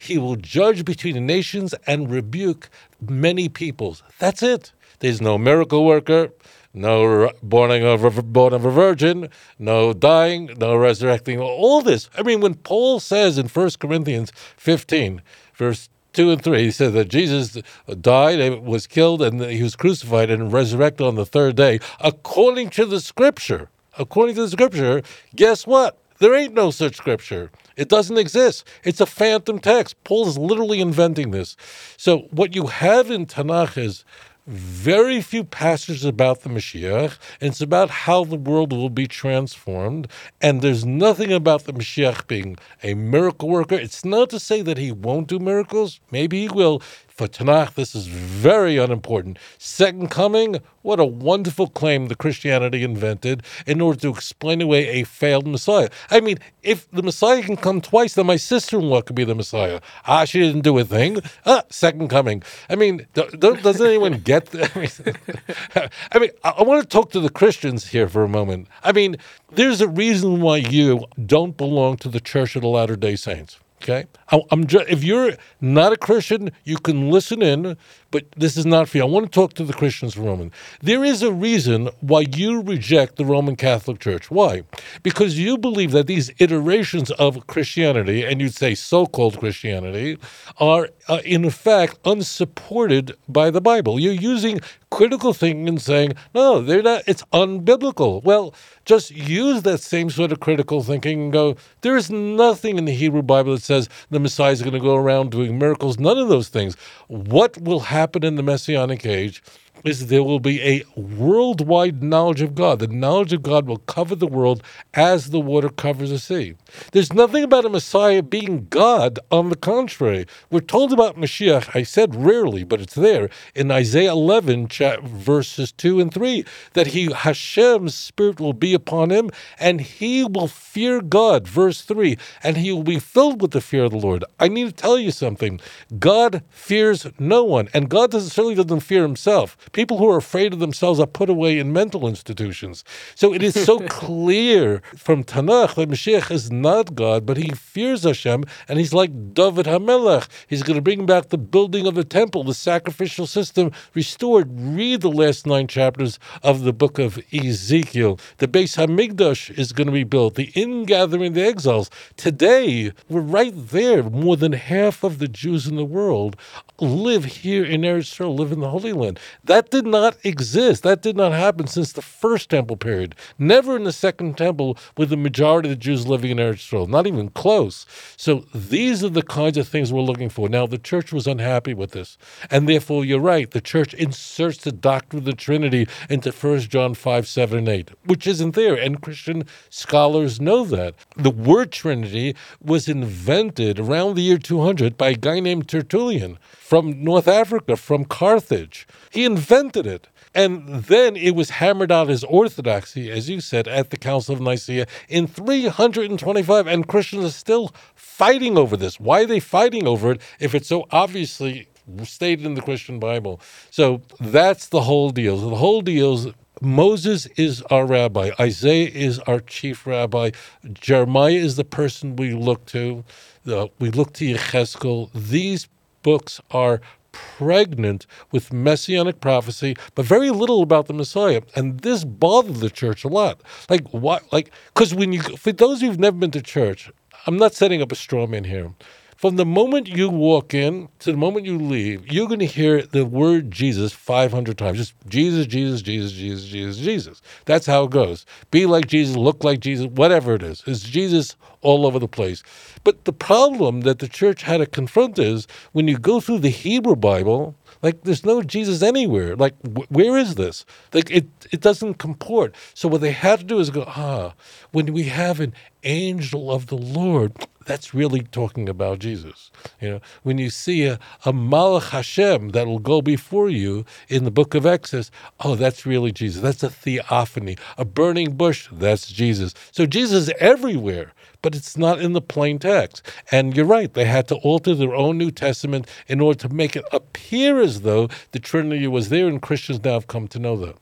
He 0.00 0.18
will 0.18 0.36
judge 0.36 0.84
between 0.84 1.14
the 1.14 1.20
nations 1.20 1.74
and 1.86 2.10
rebuke 2.10 2.68
many 3.00 3.48
peoples. 3.48 4.02
That's 4.18 4.42
it. 4.42 4.72
There's 5.00 5.20
no 5.20 5.36
miracle 5.36 5.84
worker 5.84 6.30
no 6.76 7.32
born 7.42 7.70
of, 7.70 8.04
a, 8.04 8.22
born 8.22 8.52
of 8.52 8.64
a 8.64 8.70
virgin, 8.70 9.28
no 9.58 9.92
dying, 9.92 10.50
no 10.58 10.76
resurrecting, 10.76 11.40
all 11.40 11.80
this. 11.80 12.10
I 12.16 12.22
mean, 12.22 12.40
when 12.40 12.54
Paul 12.54 13.00
says 13.00 13.38
in 13.38 13.48
1 13.48 13.70
Corinthians 13.80 14.30
15, 14.58 15.22
verse 15.54 15.88
2 16.12 16.30
and 16.30 16.44
3, 16.44 16.64
he 16.64 16.70
says 16.70 16.92
that 16.92 17.08
Jesus 17.08 17.62
died, 18.00 18.40
eh, 18.40 18.50
was 18.50 18.86
killed, 18.86 19.22
and 19.22 19.40
he 19.40 19.62
was 19.62 19.74
crucified 19.74 20.30
and 20.30 20.52
resurrected 20.52 21.06
on 21.06 21.14
the 21.14 21.26
third 21.26 21.56
day, 21.56 21.80
according 22.00 22.70
to 22.70 22.84
the 22.84 23.00
scripture. 23.00 23.70
According 23.98 24.34
to 24.34 24.42
the 24.42 24.50
scripture, 24.50 25.02
guess 25.34 25.66
what? 25.66 25.98
There 26.18 26.34
ain't 26.34 26.54
no 26.54 26.70
such 26.70 26.96
scripture. 26.96 27.50
It 27.76 27.88
doesn't 27.88 28.16
exist. 28.16 28.66
It's 28.84 29.00
a 29.00 29.06
phantom 29.06 29.58
text. 29.58 30.02
Paul 30.04 30.28
is 30.28 30.38
literally 30.38 30.80
inventing 30.80 31.30
this. 31.30 31.56
So 31.96 32.28
what 32.30 32.54
you 32.54 32.66
have 32.66 33.10
in 33.10 33.26
Tanakh 33.26 33.76
is 33.76 34.04
very 34.46 35.20
few 35.20 35.42
passages 35.42 36.04
about 36.04 36.42
the 36.42 36.48
Mashiach, 36.48 37.18
and 37.40 37.50
it's 37.50 37.60
about 37.60 37.90
how 37.90 38.24
the 38.24 38.36
world 38.36 38.72
will 38.72 38.90
be 38.90 39.08
transformed. 39.08 40.08
And 40.40 40.62
there's 40.62 40.84
nothing 40.84 41.32
about 41.32 41.64
the 41.64 41.72
Mashiach 41.72 42.26
being 42.28 42.56
a 42.82 42.94
miracle 42.94 43.48
worker. 43.48 43.74
It's 43.74 44.04
not 44.04 44.30
to 44.30 44.38
say 44.38 44.62
that 44.62 44.78
he 44.78 44.92
won't 44.92 45.26
do 45.26 45.38
miracles. 45.40 46.00
Maybe 46.12 46.42
he 46.42 46.48
will. 46.48 46.80
For 47.16 47.26
Tanakh, 47.26 47.72
this 47.76 47.94
is 47.94 48.08
very 48.08 48.76
unimportant. 48.76 49.38
Second 49.56 50.10
coming, 50.10 50.58
what 50.82 51.00
a 51.00 51.06
wonderful 51.06 51.66
claim 51.66 52.08
the 52.08 52.14
Christianity 52.14 52.84
invented 52.84 53.42
in 53.66 53.80
order 53.80 53.98
to 54.00 54.10
explain 54.10 54.60
away 54.60 54.86
a 54.88 55.04
failed 55.04 55.46
Messiah. 55.46 55.88
I 56.10 56.20
mean, 56.20 56.36
if 56.62 56.90
the 56.90 57.02
Messiah 57.02 57.42
can 57.42 57.56
come 57.56 57.80
twice, 57.80 58.12
then 58.12 58.26
my 58.26 58.36
sister-in-law 58.36 59.00
could 59.00 59.16
be 59.16 59.24
the 59.24 59.34
Messiah. 59.34 59.80
Ah, 60.04 60.26
she 60.26 60.40
didn't 60.40 60.60
do 60.60 60.76
a 60.78 60.84
thing. 60.84 61.20
Ah, 61.46 61.62
second 61.70 62.08
coming. 62.08 62.42
I 62.68 62.74
mean, 62.74 63.06
doesn't 63.14 63.86
anyone 63.86 64.18
get? 64.24 64.46
The, 64.46 64.70
I 64.74 64.78
mean, 64.78 65.90
I, 66.12 66.18
mean 66.18 66.30
I, 66.44 66.50
I 66.50 66.62
want 66.64 66.82
to 66.82 66.86
talk 66.86 67.12
to 67.12 67.20
the 67.20 67.30
Christians 67.30 67.88
here 67.88 68.10
for 68.10 68.24
a 68.24 68.28
moment. 68.28 68.68
I 68.84 68.92
mean, 68.92 69.16
there's 69.50 69.80
a 69.80 69.88
reason 69.88 70.42
why 70.42 70.58
you 70.58 71.06
don't 71.24 71.56
belong 71.56 71.96
to 71.98 72.10
the 72.10 72.20
Church 72.20 72.56
of 72.56 72.60
the 72.60 72.68
Latter 72.68 72.94
Day 72.94 73.16
Saints. 73.16 73.58
Okay, 73.82 74.06
I, 74.32 74.40
am 74.50 74.66
just, 74.66 74.88
if 74.88 75.04
you're 75.04 75.32
not 75.60 75.92
a 75.92 75.96
Christian, 75.96 76.50
you 76.64 76.78
can 76.78 77.10
listen 77.10 77.42
in, 77.42 77.76
but 78.16 78.24
this 78.34 78.56
is 78.56 78.64
not 78.64 78.88
for 78.88 78.96
you. 78.96 79.02
I 79.02 79.06
want 79.06 79.26
to 79.26 79.30
talk 79.30 79.52
to 79.54 79.64
the 79.64 79.74
Christians 79.74 80.14
for 80.14 80.22
a 80.22 80.24
moment. 80.24 80.54
There 80.80 81.04
is 81.04 81.22
a 81.22 81.30
reason 81.30 81.90
why 82.00 82.24
you 82.34 82.62
reject 82.62 83.16
the 83.16 83.26
Roman 83.26 83.56
Catholic 83.56 83.98
Church. 83.98 84.30
Why? 84.30 84.62
Because 85.02 85.38
you 85.38 85.58
believe 85.58 85.92
that 85.92 86.06
these 86.06 86.30
iterations 86.38 87.10
of 87.10 87.46
Christianity, 87.46 88.24
and 88.24 88.40
you'd 88.40 88.54
say 88.54 88.74
so-called 88.74 89.38
Christianity, 89.38 90.16
are 90.58 90.88
uh, 91.08 91.20
in 91.26 91.50
fact 91.50 91.98
unsupported 92.06 93.14
by 93.28 93.50
the 93.50 93.60
Bible. 93.60 94.00
You're 94.00 94.14
using 94.14 94.60
critical 94.90 95.34
thinking 95.34 95.68
and 95.68 95.82
saying, 95.82 96.14
no, 96.34 96.62
they're 96.62 96.82
not. 96.82 97.02
It's 97.06 97.22
unbiblical. 97.34 98.24
Well 98.24 98.54
just 98.86 99.10
use 99.10 99.62
that 99.62 99.80
same 99.80 100.08
sort 100.08 100.32
of 100.32 100.40
critical 100.40 100.82
thinking 100.82 101.24
and 101.24 101.32
go, 101.32 101.56
there 101.80 101.96
is 101.96 102.08
nothing 102.08 102.78
in 102.78 102.84
the 102.84 102.92
Hebrew 102.92 103.20
Bible 103.20 103.54
that 103.54 103.62
says 103.62 103.88
the 104.10 104.20
Messiah 104.20 104.52
is 104.52 104.62
going 104.62 104.74
to 104.74 104.80
go 104.80 104.94
around 104.94 105.32
doing 105.32 105.58
miracles. 105.58 105.98
None 105.98 106.16
of 106.16 106.28
those 106.28 106.48
things. 106.48 106.76
What 107.08 107.60
will 107.60 107.80
happen 107.80 108.05
in 108.24 108.36
the 108.36 108.42
Messianic 108.42 109.04
age 109.04 109.42
is 109.86 110.08
there 110.08 110.22
will 110.24 110.40
be 110.40 110.60
a 110.62 110.82
worldwide 110.96 112.02
knowledge 112.02 112.40
of 112.40 112.54
God. 112.54 112.80
The 112.80 112.88
knowledge 112.88 113.32
of 113.32 113.42
God 113.42 113.66
will 113.66 113.78
cover 113.78 114.16
the 114.16 114.26
world 114.26 114.62
as 114.94 115.30
the 115.30 115.40
water 115.40 115.68
covers 115.68 116.10
the 116.10 116.18
sea. 116.18 116.54
There's 116.90 117.12
nothing 117.12 117.44
about 117.44 117.64
a 117.64 117.68
Messiah 117.68 118.22
being 118.22 118.66
God. 118.68 119.18
On 119.30 119.48
the 119.48 119.56
contrary, 119.56 120.26
we're 120.50 120.60
told 120.60 120.92
about 120.92 121.16
Mashiach, 121.16 121.70
I 121.74 121.84
said 121.84 122.16
rarely, 122.16 122.64
but 122.64 122.80
it's 122.80 122.94
there 122.94 123.30
in 123.54 123.70
Isaiah 123.70 124.10
11, 124.12 124.68
verses 125.04 125.70
2 125.72 126.00
and 126.00 126.12
3, 126.12 126.44
that 126.72 126.88
he, 126.88 127.12
Hashem's 127.12 127.94
spirit 127.94 128.40
will 128.40 128.52
be 128.52 128.74
upon 128.74 129.10
him 129.10 129.30
and 129.58 129.80
he 129.80 130.24
will 130.24 130.48
fear 130.48 131.00
God. 131.00 131.46
Verse 131.46 131.82
3, 131.82 132.18
and 132.42 132.56
he 132.56 132.72
will 132.72 132.82
be 132.82 132.98
filled 132.98 133.40
with 133.40 133.52
the 133.52 133.60
fear 133.60 133.84
of 133.84 133.92
the 133.92 133.98
Lord. 133.98 134.24
I 134.40 134.48
need 134.48 134.66
to 134.66 134.72
tell 134.72 134.98
you 134.98 135.12
something. 135.12 135.60
God 135.98 136.42
fears 136.50 137.06
no 137.18 137.44
one, 137.44 137.68
and 137.72 137.88
God 137.88 138.12
certainly 138.12 138.56
doesn't 138.56 138.80
fear 138.80 139.02
himself. 139.02 139.56
People 139.76 139.98
who 139.98 140.08
are 140.08 140.16
afraid 140.16 140.54
of 140.54 140.58
themselves 140.58 140.98
are 140.98 141.06
put 141.06 141.28
away 141.28 141.58
in 141.58 141.70
mental 141.70 142.08
institutions. 142.08 142.82
So 143.14 143.34
it 143.34 143.42
is 143.42 143.52
so 143.52 143.78
clear 143.90 144.80
from 144.96 145.22
Tanakh 145.22 145.74
that 145.74 145.90
Mashiach 145.90 146.30
is 146.30 146.50
not 146.50 146.94
God, 146.94 147.26
but 147.26 147.36
he 147.36 147.50
fears 147.50 148.04
Hashem, 148.04 148.44
and 148.68 148.78
he's 148.78 148.94
like 148.94 149.34
David 149.34 149.66
HaMelech. 149.66 150.28
He's 150.46 150.62
going 150.62 150.76
to 150.76 150.80
bring 150.80 151.04
back 151.04 151.28
the 151.28 151.36
building 151.36 151.86
of 151.86 151.94
the 151.94 152.04
temple, 152.04 152.42
the 152.42 152.54
sacrificial 152.54 153.26
system 153.26 153.70
restored. 153.92 154.48
Read 154.50 155.02
the 155.02 155.10
last 155.10 155.46
nine 155.46 155.66
chapters 155.66 156.18
of 156.42 156.62
the 156.62 156.72
book 156.72 156.98
of 156.98 157.18
Ezekiel. 157.30 158.18
The 158.38 158.48
Beis 158.48 158.78
Hamikdash 158.78 159.58
is 159.58 159.72
going 159.72 159.88
to 159.88 159.92
be 159.92 160.04
built, 160.04 160.36
the 160.36 160.52
ingathering 160.54 161.34
the 161.34 161.44
exiles. 161.44 161.90
Today, 162.16 162.92
we're 163.10 163.20
right 163.20 163.52
there. 163.54 164.02
More 164.04 164.38
than 164.38 164.52
half 164.52 165.04
of 165.04 165.18
the 165.18 165.28
Jews 165.28 165.66
in 165.66 165.76
the 165.76 165.84
world 165.84 166.34
live 166.80 167.24
here 167.24 167.64
in 167.64 167.82
Eretz 167.82 168.12
Yisrael, 168.12 168.36
live 168.36 168.52
in 168.52 168.60
the 168.60 168.70
Holy 168.70 168.92
Land. 168.92 169.18
That 169.44 169.70
did 169.70 169.86
not 169.86 170.16
exist. 170.24 170.82
That 170.82 171.02
did 171.02 171.16
not 171.16 171.32
happen 171.32 171.66
since 171.66 171.92
the 171.92 172.02
first 172.02 172.50
temple 172.50 172.76
period. 172.76 173.14
Never 173.38 173.76
in 173.76 173.84
the 173.84 173.92
second 173.92 174.36
temple 174.36 174.76
with 174.96 175.10
the 175.10 175.16
majority 175.16 175.68
of 175.68 175.76
the 175.76 175.82
Jews 175.82 176.06
living 176.06 176.30
in 176.30 176.38
Eretz 176.38 176.68
Yisrael. 176.68 176.88
Not 176.88 177.06
even 177.06 177.30
close. 177.30 177.86
So 178.16 178.44
these 178.54 179.02
are 179.02 179.08
the 179.08 179.22
kinds 179.22 179.56
of 179.56 179.68
things 179.68 179.92
we're 179.92 180.02
looking 180.02 180.28
for. 180.28 180.48
Now, 180.48 180.66
the 180.66 180.78
church 180.78 181.12
was 181.12 181.26
unhappy 181.26 181.74
with 181.74 181.92
this. 181.92 182.18
And 182.50 182.68
therefore, 182.68 183.04
you're 183.04 183.20
right. 183.20 183.50
The 183.50 183.60
church 183.60 183.94
inserts 183.94 184.58
the 184.58 184.72
doctrine 184.72 185.20
of 185.20 185.24
the 185.24 185.32
Trinity 185.32 185.88
into 186.08 186.30
1 186.30 186.60
John 186.60 186.94
5, 186.94 187.28
7, 187.28 187.58
and 187.58 187.68
8, 187.68 187.90
which 188.04 188.26
isn't 188.26 188.54
there. 188.54 188.74
And 188.74 189.00
Christian 189.00 189.44
scholars 189.70 190.40
know 190.40 190.64
that. 190.64 190.94
The 191.16 191.30
word 191.30 191.72
Trinity 191.72 192.34
was 192.62 192.88
invented 192.88 193.78
around 193.78 194.14
the 194.14 194.22
year 194.22 194.38
200 194.38 194.96
by 194.96 195.10
a 195.10 195.14
guy 195.14 195.40
named 195.40 195.68
Tertullian 195.68 196.38
from 196.66 197.04
North 197.04 197.28
Africa, 197.28 197.76
from 197.76 198.04
Carthage. 198.04 198.88
He 199.10 199.24
invented 199.24 199.86
it. 199.86 200.08
And 200.34 200.66
then 200.84 201.14
it 201.14 201.36
was 201.36 201.50
hammered 201.50 201.92
out 201.92 202.10
as 202.10 202.24
orthodoxy, 202.24 203.10
as 203.10 203.30
you 203.30 203.40
said, 203.40 203.68
at 203.68 203.90
the 203.90 203.96
Council 203.96 204.34
of 204.34 204.40
Nicaea 204.40 204.86
in 205.08 205.28
325. 205.28 206.66
And 206.66 206.88
Christians 206.88 207.24
are 207.24 207.30
still 207.30 207.72
fighting 207.94 208.58
over 208.58 208.76
this. 208.76 208.98
Why 208.98 209.22
are 209.22 209.26
they 209.26 209.38
fighting 209.38 209.86
over 209.86 210.10
it 210.12 210.20
if 210.40 210.54
it's 210.56 210.68
so 210.68 210.86
obviously 210.90 211.68
stated 212.02 212.44
in 212.44 212.54
the 212.54 212.62
Christian 212.62 212.98
Bible? 212.98 213.40
So 213.70 214.02
that's 214.18 214.66
the 214.68 214.82
whole 214.82 215.10
deal. 215.10 215.36
The 215.36 215.56
whole 215.56 215.82
deal 215.82 216.14
is 216.14 216.26
Moses 216.60 217.26
is 217.36 217.62
our 217.70 217.86
rabbi. 217.86 218.30
Isaiah 218.40 218.90
is 218.92 219.20
our 219.20 219.38
chief 219.38 219.86
rabbi. 219.86 220.32
Jeremiah 220.72 221.32
is 221.32 221.54
the 221.54 221.64
person 221.64 222.16
we 222.16 222.32
look 222.32 222.66
to. 222.66 223.04
Uh, 223.46 223.68
we 223.78 223.90
look 223.90 224.12
to 224.14 224.24
Yechezkel. 224.34 225.10
These 225.14 225.68
books 226.06 226.40
are 226.52 226.80
pregnant 227.10 228.06
with 228.30 228.52
messianic 228.52 229.20
prophecy, 229.20 229.74
but 229.96 230.06
very 230.06 230.30
little 230.30 230.62
about 230.62 230.86
the 230.86 230.92
Messiah. 230.92 231.42
And 231.56 231.80
this 231.80 232.04
bothered 232.04 232.56
the 232.56 232.70
church 232.70 233.02
a 233.02 233.08
lot. 233.08 233.40
Like 233.68 233.88
what? 233.88 234.22
Like 234.32 234.52
because 234.72 234.94
when 234.94 235.12
you, 235.12 235.20
for 235.22 235.50
those 235.50 235.80
who've 235.80 235.98
never 235.98 236.16
been 236.16 236.30
to 236.30 236.42
church, 236.42 236.92
I'm 237.26 237.36
not 237.36 237.54
setting 237.54 237.82
up 237.82 237.90
a 237.90 237.96
straw 237.96 238.28
man 238.28 238.44
here. 238.44 238.70
From 239.16 239.36
the 239.36 239.46
moment 239.46 239.88
you 239.88 240.10
walk 240.10 240.52
in 240.52 240.90
to 240.98 241.10
the 241.10 241.16
moment 241.16 241.46
you 241.46 241.58
leave, 241.58 242.06
you're 242.12 242.28
going 242.28 242.40
to 242.40 242.46
hear 242.46 242.82
the 242.82 243.06
word 243.06 243.50
Jesus 243.50 243.94
500 243.94 244.58
times. 244.58 244.76
Just 244.76 244.94
Jesus, 245.08 245.46
Jesus, 245.46 245.80
Jesus, 245.80 246.12
Jesus, 246.12 246.44
Jesus, 246.44 246.76
Jesus. 246.76 247.22
That's 247.46 247.64
how 247.64 247.84
it 247.84 247.92
goes. 247.92 248.26
Be 248.50 248.66
like 248.66 248.86
Jesus, 248.88 249.16
look 249.16 249.42
like 249.42 249.60
Jesus, 249.60 249.86
whatever 249.86 250.34
it 250.34 250.42
is. 250.42 250.62
It's 250.66 250.82
Jesus 250.82 251.34
all 251.62 251.86
over 251.86 251.98
the 251.98 252.06
place. 252.08 252.42
But 252.84 253.06
the 253.06 253.12
problem 253.12 253.80
that 253.82 254.00
the 254.00 254.08
church 254.08 254.42
had 254.42 254.58
to 254.58 254.66
confront 254.66 255.18
is 255.18 255.46
when 255.72 255.88
you 255.88 255.96
go 255.96 256.20
through 256.20 256.40
the 256.40 256.50
Hebrew 256.50 256.94
Bible, 256.94 257.54
like 257.82 258.02
there's 258.02 258.24
no 258.24 258.42
Jesus 258.42 258.82
anywhere. 258.82 259.34
Like 259.34 259.54
wh- 259.62 259.90
where 259.90 260.16
is 260.18 260.34
this? 260.34 260.66
Like 260.92 261.10
it 261.10 261.26
it 261.50 261.62
doesn't 261.62 261.94
comport. 261.94 262.54
So 262.74 262.86
what 262.86 263.00
they 263.00 263.12
had 263.12 263.40
to 263.40 263.44
do 263.46 263.60
is 263.60 263.70
go, 263.70 263.84
ah, 263.86 264.34
when 264.72 264.92
we 264.92 265.04
have 265.04 265.40
an 265.40 265.54
angel 265.84 266.52
of 266.52 266.66
the 266.66 266.76
Lord, 266.76 267.32
that's 267.66 267.92
really 267.92 268.22
talking 268.22 268.68
about 268.68 269.00
Jesus. 269.00 269.50
You 269.80 269.90
know, 269.90 270.00
when 270.22 270.38
you 270.38 270.50
see 270.50 270.84
a, 270.84 270.98
a 271.24 271.32
Malach 271.32 271.90
Hashem 271.90 272.50
that 272.50 272.66
will 272.66 272.78
go 272.78 273.02
before 273.02 273.50
you 273.50 273.84
in 274.08 274.24
the 274.24 274.30
book 274.30 274.54
of 274.54 274.64
Exodus, 274.64 275.10
oh, 275.40 275.56
that's 275.56 275.84
really 275.84 276.12
Jesus. 276.12 276.40
That's 276.40 276.62
a 276.62 276.70
theophany. 276.70 277.58
A 277.76 277.84
burning 277.84 278.36
bush, 278.36 278.68
that's 278.72 279.12
Jesus. 279.12 279.52
So 279.72 279.84
Jesus 279.84 280.28
is 280.28 280.34
everywhere, 280.38 281.12
but 281.42 281.54
it's 281.54 281.76
not 281.76 282.00
in 282.00 282.12
the 282.12 282.22
plain 282.22 282.58
text. 282.58 283.02
And 283.30 283.56
you're 283.56 283.66
right, 283.66 283.92
they 283.92 284.04
had 284.06 284.28
to 284.28 284.36
alter 284.36 284.74
their 284.74 284.94
own 284.94 285.18
New 285.18 285.30
Testament 285.30 285.88
in 286.06 286.20
order 286.20 286.38
to 286.40 286.48
make 286.48 286.76
it 286.76 286.84
appear 286.92 287.60
as 287.60 287.82
though 287.82 288.08
the 288.30 288.38
Trinity 288.38 288.86
was 288.86 289.08
there, 289.08 289.26
and 289.26 289.42
Christians 289.42 289.82
now 289.84 289.94
have 289.94 290.06
come 290.06 290.28
to 290.28 290.38
know 290.38 290.56
that. 290.56 290.76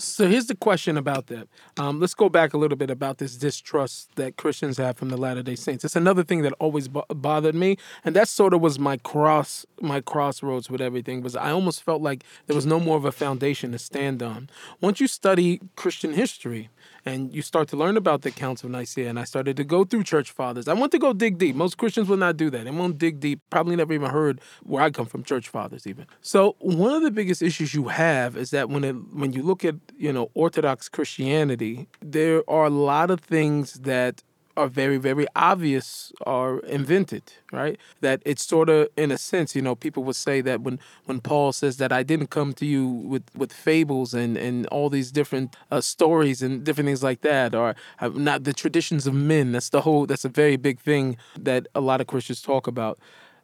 So 0.00 0.28
here's 0.28 0.46
the 0.46 0.54
question 0.54 0.96
about 0.96 1.26
that. 1.26 1.46
Um, 1.78 2.00
let's 2.00 2.14
go 2.14 2.30
back 2.30 2.54
a 2.54 2.56
little 2.56 2.76
bit 2.76 2.90
about 2.90 3.18
this 3.18 3.36
distrust 3.36 4.16
that 4.16 4.38
Christians 4.38 4.78
have 4.78 4.96
from 4.96 5.10
the 5.10 5.18
Latter 5.18 5.42
Day 5.42 5.56
Saints. 5.56 5.84
It's 5.84 5.94
another 5.94 6.24
thing 6.24 6.40
that 6.40 6.54
always 6.58 6.88
bo- 6.88 7.04
bothered 7.10 7.54
me, 7.54 7.76
and 8.02 8.16
that 8.16 8.26
sort 8.26 8.54
of 8.54 8.62
was 8.62 8.78
my 8.78 8.96
cross, 8.96 9.66
my 9.78 10.00
crossroads 10.00 10.70
with 10.70 10.80
everything. 10.80 11.22
Was 11.22 11.36
I 11.36 11.50
almost 11.50 11.82
felt 11.82 12.00
like 12.00 12.24
there 12.46 12.56
was 12.56 12.64
no 12.64 12.80
more 12.80 12.96
of 12.96 13.04
a 13.04 13.12
foundation 13.12 13.72
to 13.72 13.78
stand 13.78 14.22
on. 14.22 14.48
Once 14.80 15.00
you 15.00 15.06
study 15.06 15.60
Christian 15.76 16.14
history, 16.14 16.70
and 17.04 17.34
you 17.34 17.42
start 17.42 17.68
to 17.68 17.76
learn 17.76 17.96
about 17.96 18.22
the 18.22 18.30
Council 18.30 18.66
of 18.66 18.72
Nicaea. 18.72 19.08
And 19.08 19.18
I 19.18 19.24
started 19.24 19.56
to 19.56 19.64
go 19.64 19.84
through 19.84 20.04
church 20.04 20.30
fathers. 20.30 20.68
I 20.68 20.74
want 20.74 20.92
to 20.92 20.98
go 20.98 21.12
dig 21.12 21.38
deep. 21.38 21.56
Most 21.56 21.78
Christians 21.78 22.08
will 22.08 22.16
not 22.16 22.36
do 22.36 22.50
that. 22.50 22.64
They 22.64 22.70
won't 22.70 22.98
dig 22.98 23.20
deep. 23.20 23.40
Probably 23.50 23.76
never 23.76 23.92
even 23.92 24.10
heard 24.10 24.40
where 24.62 24.82
I 24.82 24.90
come 24.90 25.06
from, 25.06 25.24
church 25.24 25.48
fathers 25.48 25.86
even. 25.86 26.06
So 26.20 26.56
one 26.60 26.92
of 26.92 27.02
the 27.02 27.10
biggest 27.10 27.42
issues 27.42 27.74
you 27.74 27.88
have 27.88 28.36
is 28.36 28.50
that 28.50 28.68
when 28.68 28.84
it, 28.84 28.92
when 29.12 29.32
you 29.32 29.42
look 29.42 29.64
at 29.64 29.76
you 29.96 30.12
know 30.12 30.30
Orthodox 30.34 30.88
Christianity, 30.88 31.88
there 32.00 32.42
are 32.48 32.64
a 32.64 32.70
lot 32.70 33.10
of 33.10 33.20
things 33.20 33.74
that 33.74 34.22
are 34.56 34.68
very, 34.68 34.96
very 34.96 35.26
obvious 35.36 36.12
are 36.26 36.58
invented, 36.60 37.22
right? 37.52 37.78
That 38.00 38.20
it's 38.24 38.44
sort 38.44 38.68
of, 38.68 38.88
in 38.96 39.10
a 39.10 39.18
sense, 39.18 39.54
you 39.54 39.62
know, 39.62 39.74
people 39.74 40.04
would 40.04 40.16
say 40.16 40.40
that 40.40 40.60
when, 40.60 40.78
when 41.04 41.20
Paul 41.20 41.52
says 41.52 41.76
that 41.76 41.92
I 41.92 42.02
didn't 42.02 42.28
come 42.28 42.52
to 42.54 42.66
you 42.66 42.86
with, 42.86 43.24
with 43.36 43.52
fables 43.52 44.12
and, 44.12 44.36
and 44.36 44.66
all 44.66 44.90
these 44.90 45.12
different 45.12 45.56
uh, 45.70 45.80
stories 45.80 46.42
and 46.42 46.64
different 46.64 46.88
things 46.88 47.02
like 47.02 47.20
that, 47.22 47.54
or 47.54 47.74
uh, 48.00 48.08
not 48.08 48.44
the 48.44 48.52
traditions 48.52 49.06
of 49.06 49.14
men. 49.14 49.52
That's 49.52 49.70
the 49.70 49.82
whole, 49.82 50.06
that's 50.06 50.24
a 50.24 50.28
very 50.28 50.56
big 50.56 50.80
thing 50.80 51.16
that 51.38 51.66
a 51.74 51.80
lot 51.80 52.00
of 52.00 52.06
Christians 52.06 52.42
talk 52.42 52.66
about. 52.66 52.98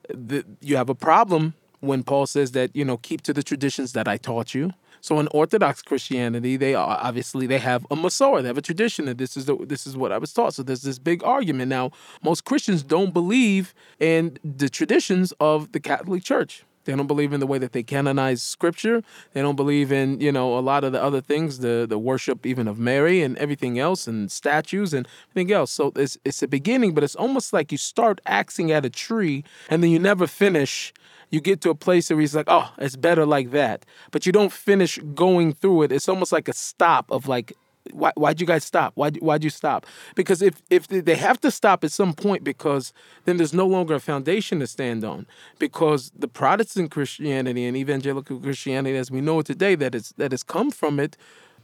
The, 0.09 0.45
you 0.61 0.77
have 0.77 0.91
a 0.91 0.95
problem 0.95 1.55
when 1.81 2.03
Paul 2.03 2.27
says 2.27 2.53
that, 2.53 2.75
you 2.75 2.85
know, 2.85 2.97
keep 2.97 3.23
to 3.23 3.33
the 3.33 3.43
traditions 3.43 3.93
that 3.93 4.09
I 4.09 4.17
taught 4.17 4.55
you 4.55 4.73
so 5.07 5.21
in 5.21 5.29
Orthodox 5.29 5.83
Christianity, 5.83 6.57
they 6.57 6.75
are 6.75 6.99
obviously 7.01 7.47
they 7.47 7.61
have 7.61 7.85
a 7.93 7.95
Masorah, 7.95 8.43
they 8.43 8.49
have 8.49 8.59
a 8.59 8.63
tradition, 8.63 9.07
and 9.07 9.17
this 9.17 9.37
is 9.37 9.45
the, 9.45 9.55
this 9.55 9.87
is 9.87 9.97
what 9.97 10.11
I 10.11 10.19
was 10.19 10.33
taught. 10.33 10.55
So 10.55 10.65
there's 10.65 10.83
this 10.83 10.99
big 10.99 11.23
argument 11.23 11.69
now. 11.69 11.93
Most 12.25 12.45
Christians 12.45 12.83
don't 12.83 13.15
believe 13.15 13.73
in 14.01 14.37
the 14.43 14.69
traditions 14.69 15.33
of 15.39 15.71
the 15.71 15.79
Catholic 15.79 16.25
Church. 16.25 16.65
They 16.87 16.97
don't 16.97 17.07
believe 17.07 17.33
in 17.33 17.39
the 17.39 17.47
way 17.47 17.59
that 17.59 17.73
they 17.73 17.85
canonize 17.85 18.43
scripture. 18.43 19.05
They 19.33 19.43
don't 19.43 19.55
believe 19.55 19.93
in, 19.93 20.21
you 20.21 20.33
know, 20.33 20.59
a 20.59 20.61
lot 20.61 20.83
of 20.83 20.91
the 20.91 21.01
other 21.01 21.21
things, 21.21 21.61
the 21.61 21.87
the 21.89 22.01
worship 22.01 22.45
even 22.45 22.67
of 22.67 22.77
Mary 22.77 23.23
and 23.23 23.39
everything 23.39 23.79
else 23.79 24.09
and 24.09 24.29
statues 24.31 24.93
and 24.93 25.07
everything 25.31 25.55
else. 25.55 25.71
So 25.71 25.93
it's 25.95 26.19
it's 26.25 26.43
a 26.43 26.49
beginning, 26.49 26.95
but 26.95 27.05
it's 27.05 27.15
almost 27.15 27.53
like 27.53 27.71
you 27.71 27.79
start 27.79 28.21
axing 28.27 28.73
at 28.73 28.85
a 28.85 28.91
tree 28.91 29.45
and 29.71 29.85
then 29.85 29.91
you 29.91 30.01
never 30.01 30.27
finish 30.27 30.93
you 31.31 31.41
get 31.41 31.61
to 31.62 31.70
a 31.70 31.74
place 31.74 32.11
where 32.11 32.20
he's 32.20 32.35
like, 32.35 32.47
oh, 32.49 32.72
it's 32.79 32.97
better 32.97 33.27
like 33.27 33.51
that. 33.51 33.85
But 34.11 34.27
you 34.27 34.33
don't 34.33 34.53
finish 34.53 34.99
going 35.14 35.53
through 35.53 35.83
it. 35.83 35.93
It's 35.93 36.09
almost 36.09 36.33
like 36.33 36.49
a 36.49 36.53
stop 36.53 37.11
of 37.11 37.27
like, 37.27 37.53
why, 37.93 38.12
why'd 38.16 38.41
you 38.41 38.47
guys 38.47 38.64
stop? 38.64 38.93
Why'd, 38.97 39.16
why'd 39.18 39.45
you 39.45 39.51
stop? 39.51 39.87
Because 40.14 40.43
if, 40.43 40.62
if 40.70 40.89
they 40.89 41.14
have 41.14 41.41
to 41.41 41.51
stop 41.51 41.85
at 41.85 41.93
some 41.93 42.12
point, 42.12 42.45
because 42.45 42.93
then 43.24 43.37
there's 43.37 43.55
no 43.55 43.66
longer 43.66 43.95
a 43.95 44.01
foundation 44.01 44.61
to 44.61 44.66
stand 44.66 45.05
on. 45.05 45.27
Because 45.59 46.12
the 46.18 46.29
Protestant 46.29 46.91
Christianity 46.91 47.64
and 47.64 47.77
evangelical 47.77 48.41
Christianity, 48.41 48.97
as 48.97 49.11
we 49.11 49.20
know 49.20 49.41
it 49.41 49.47
today, 49.47 49.74
that 49.77 49.95
is 49.95 50.12
that 50.16 50.33
has 50.33 50.43
come 50.43 50.70
from 50.70 50.99
it, 50.99 51.16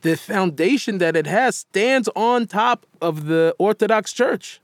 the 0.02 0.16
foundation 0.16 0.98
that 0.98 1.16
it 1.16 1.26
has 1.26 1.56
stands 1.56 2.08
on 2.14 2.46
top 2.46 2.86
of 3.00 3.26
the 3.26 3.54
Orthodox 3.58 4.12
Church. 4.12 4.60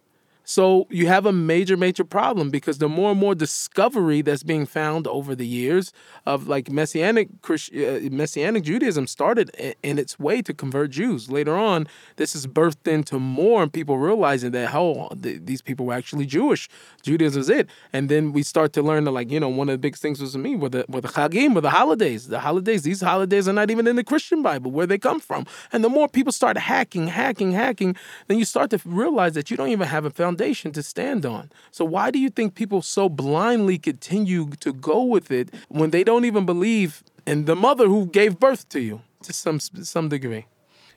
So 0.48 0.86
you 0.88 1.08
have 1.08 1.26
a 1.26 1.32
major, 1.32 1.76
major 1.76 2.04
problem 2.04 2.48
because 2.48 2.78
the 2.78 2.88
more 2.88 3.10
and 3.10 3.20
more 3.20 3.34
discovery 3.34 4.22
that's 4.22 4.42
being 4.42 4.64
found 4.64 5.06
over 5.06 5.34
the 5.34 5.46
years 5.46 5.92
of 6.24 6.48
like 6.48 6.70
messianic 6.70 7.28
uh, 7.50 8.08
messianic 8.10 8.64
Judaism 8.64 9.06
started 9.06 9.50
in 9.82 9.98
its 9.98 10.18
way 10.18 10.40
to 10.40 10.54
convert 10.54 10.88
Jews. 10.88 11.30
Later 11.30 11.54
on, 11.54 11.86
this 12.16 12.34
is 12.34 12.46
birthed 12.46 12.90
into 12.90 13.18
more 13.18 13.62
and 13.62 13.70
people 13.70 13.98
realizing 13.98 14.52
that 14.52 14.70
how 14.70 15.10
these 15.14 15.60
people 15.60 15.84
were 15.84 15.92
actually 15.92 16.24
Jewish. 16.24 16.70
Judaism 17.02 17.42
is 17.42 17.50
it, 17.50 17.68
and 17.92 18.08
then 18.08 18.32
we 18.32 18.42
start 18.42 18.72
to 18.72 18.82
learn 18.82 19.04
that 19.04 19.10
like 19.10 19.30
you 19.30 19.38
know 19.38 19.50
one 19.50 19.68
of 19.68 19.74
the 19.74 19.78
big 19.78 19.96
things 19.96 20.18
was 20.18 20.34
me 20.34 20.56
with 20.56 20.72
the 20.72 20.86
with 20.88 21.02
the 21.02 21.10
Chagim, 21.10 21.54
with 21.54 21.64
the 21.64 21.70
holidays. 21.70 22.28
The 22.28 22.40
holidays, 22.40 22.84
these 22.84 23.02
holidays 23.02 23.48
are 23.48 23.52
not 23.52 23.70
even 23.70 23.86
in 23.86 23.96
the 23.96 24.04
Christian 24.04 24.42
Bible 24.42 24.70
where 24.70 24.86
they 24.86 24.96
come 24.96 25.20
from. 25.20 25.44
And 25.72 25.84
the 25.84 25.90
more 25.90 26.08
people 26.08 26.32
start 26.32 26.56
hacking, 26.56 27.08
hacking, 27.08 27.52
hacking, 27.52 27.96
then 28.28 28.38
you 28.38 28.46
start 28.46 28.70
to 28.70 28.80
realize 28.86 29.34
that 29.34 29.50
you 29.50 29.56
don't 29.58 29.68
even 29.68 29.86
have 29.86 30.06
a 30.06 30.10
foundation 30.10 30.37
foundation 30.38 30.72
to 30.72 30.82
stand 30.82 31.26
on. 31.26 31.50
So 31.70 31.84
why 31.84 32.10
do 32.10 32.18
you 32.18 32.30
think 32.30 32.54
people 32.54 32.82
so 32.82 33.08
blindly 33.08 33.78
continue 33.78 34.50
to 34.60 34.72
go 34.72 35.02
with 35.02 35.30
it 35.30 35.48
when 35.68 35.90
they 35.90 36.04
don't 36.04 36.24
even 36.24 36.46
believe 36.46 37.02
in 37.26 37.44
the 37.44 37.56
mother 37.56 37.86
who 37.86 38.06
gave 38.06 38.38
birth 38.38 38.68
to 38.68 38.80
you 38.80 39.00
to 39.22 39.32
some 39.32 39.60
some 39.60 40.08
degree? 40.08 40.46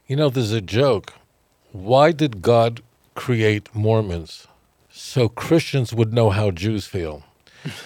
You 0.07 0.15
know, 0.15 0.29
there's 0.29 0.51
a 0.51 0.61
joke. 0.61 1.13
Why 1.71 2.11
did 2.11 2.41
God 2.41 2.81
create 3.15 3.69
Mormons? 3.73 4.47
So 4.91 5.29
Christians 5.29 5.93
would 5.93 6.13
know 6.13 6.29
how 6.29 6.51
Jews 6.51 6.85
feel. 6.85 7.23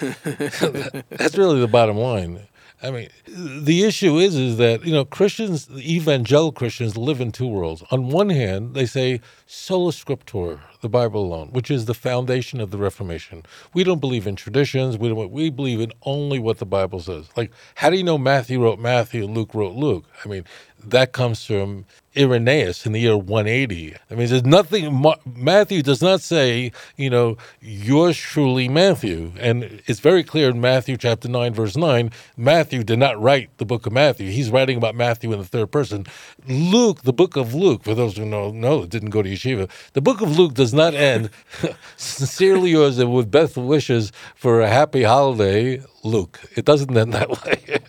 That's 1.20 1.38
really 1.38 1.60
the 1.60 1.70
bottom 1.72 1.98
line. 1.98 2.40
I 2.86 2.92
mean, 2.92 3.10
the 3.28 3.84
issue 3.84 4.18
is 4.18 4.36
is 4.36 4.58
that 4.58 4.86
you 4.86 4.94
know 4.94 5.06
Christians, 5.06 5.68
evangelical 5.72 6.52
Christians, 6.52 6.96
live 6.96 7.20
in 7.20 7.32
two 7.32 7.48
worlds. 7.48 7.84
On 7.90 8.10
one 8.10 8.30
hand, 8.30 8.76
they 8.76 8.86
say 8.86 9.22
sola 9.48 9.92
scriptura, 9.92 10.60
the 10.82 10.90
Bible 10.90 11.26
alone, 11.26 11.50
which 11.52 11.72
is 11.72 11.86
the 11.86 11.96
foundation 11.96 12.62
of 12.62 12.70
the 12.70 12.78
Reformation. 12.78 13.42
We 13.74 13.84
don't 13.84 14.00
believe 14.00 14.28
in 14.28 14.36
traditions. 14.36 15.00
We 15.00 15.10
don't. 15.10 15.32
We 15.32 15.50
believe 15.50 15.82
in 15.82 15.94
only 16.04 16.38
what 16.38 16.60
the 16.60 16.66
Bible 16.68 17.00
says. 17.00 17.28
Like, 17.36 17.52
how 17.74 17.90
do 17.90 17.98
you 17.98 18.04
know 18.04 18.20
Matthew 18.20 18.62
wrote 18.62 18.78
Matthew 18.78 19.24
and 19.26 19.36
Luke 19.36 19.56
wrote 19.56 19.74
Luke? 19.74 20.06
I 20.24 20.28
mean, 20.28 20.44
that 20.90 21.12
comes 21.12 21.46
from 21.46 21.86
Irenaeus 22.18 22.86
in 22.86 22.94
the 22.94 23.02
year 23.02 23.18
180. 23.18 23.96
I 24.10 24.16
mean, 24.16 24.28
there's 24.28 24.46
nothing, 24.46 25.04
Matthew 25.26 25.82
does 25.82 26.02
not 26.02 26.22
say, 26.22 26.72
you 26.96 27.10
know, 27.10 27.38
yours 27.62 28.18
truly 28.18 28.70
Matthew. 28.70 29.34
And 29.40 29.82
it's 29.86 30.00
very 30.00 30.24
clear 30.24 30.50
in 30.50 30.62
Matthew 30.62 30.98
chapter 30.98 31.28
9, 31.28 31.54
verse 31.54 31.76
9, 31.76 32.12
Matthew 32.38 32.84
did 32.84 33.00
not 33.00 33.22
write 33.22 33.50
the 33.58 33.66
book 33.66 33.86
of 33.86 33.94
Matthew. 33.94 34.30
He's 34.30 34.50
writing 34.50 34.78
about 34.78 34.96
Matthew 34.96 35.34
in 35.34 35.40
the 35.40 35.46
third 35.46 35.72
person. 35.72 36.06
Luke, 36.48 37.04
the 37.04 37.14
book 37.14 37.36
of 37.36 37.54
Luke, 37.54 37.84
for 37.84 37.94
those 37.94 38.16
who 38.16 38.26
know, 38.26 38.52
know 38.52 38.86
didn't 38.86 39.10
go 39.10 39.22
to 39.22 39.30
yeshiva, 39.30 39.70
the 39.94 40.02
book 40.02 40.22
of 40.22 40.38
Luke 40.38 40.54
does 40.54 40.74
not 40.74 40.94
end 40.94 41.30
sincerely 41.98 42.72
yours 42.72 42.98
and 42.98 43.14
with 43.14 43.30
best 43.30 43.58
wishes 43.58 44.12
for 44.36 44.62
a 44.62 44.70
happy 44.70 45.04
holiday, 45.04 45.82
Luke. 46.04 46.40
It 46.56 46.66
doesn't 46.66 46.96
end 46.96 47.14
that 47.14 47.30
way. 47.46 47.80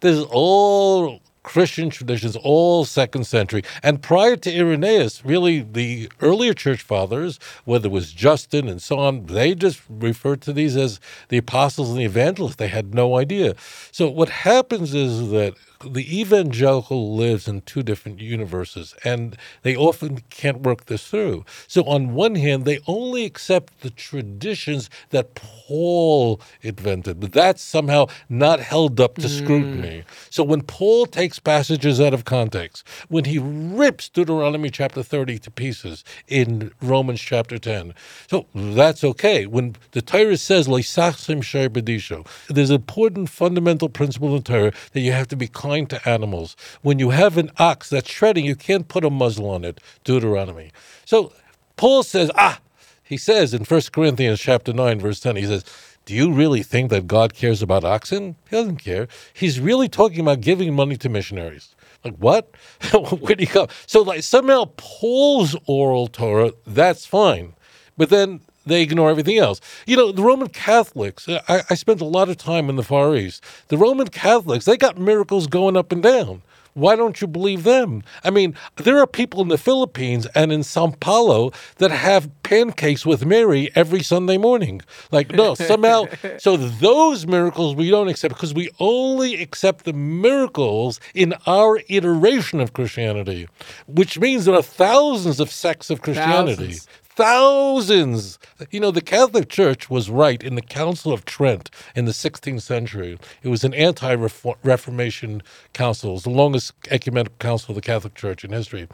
There's 0.00 0.22
all 0.24 1.20
Christian 1.42 1.90
traditions, 1.90 2.36
all 2.36 2.84
second 2.84 3.24
century. 3.24 3.62
And 3.82 4.02
prior 4.02 4.36
to 4.36 4.54
Irenaeus, 4.54 5.24
really 5.24 5.60
the 5.60 6.10
earlier 6.20 6.52
church 6.54 6.82
fathers, 6.82 7.38
whether 7.64 7.86
it 7.88 7.92
was 7.92 8.12
Justin 8.12 8.68
and 8.68 8.82
so 8.82 8.98
on, 8.98 9.26
they 9.26 9.54
just 9.54 9.80
referred 9.88 10.42
to 10.42 10.52
these 10.52 10.76
as 10.76 11.00
the 11.28 11.38
apostles 11.38 11.90
and 11.90 11.98
the 11.98 12.04
evangelists. 12.04 12.56
They 12.56 12.68
had 12.68 12.94
no 12.94 13.16
idea. 13.16 13.54
So 13.90 14.08
what 14.08 14.28
happens 14.28 14.94
is 14.94 15.30
that 15.30 15.54
the 15.84 16.20
evangelical 16.20 17.16
lives 17.16 17.48
in 17.48 17.62
two 17.62 17.82
different 17.82 18.20
universes, 18.20 18.94
and 19.04 19.36
they 19.62 19.74
often 19.74 20.20
can't 20.30 20.60
work 20.60 20.86
this 20.86 21.08
through. 21.08 21.44
So, 21.66 21.82
on 21.84 22.14
one 22.14 22.34
hand, 22.34 22.64
they 22.64 22.80
only 22.86 23.24
accept 23.24 23.80
the 23.80 23.90
traditions 23.90 24.90
that 25.10 25.34
Paul 25.34 26.40
invented, 26.62 27.20
but 27.20 27.32
that's 27.32 27.62
somehow 27.62 28.06
not 28.28 28.60
held 28.60 29.00
up 29.00 29.16
to 29.16 29.26
mm. 29.26 29.42
scrutiny. 29.42 30.04
So, 30.28 30.44
when 30.44 30.62
Paul 30.62 31.06
takes 31.06 31.38
passages 31.38 32.00
out 32.00 32.12
of 32.12 32.24
context, 32.24 32.86
when 33.08 33.24
he 33.24 33.38
rips 33.38 34.08
Deuteronomy 34.08 34.70
chapter 34.70 35.02
30 35.02 35.38
to 35.40 35.50
pieces 35.50 36.04
in 36.28 36.72
Romans 36.82 37.20
chapter 37.20 37.58
10, 37.58 37.94
so 38.28 38.46
that's 38.54 39.02
okay. 39.02 39.46
When 39.46 39.76
the 39.92 40.02
Torah 40.02 40.36
says, 40.36 40.66
there's 40.66 42.70
an 42.70 42.76
important 42.76 43.30
fundamental 43.30 43.88
principle 43.88 44.36
in 44.36 44.42
Torah 44.42 44.72
that 44.92 45.00
you 45.00 45.12
have 45.12 45.28
to 45.28 45.36
be 45.36 45.48
kind 45.70 45.88
to 45.90 46.08
animals. 46.08 46.56
When 46.82 46.98
you 46.98 47.10
have 47.10 47.36
an 47.36 47.50
ox 47.58 47.90
that's 47.90 48.10
shredding, 48.10 48.44
you 48.44 48.56
can't 48.56 48.88
put 48.88 49.04
a 49.04 49.10
muzzle 49.10 49.48
on 49.48 49.64
it. 49.64 49.80
Deuteronomy. 50.04 50.72
So 51.04 51.32
Paul 51.76 52.02
says, 52.02 52.30
ah, 52.34 52.58
he 53.04 53.16
says 53.16 53.54
in 53.54 53.64
1 53.64 53.80
Corinthians 53.92 54.40
chapter 54.40 54.72
9, 54.72 55.00
verse 55.00 55.20
10, 55.20 55.36
he 55.36 55.46
says, 55.46 55.64
do 56.06 56.14
you 56.14 56.32
really 56.32 56.62
think 56.62 56.90
that 56.90 57.06
God 57.06 57.34
cares 57.34 57.62
about 57.62 57.84
oxen? 57.84 58.34
He 58.48 58.56
doesn't 58.56 58.78
care. 58.78 59.06
He's 59.32 59.60
really 59.60 59.88
talking 59.88 60.20
about 60.20 60.40
giving 60.40 60.74
money 60.74 60.96
to 60.96 61.08
missionaries. 61.08 61.74
Like 62.04 62.16
what? 62.16 62.50
Where 63.20 63.36
do 63.36 63.44
you 63.44 63.52
go? 63.52 63.68
So 63.86 64.02
like 64.02 64.24
somehow 64.24 64.72
Paul's 64.76 65.54
oral 65.66 66.08
Torah, 66.08 66.52
that's 66.66 67.06
fine. 67.06 67.54
But 67.96 68.10
then 68.10 68.40
they 68.66 68.82
ignore 68.82 69.10
everything 69.10 69.38
else. 69.38 69.60
You 69.86 69.96
know, 69.96 70.12
the 70.12 70.22
Roman 70.22 70.48
Catholics, 70.48 71.28
uh, 71.28 71.42
I, 71.48 71.62
I, 71.70 71.74
spent 71.74 72.00
a 72.00 72.04
lot 72.04 72.28
of 72.28 72.36
time 72.36 72.68
in 72.68 72.76
the 72.76 72.82
Far 72.82 73.16
East. 73.16 73.44
The 73.68 73.78
Roman 73.78 74.08
Catholics, 74.08 74.64
they 74.64 74.76
got 74.76 74.98
miracles 74.98 75.46
going 75.46 75.76
up 75.76 75.92
and 75.92 76.02
down. 76.02 76.42
Why 76.74 76.94
don't 76.94 77.20
you 77.20 77.26
believe 77.26 77.64
them? 77.64 78.02
I 78.22 78.30
mean, 78.30 78.54
there 78.76 78.98
are 78.98 79.06
people 79.06 79.42
in 79.42 79.48
the 79.48 79.58
Philippines 79.58 80.26
and 80.34 80.52
in 80.52 80.62
Sao 80.62 80.94
Paulo 81.00 81.50
that 81.78 81.90
have 81.90 82.30
pancakes 82.42 83.04
with 83.04 83.26
Mary 83.26 83.70
every 83.74 84.02
Sunday 84.02 84.38
morning. 84.38 84.80
Like, 85.10 85.32
no, 85.32 85.54
somehow, 85.54 86.06
so 86.38 86.56
those 86.56 87.26
miracles 87.26 87.74
we 87.74 87.90
don't 87.90 88.08
accept 88.08 88.34
because 88.34 88.54
we 88.54 88.70
only 88.78 89.42
accept 89.42 89.84
the 89.84 89.92
miracles 89.92 91.00
in 91.12 91.34
our 91.46 91.80
iteration 91.88 92.60
of 92.60 92.72
Christianity, 92.72 93.48
which 93.88 94.18
means 94.18 94.44
there 94.44 94.54
are 94.54 94.62
thousands 94.62 95.40
of 95.40 95.50
sects 95.50 95.90
of 95.90 96.02
Christianity. 96.02 96.74
Thousands 96.74 96.88
thousands. 97.20 98.38
You 98.70 98.80
know, 98.80 98.90
the 98.90 99.02
Catholic 99.02 99.50
Church 99.50 99.90
was 99.90 100.08
right 100.08 100.42
in 100.42 100.54
the 100.54 100.62
Council 100.62 101.12
of 101.12 101.26
Trent 101.26 101.68
in 101.94 102.06
the 102.06 102.12
16th 102.12 102.62
century. 102.62 103.18
It 103.42 103.48
was 103.48 103.62
an 103.62 103.74
anti 103.74 104.14
Reformation 104.14 105.42
council, 105.74 106.18
the 106.18 106.30
longest 106.30 106.72
ecumenical 106.90 107.36
council 107.38 107.72
of 107.72 107.74
the 107.74 107.82
Catholic 107.82 108.14
Church 108.14 108.42
in 108.42 108.52
history. 108.52 108.88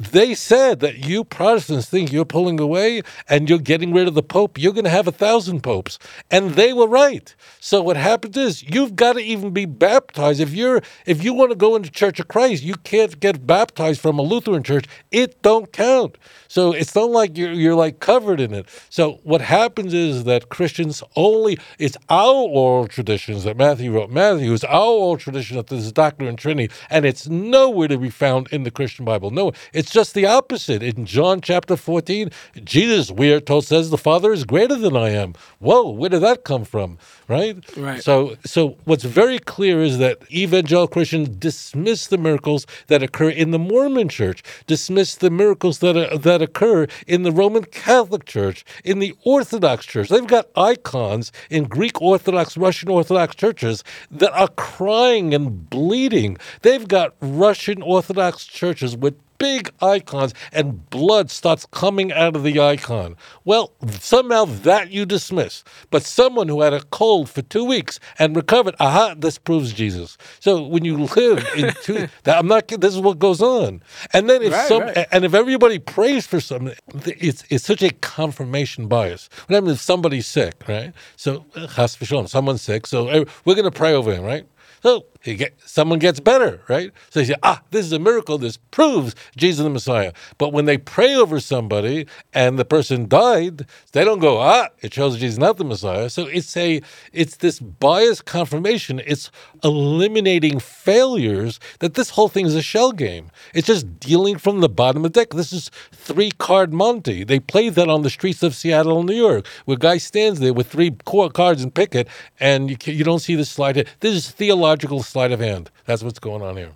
They 0.00 0.34
said 0.34 0.80
that 0.80 1.06
you 1.06 1.22
Protestants 1.22 1.88
think 1.88 2.10
you're 2.10 2.24
pulling 2.24 2.58
away 2.58 3.02
and 3.28 3.48
you're 3.48 3.60
getting 3.60 3.92
rid 3.92 4.08
of 4.08 4.14
the 4.14 4.24
Pope, 4.24 4.58
you're 4.58 4.72
going 4.72 4.84
to 4.84 4.90
have 4.90 5.06
a 5.06 5.12
thousand 5.12 5.62
popes. 5.62 6.00
And 6.32 6.50
they 6.52 6.72
were 6.72 6.88
right. 6.88 7.32
So 7.60 7.80
what 7.80 7.96
happens 7.96 8.36
is 8.36 8.64
you've 8.64 8.96
got 8.96 9.12
to 9.12 9.20
even 9.20 9.52
be 9.52 9.66
baptized. 9.66 10.40
If 10.40 10.52
you're 10.52 10.82
if 11.06 11.22
you 11.22 11.32
want 11.32 11.50
to 11.50 11.56
go 11.56 11.76
into 11.76 11.90
Church 11.90 12.18
of 12.18 12.26
Christ, 12.26 12.64
you 12.64 12.74
can't 12.74 13.20
get 13.20 13.46
baptized 13.46 14.00
from 14.00 14.18
a 14.18 14.22
Lutheran 14.22 14.64
church. 14.64 14.86
It 15.12 15.40
don't 15.42 15.72
count. 15.72 16.18
So 16.48 16.72
it's 16.72 16.94
not 16.94 17.10
like 17.10 17.36
you're 17.36 17.52
you're 17.52 17.74
like 17.74 18.00
covered 18.00 18.40
in 18.40 18.52
it. 18.54 18.66
So 18.90 19.20
what 19.22 19.40
happens 19.40 19.94
is 19.94 20.24
that 20.24 20.48
Christians 20.48 21.02
only 21.14 21.58
it's 21.78 21.96
our 22.08 22.34
oral 22.34 22.88
traditions 22.88 23.44
that 23.44 23.56
Matthew 23.56 23.92
wrote. 23.92 24.10
Matthew 24.10 24.52
is 24.52 24.64
our 24.64 24.90
oral 24.90 25.18
tradition 25.18 25.56
that 25.58 25.68
this 25.68 25.84
is 25.84 25.92
doctrine 25.92 26.28
and 26.28 26.38
Trinity, 26.38 26.72
and 26.90 27.04
it's 27.04 27.28
nowhere 27.28 27.88
to 27.88 27.98
be 27.98 28.10
found 28.10 28.48
in 28.50 28.62
the 28.62 28.70
Christian 28.70 29.04
Bible. 29.04 29.30
No, 29.30 29.52
it's 29.72 29.90
just 29.90 30.14
the 30.14 30.26
opposite. 30.26 30.82
In 30.82 31.04
John 31.04 31.40
chapter 31.40 31.76
14, 31.76 32.30
Jesus, 32.64 33.10
we 33.10 33.32
are 33.32 33.40
told, 33.40 33.66
says 33.66 33.90
the 33.90 33.98
Father 33.98 34.32
is 34.32 34.44
greater 34.44 34.76
than 34.76 34.96
I 34.96 35.10
am. 35.10 35.34
Whoa, 35.58 35.90
where 35.90 36.10
did 36.10 36.22
that 36.22 36.44
come 36.44 36.64
from? 36.64 36.98
Right? 37.28 37.56
Right. 37.76 38.02
So 38.02 38.36
so 38.44 38.78
what's 38.84 39.04
very 39.04 39.38
clear 39.38 39.82
is 39.82 39.98
that 39.98 40.18
evangelical 40.32 40.88
Christians 40.88 41.28
dismiss 41.28 42.06
the 42.06 42.18
miracles 42.18 42.66
that 42.86 43.02
occur 43.02 43.28
in 43.28 43.50
the 43.50 43.58
Mormon 43.58 44.08
church, 44.08 44.42
dismiss 44.66 45.16
the 45.16 45.30
miracles 45.30 45.80
that 45.80 45.96
are, 45.96 46.16
that 46.18 46.37
occur 46.42 46.86
in 47.06 47.22
the 47.22 47.32
Roman 47.32 47.64
Catholic 47.64 48.24
Church, 48.24 48.64
in 48.84 48.98
the 48.98 49.14
Orthodox 49.24 49.86
Church. 49.86 50.08
They've 50.08 50.26
got 50.26 50.48
icons 50.56 51.32
in 51.50 51.64
Greek 51.64 52.00
Orthodox, 52.00 52.56
Russian 52.56 52.88
Orthodox 52.88 53.34
churches 53.34 53.84
that 54.10 54.32
are 54.32 54.48
crying 54.48 55.34
and 55.34 55.68
bleeding. 55.68 56.38
They've 56.62 56.86
got 56.86 57.14
Russian 57.20 57.82
Orthodox 57.82 58.44
churches 58.46 58.96
with 58.96 59.14
big 59.38 59.70
icons 59.82 60.34
and 60.52 60.88
blood 60.90 61.30
starts 61.30 61.66
coming 61.72 62.12
out 62.12 62.36
of 62.36 62.42
the 62.42 62.60
icon. 62.60 63.16
Well, 63.44 63.72
somehow 64.00 64.44
that 64.46 64.90
you 64.90 65.06
dismiss. 65.06 65.64
But 65.90 66.02
someone 66.04 66.48
who 66.48 66.62
had 66.62 66.74
a 66.74 66.82
cold 66.84 67.30
for 67.30 67.42
two 67.42 67.64
weeks 67.64 68.00
and 68.18 68.36
recovered, 68.36 68.74
aha, 68.80 69.14
this 69.18 69.38
proves 69.38 69.72
Jesus. 69.72 70.18
So 70.40 70.62
when 70.62 70.84
you 70.84 70.98
live 70.98 71.46
in 71.56 71.72
two, 71.82 72.08
that, 72.24 72.38
I'm 72.38 72.48
not 72.48 72.68
kidding, 72.68 72.80
this 72.80 72.94
is 72.94 73.00
what 73.00 73.18
goes 73.18 73.40
on. 73.42 73.82
And 74.12 74.28
then 74.28 74.42
if 74.42 74.52
Right, 74.52 74.68
some, 74.68 74.82
right. 74.82 75.06
and 75.12 75.24
if 75.24 75.34
everybody 75.34 75.78
prays 75.78 76.26
for 76.26 76.40
something, 76.40 76.74
it's 77.06 77.44
it's 77.50 77.64
such 77.64 77.82
a 77.82 77.90
confirmation 77.90 78.88
bias. 78.88 79.28
What 79.46 79.54
happens 79.54 79.72
if 79.72 79.80
somebody's 79.80 80.26
sick, 80.26 80.54
right? 80.68 80.92
So, 81.16 81.44
v'shalom, 81.54 82.28
someone's 82.28 82.62
sick, 82.62 82.86
so 82.86 83.08
uh, 83.08 83.24
we're 83.44 83.54
going 83.54 83.64
to 83.64 83.78
pray 83.78 83.94
over 83.94 84.12
him, 84.14 84.24
right? 84.24 84.46
So 84.82 85.06
he 85.20 85.34
get, 85.34 85.58
someone 85.64 85.98
gets 85.98 86.20
better, 86.20 86.60
right? 86.68 86.92
So 87.10 87.20
you 87.20 87.26
say, 87.26 87.34
ah, 87.42 87.62
this 87.70 87.84
is 87.84 87.92
a 87.92 87.98
miracle. 87.98 88.38
This 88.38 88.56
proves 88.70 89.14
Jesus 89.36 89.64
the 89.64 89.70
Messiah. 89.70 90.12
But 90.38 90.52
when 90.52 90.64
they 90.64 90.78
pray 90.78 91.14
over 91.14 91.40
somebody 91.40 92.06
and 92.32 92.58
the 92.58 92.64
person 92.64 93.08
died, 93.08 93.66
they 93.92 94.04
don't 94.04 94.20
go, 94.20 94.38
ah, 94.38 94.68
it 94.80 94.94
shows 94.94 95.18
Jesus 95.18 95.38
not 95.38 95.56
the 95.56 95.64
Messiah. 95.64 96.08
So 96.08 96.26
it's 96.26 96.56
a, 96.56 96.80
it's 97.12 97.36
this 97.36 97.58
biased 97.58 98.26
confirmation. 98.26 99.00
It's 99.06 99.30
eliminating 99.64 100.60
failures 100.60 101.58
that 101.80 101.94
this 101.94 102.10
whole 102.10 102.28
thing 102.28 102.46
is 102.46 102.54
a 102.54 102.62
shell 102.62 102.92
game. 102.92 103.30
It's 103.54 103.66
just 103.66 103.98
dealing 103.98 104.38
from 104.38 104.60
the 104.60 104.68
bottom 104.68 105.04
of 105.04 105.12
the 105.12 105.20
deck. 105.20 105.30
This 105.30 105.52
is 105.52 105.70
three 105.92 106.30
card 106.30 106.72
Monty. 106.72 107.24
They 107.24 107.40
play 107.40 107.68
that 107.70 107.88
on 107.88 108.02
the 108.02 108.10
streets 108.10 108.42
of 108.42 108.54
Seattle 108.54 108.98
and 109.00 109.08
New 109.08 109.16
York, 109.16 109.46
where 109.64 109.76
a 109.76 109.78
guy 109.78 109.98
stands 109.98 110.40
there 110.40 110.52
with 110.52 110.68
three 110.68 110.92
cards 111.34 111.62
and 111.62 111.74
pick 111.74 111.94
it, 111.94 112.08
and 112.38 112.70
you, 112.70 112.76
you 112.92 113.04
don't 113.04 113.18
see 113.18 113.34
the 113.34 113.44
slide. 113.44 113.86
This 114.00 114.14
is 114.14 114.30
theological 114.30 115.02
sleight 115.08 115.32
of 115.32 115.40
hand. 115.40 115.70
That's 115.86 116.02
what's 116.02 116.18
going 116.18 116.42
on 116.42 116.56
here. 116.56 116.72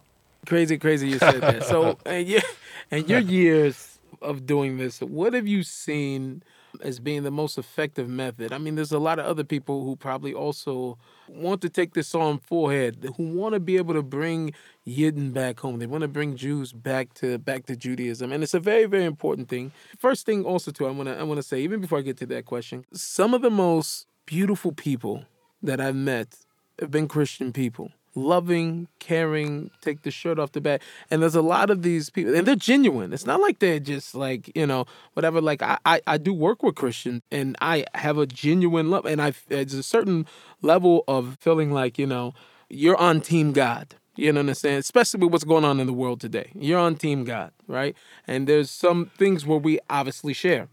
Crazy, 0.47 0.79
crazy 0.79 1.09
you 1.09 1.19
said 1.19 1.41
that. 1.41 1.65
So, 1.65 1.99
and 2.07 2.27
your, 2.27 2.43
and 2.91 3.09
your 3.09 3.21
years 3.21 3.99
of 4.21 4.47
doing 4.47 4.79
this, 4.79 5.01
what 5.01 5.35
have 5.35 5.47
you 5.47 5.63
seen 5.63 6.43
as 6.81 6.99
being 6.99 7.23
the 7.23 7.31
most 7.31 7.59
effective 7.59 8.09
method? 8.09 8.53
I 8.53 8.59
mean, 8.59 8.75
there's 8.75 8.93
a 8.93 8.99
lot 8.99 9.19
of 9.19 9.27
other 9.27 9.45
people 9.45 9.85
who 9.85 9.95
probably 9.95 10.35
also 10.35 10.99
want 11.29 11.61
to 11.63 11.69
take 11.69 11.95
this 11.95 12.15
on 12.15 12.39
forehead, 12.39 13.13
who 13.17 13.29
want 13.29 13.55
to 13.55 13.61
be 13.61 13.77
able 13.77 13.95
to 13.95 14.03
bring 14.03 14.53
Yidden 14.87 15.33
back 15.33 15.61
home. 15.61 15.79
They 15.79 15.87
want 15.87 16.03
to 16.03 16.09
bring 16.09 16.37
Jews 16.37 16.73
back 16.73 17.15
to 17.15 17.39
back 17.39 17.67
to 17.67 17.77
Judaism, 17.77 18.33
and 18.33 18.43
it's 18.43 18.55
a 18.55 18.61
very, 18.61 18.87
very 18.87 19.05
important 19.05 19.49
thing. 19.49 19.73
First 19.99 20.27
thing, 20.27 20.45
also 20.45 20.71
too, 20.71 20.87
I 20.87 20.91
want 20.91 21.09
to 21.09 21.17
I 21.17 21.23
want 21.23 21.39
to 21.39 21.43
say 21.43 21.61
even 21.61 21.81
before 21.81 21.99
I 21.99 22.03
get 22.03 22.17
to 22.19 22.27
that 22.27 22.47
question, 22.47 22.85
some 22.93 23.33
of 23.33 23.43
the 23.43 23.51
most 23.51 24.07
beautiful 24.27 24.73
people 24.73 25.25
that 25.63 25.81
I've 25.81 25.97
met 25.97 26.37
have 26.81 26.91
been 26.91 27.07
Christian 27.07 27.53
people. 27.53 27.93
Loving, 28.15 28.89
caring, 28.99 29.71
take 29.81 30.03
the 30.03 30.11
shirt 30.11 30.39
off 30.39 30.53
the 30.53 30.61
back. 30.61 30.83
And 31.11 31.23
there's 31.23 31.35
a 31.35 31.43
lot 31.43 31.71
of 31.71 31.83
these 31.83 32.11
people, 32.11 32.35
and 32.35 32.47
they're 32.47 32.57
genuine. 32.57 33.13
It's 33.13 33.25
not 33.25 33.41
like 33.41 33.59
they're 33.59 33.81
just 33.81 34.15
like, 34.15 34.55
you 34.55 34.67
know, 34.67 34.85
whatever. 35.15 35.41
Like, 35.41 35.63
I, 35.63 35.79
I, 35.87 36.01
I 36.07 36.19
do 36.19 36.35
work 36.35 36.63
with 36.63 36.75
Christians, 36.75 37.23
and 37.31 37.57
I 37.63 37.87
have 37.95 38.19
a 38.19 38.27
genuine 38.27 38.91
love. 38.91 39.07
And 39.07 39.23
I, 39.23 39.33
there's 39.49 39.73
a 39.73 39.83
certain 39.83 40.27
level 40.61 41.05
of 41.09 41.39
feeling 41.41 41.73
like, 41.73 41.99
you 41.99 42.07
know, 42.07 42.35
you're 42.69 42.97
on 42.97 43.23
Team 43.23 43.53
God. 43.53 43.95
You 44.15 44.31
know 44.31 44.43
what 44.43 44.51
I'm 44.51 44.55
saying? 44.57 44.79
Especially 44.79 45.21
with 45.21 45.33
what's 45.33 45.45
going 45.45 45.65
on 45.65 45.81
in 45.81 45.87
the 45.87 45.93
world 45.95 46.21
today. 46.21 46.51
You're 46.55 46.79
on 46.79 46.97
Team 46.97 47.25
God, 47.25 47.53
right? 47.67 47.97
And 48.27 48.47
there's 48.47 48.71
some 48.71 49.07
things 49.17 49.47
where 49.47 49.59
we 49.59 49.79
obviously 49.89 50.35
share. 50.35 50.69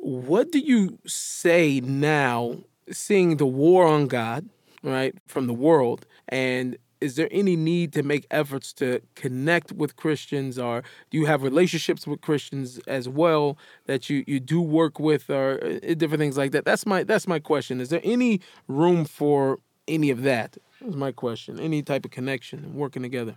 What 0.00 0.50
do 0.50 0.58
you 0.58 0.98
say 1.06 1.78
now, 1.78 2.64
seeing 2.90 3.36
the 3.36 3.46
war 3.46 3.86
on 3.86 4.08
God, 4.08 4.48
right, 4.82 5.14
from 5.28 5.46
the 5.46 5.54
world? 5.54 6.04
And 6.30 6.78
is 7.00 7.16
there 7.16 7.28
any 7.30 7.56
need 7.56 7.92
to 7.94 8.02
make 8.02 8.26
efforts 8.30 8.72
to 8.74 9.00
connect 9.14 9.72
with 9.72 9.96
Christians, 9.96 10.58
or 10.58 10.82
do 11.10 11.18
you 11.18 11.26
have 11.26 11.42
relationships 11.42 12.06
with 12.06 12.20
Christians 12.20 12.78
as 12.86 13.08
well 13.08 13.58
that 13.86 14.08
you, 14.10 14.24
you 14.26 14.38
do 14.40 14.60
work 14.60 14.98
with, 14.98 15.30
or 15.30 15.62
uh, 15.62 15.94
different 15.94 16.20
things 16.20 16.36
like 16.36 16.52
that? 16.52 16.64
That's 16.64 16.86
my 16.86 17.02
that's 17.02 17.26
my 17.26 17.38
question. 17.38 17.80
Is 17.80 17.88
there 17.88 18.02
any 18.04 18.40
room 18.68 19.04
for 19.04 19.58
any 19.88 20.10
of 20.10 20.22
that? 20.22 20.56
That's 20.80 20.96
my 20.96 21.12
question. 21.12 21.58
Any 21.58 21.82
type 21.82 22.04
of 22.04 22.10
connection 22.10 22.64
and 22.64 22.74
working 22.74 23.02
together. 23.02 23.36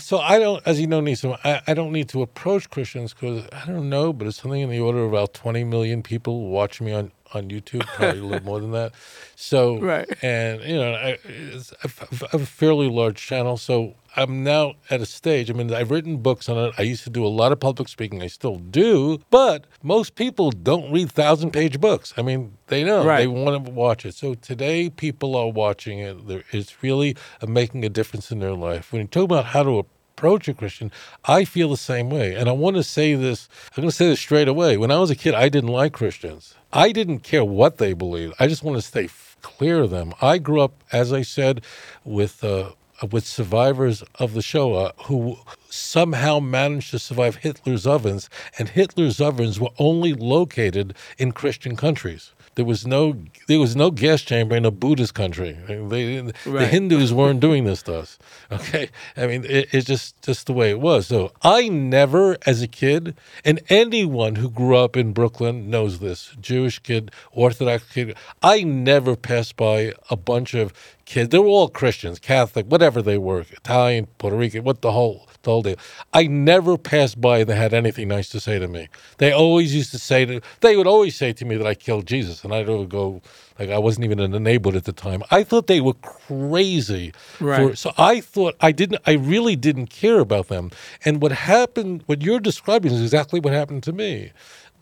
So 0.00 0.18
I 0.18 0.40
don't, 0.40 0.60
as 0.66 0.80
you 0.80 0.88
know, 0.88 1.00
Nisa, 1.00 1.38
I, 1.44 1.62
I 1.68 1.74
don't 1.74 1.92
need 1.92 2.08
to 2.08 2.22
approach 2.22 2.68
Christians 2.68 3.14
because 3.14 3.44
I 3.52 3.64
don't 3.66 3.88
know, 3.88 4.12
but 4.12 4.26
it's 4.26 4.42
something 4.42 4.60
in 4.60 4.68
the 4.68 4.80
order 4.80 4.98
of 4.98 5.08
about 5.12 5.34
20 5.34 5.62
million 5.62 6.02
people 6.02 6.48
watch 6.48 6.80
me 6.80 6.90
on, 6.92 7.12
on 7.34 7.48
YouTube, 7.48 7.86
probably 7.86 8.20
a 8.20 8.24
little 8.24 8.44
more 8.44 8.60
than 8.60 8.72
that. 8.72 8.92
So, 9.36 9.78
Right. 9.80 10.08
and, 10.22 10.62
you 10.62 10.76
know, 10.76 10.92
I, 10.94 11.18
it's, 11.24 11.72
I 11.82 11.88
have 11.88 12.24
a 12.32 12.38
fairly 12.46 12.88
large 12.88 13.16
channel. 13.16 13.56
So 13.56 13.94
I'm 14.16 14.44
now 14.44 14.74
at 14.90 15.00
a 15.00 15.06
stage, 15.06 15.50
I 15.50 15.54
mean, 15.54 15.72
I've 15.72 15.90
written 15.90 16.18
books 16.18 16.48
on 16.48 16.56
it. 16.58 16.74
I 16.78 16.82
used 16.82 17.04
to 17.04 17.10
do 17.10 17.26
a 17.26 17.28
lot 17.28 17.50
of 17.52 17.58
public 17.60 17.88
speaking. 17.88 18.22
I 18.22 18.28
still 18.28 18.56
do, 18.56 19.18
but 19.30 19.64
most 19.82 20.14
people 20.14 20.50
don't 20.52 20.92
read 20.92 21.10
thousand 21.10 21.50
page 21.52 21.80
books. 21.80 22.14
I 22.16 22.22
mean, 22.22 22.56
they 22.68 22.84
know 22.84 23.04
Right. 23.04 23.18
they 23.22 23.26
want 23.26 23.66
to 23.66 23.70
watch 23.72 24.06
it. 24.06 24.14
So 24.14 24.34
today, 24.34 24.88
people 24.90 25.34
are 25.36 25.48
watching 25.48 25.98
it. 25.98 26.28
There, 26.28 26.44
it's 26.52 26.82
really 26.82 27.16
making 27.46 27.84
a 27.84 27.88
difference 27.88 28.30
in 28.30 28.38
their 28.38 28.54
life. 28.54 28.92
When 28.92 29.02
you 29.02 29.08
talk 29.08 29.24
about 29.24 29.46
how 29.46 29.64
to 29.64 29.78
approach 30.16 30.46
a 30.46 30.54
Christian, 30.54 30.92
I 31.24 31.44
feel 31.44 31.68
the 31.68 31.76
same 31.76 32.08
way. 32.08 32.34
And 32.36 32.48
I 32.48 32.52
want 32.52 32.76
to 32.76 32.84
say 32.84 33.14
this, 33.16 33.48
I'm 33.76 33.82
going 33.82 33.90
to 33.90 33.94
say 33.96 34.06
this 34.06 34.20
straight 34.20 34.46
away. 34.46 34.76
When 34.76 34.92
I 34.92 34.98
was 34.98 35.10
a 35.10 35.16
kid, 35.16 35.34
I 35.34 35.48
didn't 35.48 35.70
like 35.70 35.92
Christians. 35.92 36.54
I 36.76 36.90
didn't 36.90 37.20
care 37.20 37.44
what 37.44 37.78
they 37.78 37.92
believed. 37.92 38.34
I 38.40 38.48
just 38.48 38.64
want 38.64 38.76
to 38.76 38.82
stay 38.82 39.08
clear 39.42 39.82
of 39.82 39.90
them. 39.90 40.12
I 40.20 40.38
grew 40.38 40.60
up, 40.60 40.74
as 40.92 41.12
I 41.12 41.22
said, 41.22 41.62
with. 42.04 42.44
Uh, 42.44 42.70
with 43.10 43.26
survivors 43.26 44.02
of 44.20 44.34
the 44.34 44.40
Shoah 44.40 44.94
who 45.06 45.36
somehow 45.68 46.38
managed 46.38 46.92
to 46.92 46.98
survive 46.98 47.36
Hitler's 47.36 47.86
ovens, 47.86 48.30
and 48.58 48.68
Hitler's 48.68 49.20
ovens 49.20 49.60
were 49.60 49.72
only 49.78 50.14
located 50.14 50.94
in 51.18 51.32
Christian 51.32 51.76
countries. 51.76 52.32
There 52.54 52.64
was 52.64 52.86
no 52.86 53.16
there 53.46 53.58
was 53.58 53.74
no 53.74 53.90
gas 53.90 54.22
chamber 54.22 54.56
in 54.56 54.64
a 54.64 54.70
Buddhist 54.70 55.14
country. 55.14 55.52
They, 55.66 56.20
The 56.20 56.66
Hindus 56.66 57.12
weren't 57.12 57.40
doing 57.40 57.64
this 57.64 57.82
to 57.84 57.98
us. 57.98 58.18
Okay, 58.52 58.90
I 59.16 59.26
mean 59.26 59.44
it, 59.44 59.68
it's 59.72 59.86
just 59.86 60.20
just 60.22 60.46
the 60.46 60.52
way 60.52 60.70
it 60.70 60.80
was. 60.80 61.06
So 61.08 61.32
I 61.42 61.68
never, 61.68 62.36
as 62.46 62.62
a 62.62 62.68
kid, 62.68 63.16
and 63.44 63.60
anyone 63.68 64.36
who 64.36 64.48
grew 64.48 64.76
up 64.76 64.96
in 64.96 65.12
Brooklyn 65.12 65.70
knows 65.70 65.98
this: 65.98 66.36
Jewish 66.40 66.78
kid, 66.78 67.10
Orthodox 67.32 67.90
kid. 67.90 68.16
I 68.42 68.62
never 68.62 69.16
passed 69.16 69.56
by 69.56 69.94
a 70.08 70.16
bunch 70.16 70.54
of 70.54 70.72
kids. 71.04 71.30
They 71.30 71.38
were 71.38 71.46
all 71.46 71.68
Christians, 71.68 72.18
Catholic, 72.18 72.66
whatever 72.66 73.02
they 73.02 73.18
were, 73.18 73.40
Italian, 73.40 74.06
Puerto 74.18 74.36
Rican, 74.36 74.64
what 74.64 74.82
the 74.82 74.92
whole 74.92 75.28
the 75.44 75.50
whole 75.50 75.62
deal. 75.62 75.76
I 76.12 76.26
never 76.26 76.76
passed 76.76 77.20
by 77.20 77.44
that 77.44 77.54
had 77.54 77.72
anything 77.72 78.08
nice 78.08 78.28
to 78.30 78.40
say 78.40 78.58
to 78.58 78.66
me. 78.66 78.88
They 79.18 79.32
always 79.32 79.74
used 79.74 79.92
to 79.92 79.98
say 79.98 80.24
to 80.24 80.40
they 80.60 80.76
would 80.76 80.86
always 80.86 81.14
say 81.16 81.32
to 81.32 81.44
me 81.44 81.56
that 81.56 81.66
I 81.66 81.74
killed 81.74 82.06
Jesus, 82.06 82.44
and 82.44 82.52
I'd 82.52 82.66
go 82.66 83.22
like 83.58 83.70
I 83.70 83.78
wasn't 83.78 84.04
even 84.04 84.18
enabled 84.18 84.74
at 84.74 84.84
the 84.84 84.92
time. 84.92 85.22
I 85.30 85.44
thought 85.44 85.68
they 85.68 85.80
were 85.80 85.94
crazy. 85.94 87.12
Right. 87.40 87.70
For, 87.70 87.76
so 87.76 87.92
I 87.96 88.20
thought 88.20 88.56
I 88.60 88.72
didn't. 88.72 89.02
I 89.06 89.12
really 89.12 89.56
didn't 89.56 89.86
care 89.86 90.18
about 90.18 90.48
them. 90.48 90.70
And 91.04 91.22
what 91.22 91.32
happened, 91.32 92.02
what 92.06 92.22
you're 92.22 92.40
describing, 92.40 92.92
is 92.92 93.02
exactly 93.02 93.40
what 93.40 93.52
happened 93.52 93.82
to 93.84 93.92
me. 93.92 94.32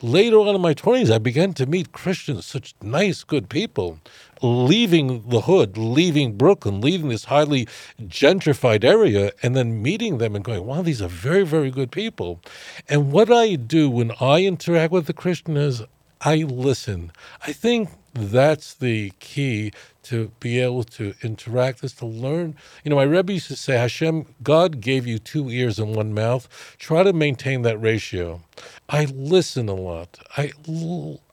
Later 0.00 0.38
on 0.38 0.56
in 0.56 0.60
my 0.60 0.74
20s, 0.74 1.12
I 1.12 1.18
began 1.18 1.52
to 1.54 1.64
meet 1.64 1.92
Christians, 1.92 2.44
such 2.44 2.74
nice, 2.82 3.22
good 3.22 3.48
people, 3.48 4.00
leaving 4.42 5.28
the 5.28 5.42
hood, 5.42 5.78
leaving 5.78 6.36
Brooklyn, 6.36 6.80
leaving 6.80 7.08
this 7.08 7.26
highly 7.26 7.66
gentrified 8.00 8.84
area, 8.84 9.32
and 9.42 9.54
then 9.56 9.82
meeting 9.82 10.18
them 10.18 10.34
and 10.34 10.44
going, 10.44 10.66
wow, 10.66 10.82
these 10.82 11.00
are 11.00 11.08
very, 11.08 11.44
very 11.44 11.70
good 11.70 11.90
people. 11.90 12.40
And 12.88 13.12
what 13.12 13.30
I 13.30 13.54
do 13.54 13.88
when 13.88 14.12
I 14.20 14.42
interact 14.42 14.92
with 14.92 15.06
the 15.06 15.12
Christian 15.12 15.56
is 15.56 15.82
I 16.20 16.36
listen. 16.36 17.12
I 17.46 17.52
think 17.52 17.88
That's 18.14 18.74
the 18.74 19.10
key 19.20 19.72
to 20.02 20.32
be 20.38 20.60
able 20.60 20.84
to 20.84 21.14
interact, 21.22 21.82
is 21.82 21.94
to 21.94 22.06
learn. 22.06 22.56
You 22.84 22.90
know, 22.90 22.96
my 22.96 23.04
Rebbe 23.04 23.32
used 23.32 23.48
to 23.48 23.56
say, 23.56 23.78
Hashem, 23.78 24.26
God 24.42 24.80
gave 24.80 25.06
you 25.06 25.18
two 25.18 25.48
ears 25.48 25.78
and 25.78 25.94
one 25.96 26.12
mouth. 26.12 26.46
Try 26.78 27.04
to 27.04 27.12
maintain 27.12 27.62
that 27.62 27.78
ratio. 27.78 28.42
I 28.88 29.06
listen 29.06 29.68
a 29.68 29.74
lot. 29.74 30.18
I, 30.36 30.52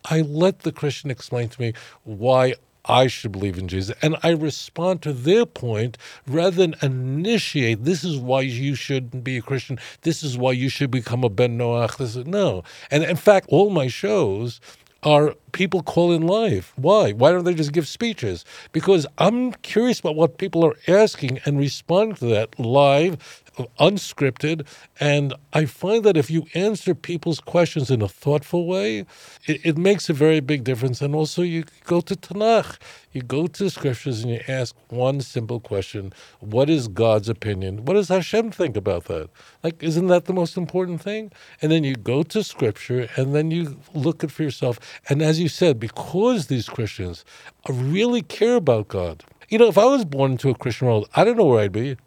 I 0.06 0.22
let 0.22 0.60
the 0.60 0.72
Christian 0.72 1.12
explain 1.12 1.50
to 1.50 1.62
me 1.62 1.74
why 2.04 2.56
I 2.90 3.08
should 3.08 3.32
believe 3.32 3.58
in 3.58 3.68
Jesus. 3.68 3.96
And 4.02 4.18
I 4.24 4.32
respond 4.32 5.04
to 5.04 5.14
their 5.14 5.46
point 5.46 5.98
rather 6.28 6.56
than 6.56 6.76
initiate, 6.82 7.86
this 7.86 8.04
is 8.04 8.18
why 8.18 8.42
you 8.42 8.76
shouldn't 8.76 9.24
be 9.24 9.38
a 9.38 9.42
Christian. 9.42 9.80
This 10.02 10.24
is 10.24 10.38
why 10.38 10.54
you 10.54 10.70
should 10.70 10.90
become 10.90 11.24
a 11.24 11.30
Ben 11.30 11.58
Noach. 11.58 11.98
This 11.98 12.16
is, 12.16 12.26
no. 12.26 12.64
And 12.90 13.04
in 13.04 13.16
fact, 13.16 13.46
all 13.50 13.70
my 13.70 13.88
shows 13.88 14.60
are 15.04 15.34
people 15.54 15.82
call 15.82 16.12
in 16.12 16.28
live. 16.28 16.74
Why? 16.76 17.14
Why 17.14 17.32
don't 17.32 17.46
they 17.46 17.54
just 17.54 17.72
give 17.72 17.88
speeches? 17.88 18.44
Because 18.72 19.06
I'm 19.18 19.54
curious 19.54 20.00
about 20.00 20.16
what 20.16 20.38
people 20.38 20.66
are 20.66 20.76
asking 20.88 21.40
and 21.46 21.58
respond 21.58 22.18
to 22.18 22.26
that 22.26 22.60
live 22.60 23.44
unscripted. 23.80 24.66
And 25.00 25.34
I 25.54 25.66
find 25.66 26.04
that 26.06 26.18
if 26.18 26.30
you 26.30 26.46
answer 26.54 26.94
people's 26.96 27.40
questions 27.40 27.90
in 27.90 28.02
a 28.02 28.08
thoughtful 28.08 28.68
way, 28.68 29.06
it, 29.46 29.66
it, 29.66 29.78
makes 29.78 30.10
a 30.10 30.14
very 30.14 30.40
big 30.40 30.64
difference. 30.64 31.02
And 31.02 31.16
also, 31.16 31.42
you 31.42 31.64
go 31.86 32.02
to 32.02 32.16
Tanakh, 32.16 32.78
you 33.12 33.22
go 33.22 33.48
to 33.48 33.64
the 33.64 33.70
scriptures 33.70 34.24
and 34.24 34.34
you 34.34 34.42
ask 34.48 34.76
one 34.90 35.22
simple 35.22 35.60
question 35.60 36.14
What 36.40 36.70
is 36.70 36.88
God's 36.88 37.30
opinion? 37.30 37.86
What 37.86 37.94
does 37.94 38.10
Hashem 38.10 38.52
think 38.52 38.78
about 38.78 39.06
that? 39.06 39.30
Like, 39.64 39.82
isn't 39.82 40.08
that 40.08 40.26
the 40.26 40.34
most 40.34 40.58
important 40.58 41.02
thing? 41.02 41.32
And 41.62 41.72
then 41.72 41.84
you 41.84 41.96
go 41.96 42.24
to 42.24 42.44
scripture 42.44 43.10
and 43.16 43.34
then 43.34 43.52
you 43.52 43.80
look 43.94 44.24
it 44.24 44.32
for 44.32 44.44
yourself. 44.44 44.80
And 45.10 45.22
as 45.22 45.40
you 45.40 45.50
said, 45.50 45.80
because 45.80 46.48
these 46.48 46.70
Christians 46.70 47.26
really 47.68 48.22
care 48.22 48.56
about 48.56 48.88
God, 48.88 49.24
you 49.50 49.58
know, 49.58 49.68
if 49.68 49.78
I 49.78 49.86
was 49.86 50.06
born 50.06 50.34
into 50.34 50.50
a 50.50 50.56
Christian 50.56 50.88
world, 50.88 51.10
I 51.16 51.24
don't 51.24 51.38
know 51.38 51.46
where 51.46 51.62
I'd 51.62 51.72
be. 51.72 51.98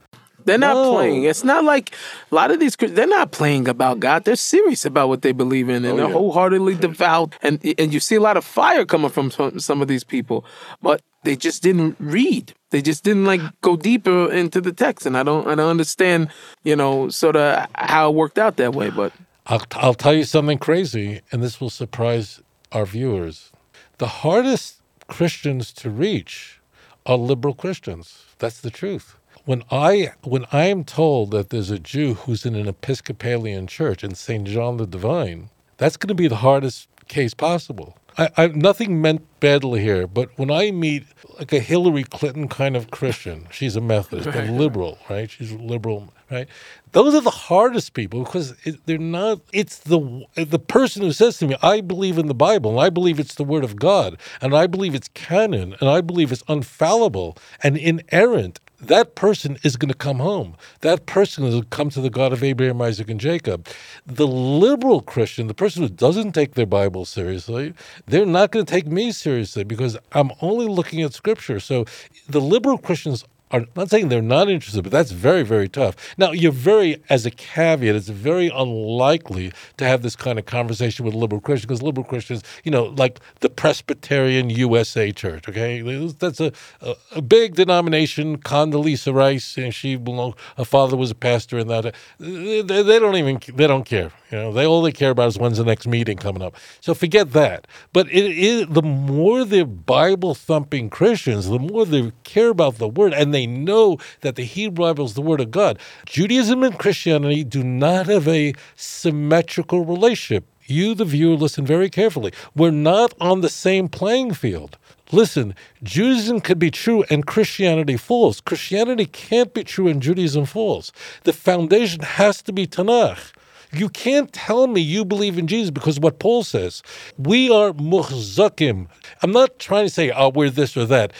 They're 0.44 0.58
not 0.58 0.74
no. 0.74 0.92
playing. 0.92 1.24
It's 1.24 1.44
not 1.44 1.64
like 1.64 1.94
a 2.30 2.34
lot 2.34 2.50
of 2.50 2.60
these 2.60 2.76
they're 2.76 3.06
not 3.06 3.30
playing 3.30 3.68
about 3.68 4.00
God. 4.00 4.24
They're 4.24 4.36
serious 4.36 4.84
about 4.84 5.08
what 5.08 5.22
they 5.22 5.32
believe 5.32 5.68
in, 5.68 5.84
and 5.84 5.94
oh, 5.94 5.96
they're 5.96 6.06
yeah. 6.06 6.12
wholeheartedly 6.12 6.76
devout. 6.76 7.34
And 7.42 7.60
and 7.78 7.92
you 7.92 8.00
see 8.00 8.16
a 8.16 8.20
lot 8.20 8.36
of 8.36 8.44
fire 8.44 8.84
coming 8.84 9.10
from 9.10 9.30
some, 9.30 9.58
some 9.60 9.82
of 9.82 9.88
these 9.88 10.04
people, 10.04 10.44
but 10.80 11.02
they 11.24 11.36
just 11.36 11.62
didn't 11.62 11.96
read. 11.98 12.54
They 12.70 12.82
just 12.82 13.04
didn't 13.04 13.24
like 13.24 13.40
go 13.60 13.76
deeper 13.76 14.30
into 14.30 14.60
the 14.60 14.72
text, 14.72 15.06
and 15.06 15.16
I 15.16 15.22
don't 15.22 15.46
I 15.46 15.54
don't 15.54 15.70
understand, 15.70 16.28
you 16.64 16.76
know, 16.76 17.08
sort 17.08 17.36
of 17.36 17.66
how 17.74 18.10
it 18.10 18.14
worked 18.14 18.38
out 18.38 18.56
that 18.56 18.74
way. 18.74 18.90
But 18.90 19.12
I'll 19.46 19.62
I'll 19.72 19.94
tell 19.94 20.14
you 20.14 20.24
something 20.24 20.58
crazy, 20.58 21.20
and 21.30 21.42
this 21.42 21.60
will 21.60 21.70
surprise 21.70 22.40
our 22.72 22.86
viewers. 22.86 23.52
The 23.98 24.06
hardest 24.06 24.80
Christians 25.06 25.72
to 25.74 25.90
reach 25.90 26.60
are 27.06 27.16
liberal 27.16 27.54
Christians. 27.54 28.24
That's 28.38 28.60
the 28.60 28.70
truth 28.70 29.16
when 29.44 29.62
I 29.70 30.12
when 30.22 30.46
I 30.52 30.66
am 30.66 30.84
told 30.84 31.30
that 31.32 31.50
there's 31.50 31.70
a 31.70 31.78
Jew 31.78 32.14
who's 32.14 32.46
in 32.46 32.54
an 32.54 32.68
Episcopalian 32.68 33.66
church 33.66 34.04
in 34.04 34.14
St. 34.14 34.46
John 34.46 34.76
the 34.76 34.86
Divine, 34.86 35.50
that's 35.76 35.96
going 35.96 36.08
to 36.08 36.14
be 36.14 36.28
the 36.28 36.36
hardest 36.36 36.88
case 37.08 37.34
possible. 37.34 37.96
I, 38.18 38.30
I 38.36 38.46
nothing 38.48 39.00
meant 39.00 39.22
badly 39.40 39.80
here, 39.80 40.06
but 40.06 40.30
when 40.36 40.50
I 40.50 40.70
meet 40.70 41.04
like 41.38 41.52
a 41.52 41.60
Hillary 41.60 42.04
Clinton 42.04 42.48
kind 42.48 42.76
of 42.76 42.90
Christian, 42.90 43.48
she's 43.50 43.74
a 43.76 43.80
Methodist, 43.80 44.28
right. 44.28 44.48
a 44.48 44.52
liberal, 44.52 44.98
right? 45.08 45.30
She's 45.30 45.52
a 45.52 45.56
liberal, 45.58 46.12
right? 46.30 46.46
Those 46.92 47.14
are 47.14 47.22
the 47.22 47.30
hardest 47.30 47.94
people 47.94 48.22
because 48.22 48.54
it, 48.64 48.84
they're 48.86 48.98
not. 48.98 49.40
It's 49.52 49.78
the 49.78 50.26
the 50.34 50.58
person 50.58 51.02
who 51.02 51.12
says 51.12 51.38
to 51.38 51.46
me, 51.48 51.56
"I 51.62 51.80
believe 51.80 52.18
in 52.18 52.26
the 52.26 52.34
Bible, 52.34 52.72
and 52.72 52.80
I 52.80 52.90
believe 52.90 53.18
it's 53.18 53.34
the 53.34 53.44
Word 53.44 53.64
of 53.64 53.76
God, 53.76 54.18
and 54.40 54.54
I 54.54 54.66
believe 54.66 54.94
it's 54.94 55.08
canon, 55.08 55.74
and 55.80 55.88
I 55.88 56.02
believe 56.02 56.32
it's 56.32 56.44
infallible 56.48 57.36
and 57.62 57.76
inerrant, 57.78 58.60
that 58.82 59.14
person 59.14 59.58
is 59.62 59.76
going 59.76 59.90
to 59.90 59.96
come 59.96 60.18
home. 60.18 60.56
That 60.80 61.06
person 61.06 61.44
is 61.44 61.54
going 61.54 61.62
to 61.62 61.68
come 61.68 61.90
to 61.90 62.00
the 62.00 62.10
God 62.10 62.32
of 62.32 62.42
Abraham, 62.42 62.82
Isaac, 62.82 63.08
and 63.08 63.20
Jacob. 63.20 63.68
The 64.04 64.26
liberal 64.26 65.00
Christian, 65.00 65.46
the 65.46 65.54
person 65.54 65.82
who 65.82 65.88
doesn't 65.88 66.32
take 66.32 66.54
their 66.54 66.66
Bible 66.66 67.04
seriously, 67.04 67.74
they're 68.06 68.26
not 68.26 68.50
going 68.50 68.66
to 68.66 68.70
take 68.70 68.86
me 68.86 69.12
seriously 69.12 69.62
because 69.64 69.96
I'm 70.12 70.32
only 70.40 70.66
looking 70.66 71.00
at 71.02 71.14
Scripture. 71.14 71.60
So 71.60 71.84
the 72.28 72.40
liberal 72.40 72.76
Christians 72.76 73.24
are 73.52 73.60
I'm 73.60 73.68
not 73.76 73.90
saying 73.90 74.08
they're 74.08 74.22
not 74.22 74.48
interested, 74.48 74.82
but 74.82 74.92
that's 74.92 75.10
very, 75.12 75.42
very 75.42 75.68
tough. 75.68 75.94
Now, 76.18 76.32
you're 76.32 76.52
very, 76.52 77.02
as 77.08 77.26
a 77.26 77.30
caveat, 77.30 77.94
it's 77.94 78.08
very 78.08 78.48
unlikely 78.48 79.52
to 79.76 79.84
have 79.84 80.02
this 80.02 80.16
kind 80.16 80.38
of 80.38 80.46
conversation 80.46 81.04
with 81.04 81.14
liberal 81.14 81.40
Christians 81.40 81.66
because 81.66 81.82
liberal 81.82 82.04
Christians, 82.04 82.42
you 82.64 82.70
know, 82.70 82.84
like 82.84 83.20
the 83.40 83.50
Presbyterian 83.50 84.50
USA 84.50 85.12
Church, 85.12 85.48
okay? 85.48 85.80
That's 86.18 86.40
a, 86.40 86.52
a, 86.80 86.96
a 87.12 87.22
big 87.22 87.54
denomination. 87.54 88.38
Condoleezza 88.38 89.14
Rice, 89.14 89.56
and 89.56 89.74
she 89.74 89.96
belonged, 89.96 90.34
her 90.56 90.64
father 90.64 90.96
was 90.96 91.10
a 91.10 91.14
pastor 91.14 91.58
in 91.58 91.68
that. 91.68 91.86
Uh, 91.86 91.92
they, 92.18 92.62
they 92.62 92.98
don't 92.98 93.16
even, 93.16 93.40
they 93.54 93.66
don't 93.66 93.84
care. 93.84 94.12
You 94.32 94.38
know, 94.38 94.52
they 94.52 94.66
all 94.66 94.80
they 94.80 94.92
care 94.92 95.10
about 95.10 95.28
is 95.28 95.38
when's 95.38 95.58
the 95.58 95.64
next 95.64 95.86
meeting 95.86 96.16
coming 96.16 96.42
up. 96.42 96.56
So 96.80 96.94
forget 96.94 97.32
that. 97.32 97.66
But 97.92 98.08
it 98.08 98.30
is 98.30 98.66
the 98.66 98.80
more 98.80 99.44
they're 99.44 99.66
Bible 99.66 100.34
thumping 100.34 100.88
Christians, 100.88 101.50
the 101.50 101.58
more 101.58 101.84
they 101.84 102.12
care 102.24 102.48
about 102.48 102.78
the 102.78 102.88
word, 102.88 103.12
and 103.12 103.34
they 103.34 103.46
know 103.46 103.98
that 104.22 104.36
the 104.36 104.44
Hebrew 104.44 104.86
Bible 104.86 105.04
is 105.04 105.12
the 105.12 105.20
word 105.20 105.40
of 105.40 105.50
God. 105.50 105.78
Judaism 106.06 106.62
and 106.62 106.78
Christianity 106.78 107.44
do 107.44 107.62
not 107.62 108.06
have 108.06 108.26
a 108.26 108.54
symmetrical 108.74 109.84
relationship. 109.84 110.46
You, 110.64 110.94
the 110.94 111.04
viewer, 111.04 111.36
listen 111.36 111.66
very 111.66 111.90
carefully. 111.90 112.32
We're 112.56 112.70
not 112.70 113.12
on 113.20 113.42
the 113.42 113.50
same 113.50 113.88
playing 113.88 114.32
field. 114.32 114.78
Listen, 115.10 115.54
Judaism 115.82 116.40
could 116.40 116.58
be 116.58 116.70
true 116.70 117.04
and 117.10 117.26
Christianity 117.26 117.98
false. 117.98 118.40
Christianity 118.40 119.04
can't 119.04 119.52
be 119.52 119.62
true 119.62 119.88
and 119.88 120.00
Judaism 120.00 120.46
false. 120.46 120.90
The 121.24 121.34
foundation 121.34 122.00
has 122.00 122.40
to 122.42 122.52
be 122.52 122.66
Tanakh. 122.66 123.32
You 123.74 123.88
can't 123.88 124.32
tell 124.32 124.66
me 124.66 124.82
you 124.82 125.04
believe 125.04 125.38
in 125.38 125.46
Jesus 125.46 125.70
because 125.70 125.98
what 125.98 126.18
Paul 126.18 126.44
says. 126.44 126.82
We 127.16 127.50
are 127.50 127.72
muhzakim. 127.72 128.88
I'm 129.22 129.32
not 129.32 129.58
trying 129.58 129.86
to 129.86 129.90
say, 129.90 130.10
oh, 130.10 130.28
we're 130.28 130.50
this 130.50 130.76
or 130.76 130.84
that. 130.86 131.12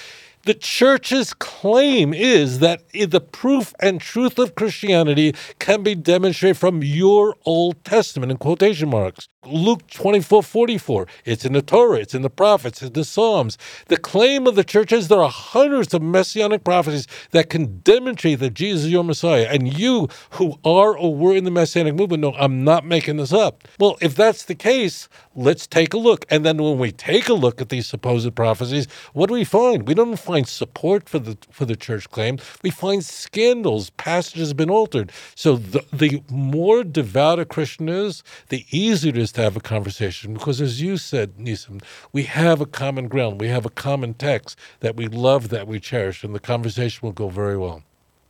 The 0.45 0.55
church's 0.55 1.33
claim 1.35 2.13
is 2.13 2.59
that 2.59 2.83
the 2.91 3.21
proof 3.21 3.73
and 3.81 4.01
truth 4.01 4.39
of 4.39 4.55
Christianity 4.55 5.35
can 5.61 5.83
be 5.83 5.95
demonstrated 5.95 6.59
from 6.59 6.83
your 6.83 7.37
Old 7.45 7.83
Testament 7.85 8.33
in 8.33 8.39
quotation 8.39 8.91
marks. 8.91 9.29
Luke 9.45 9.89
24 9.89 10.43
44. 10.45 11.07
It's 11.25 11.45
in 11.45 11.53
the 11.53 11.63
Torah, 11.63 11.99
it's 11.99 12.15
in 12.15 12.23
the 12.23 12.31
prophets, 12.31 12.81
it's 12.81 12.89
in 12.89 12.93
the 12.93 13.05
Psalms. 13.05 13.59
The 13.89 13.97
claim 13.97 14.47
of 14.47 14.55
the 14.55 14.63
church 14.63 14.93
is 14.93 15.09
there 15.09 15.21
are 15.21 15.29
hundreds 15.29 15.93
of 15.93 16.01
messianic 16.01 16.63
prophecies 16.63 17.09
that 17.33 17.51
can 17.51 17.81
demonstrate 17.81 18.39
that 18.39 18.55
Jesus 18.55 18.85
is 18.85 18.93
your 18.93 19.03
Messiah. 19.03 19.49
And 19.51 19.77
you 19.77 20.09
who 20.31 20.61
are 20.65 20.97
or 20.97 21.15
were 21.15 21.35
in 21.35 21.43
the 21.43 21.51
messianic 21.51 21.97
movement 21.97 22.21
know 22.21 22.35
I'm 22.35 22.63
not 22.63 22.85
making 22.85 23.17
this 23.17 23.33
up. 23.33 23.67
Well, 23.81 23.99
if 24.01 24.15
that's 24.15 24.45
the 24.45 24.55
case, 24.55 25.09
let's 25.35 25.67
take 25.67 25.93
a 25.93 25.99
look. 25.99 26.25
And 26.31 26.45
then 26.45 26.63
when 26.63 26.79
we 26.79 26.93
take 26.93 27.29
a 27.29 27.35
look 27.35 27.61
at 27.61 27.69
these 27.69 27.89
supposed 27.89 28.33
prophecies, 28.37 28.87
what 29.13 29.27
do 29.27 29.35
we 29.35 29.45
find? 29.45 29.89
We 29.89 29.95
don't 29.95 30.17
find 30.19 30.47
support 30.47 31.09
for 31.09 31.19
the 31.19 31.37
for 31.51 31.65
the 31.65 31.75
church 31.75 32.09
claim. 32.11 32.39
We 32.63 32.71
find 32.71 33.05
scandals. 33.05 33.91
Passages 33.91 34.49
have 34.49 34.57
been 34.57 34.71
altered. 34.71 35.11
So 35.35 35.57
the, 35.57 35.85
the 35.93 36.23
more 36.31 36.85
devout 36.85 37.41
a 37.41 37.45
Christian 37.45 37.89
is, 37.89 38.23
the 38.49 38.65
easier 38.71 39.11
it 39.11 39.19
is 39.19 39.32
to 39.33 39.43
have 39.43 39.57
a 39.57 39.61
conversation 39.61 40.35
because, 40.35 40.61
as 40.61 40.81
you 40.81 40.97
said, 40.97 41.37
Nissim, 41.37 41.83
we 42.13 42.25
have 42.25 42.61
a 42.61 42.67
common 42.67 43.09
ground. 43.09 43.41
We 43.41 43.49
have 43.49 43.67
a 43.67 43.71
common 43.71 44.15
text 44.15 44.59
that 44.81 44.97
we 44.97 45.09
love, 45.09 45.49
that 45.51 45.67
we 45.67 45.81
cherish, 45.81 46.25
and 46.25 46.35
the 46.35 46.41
conversation 46.41 47.01
will 47.03 47.13
go 47.13 47.29
very 47.29 47.57
well. 47.57 47.83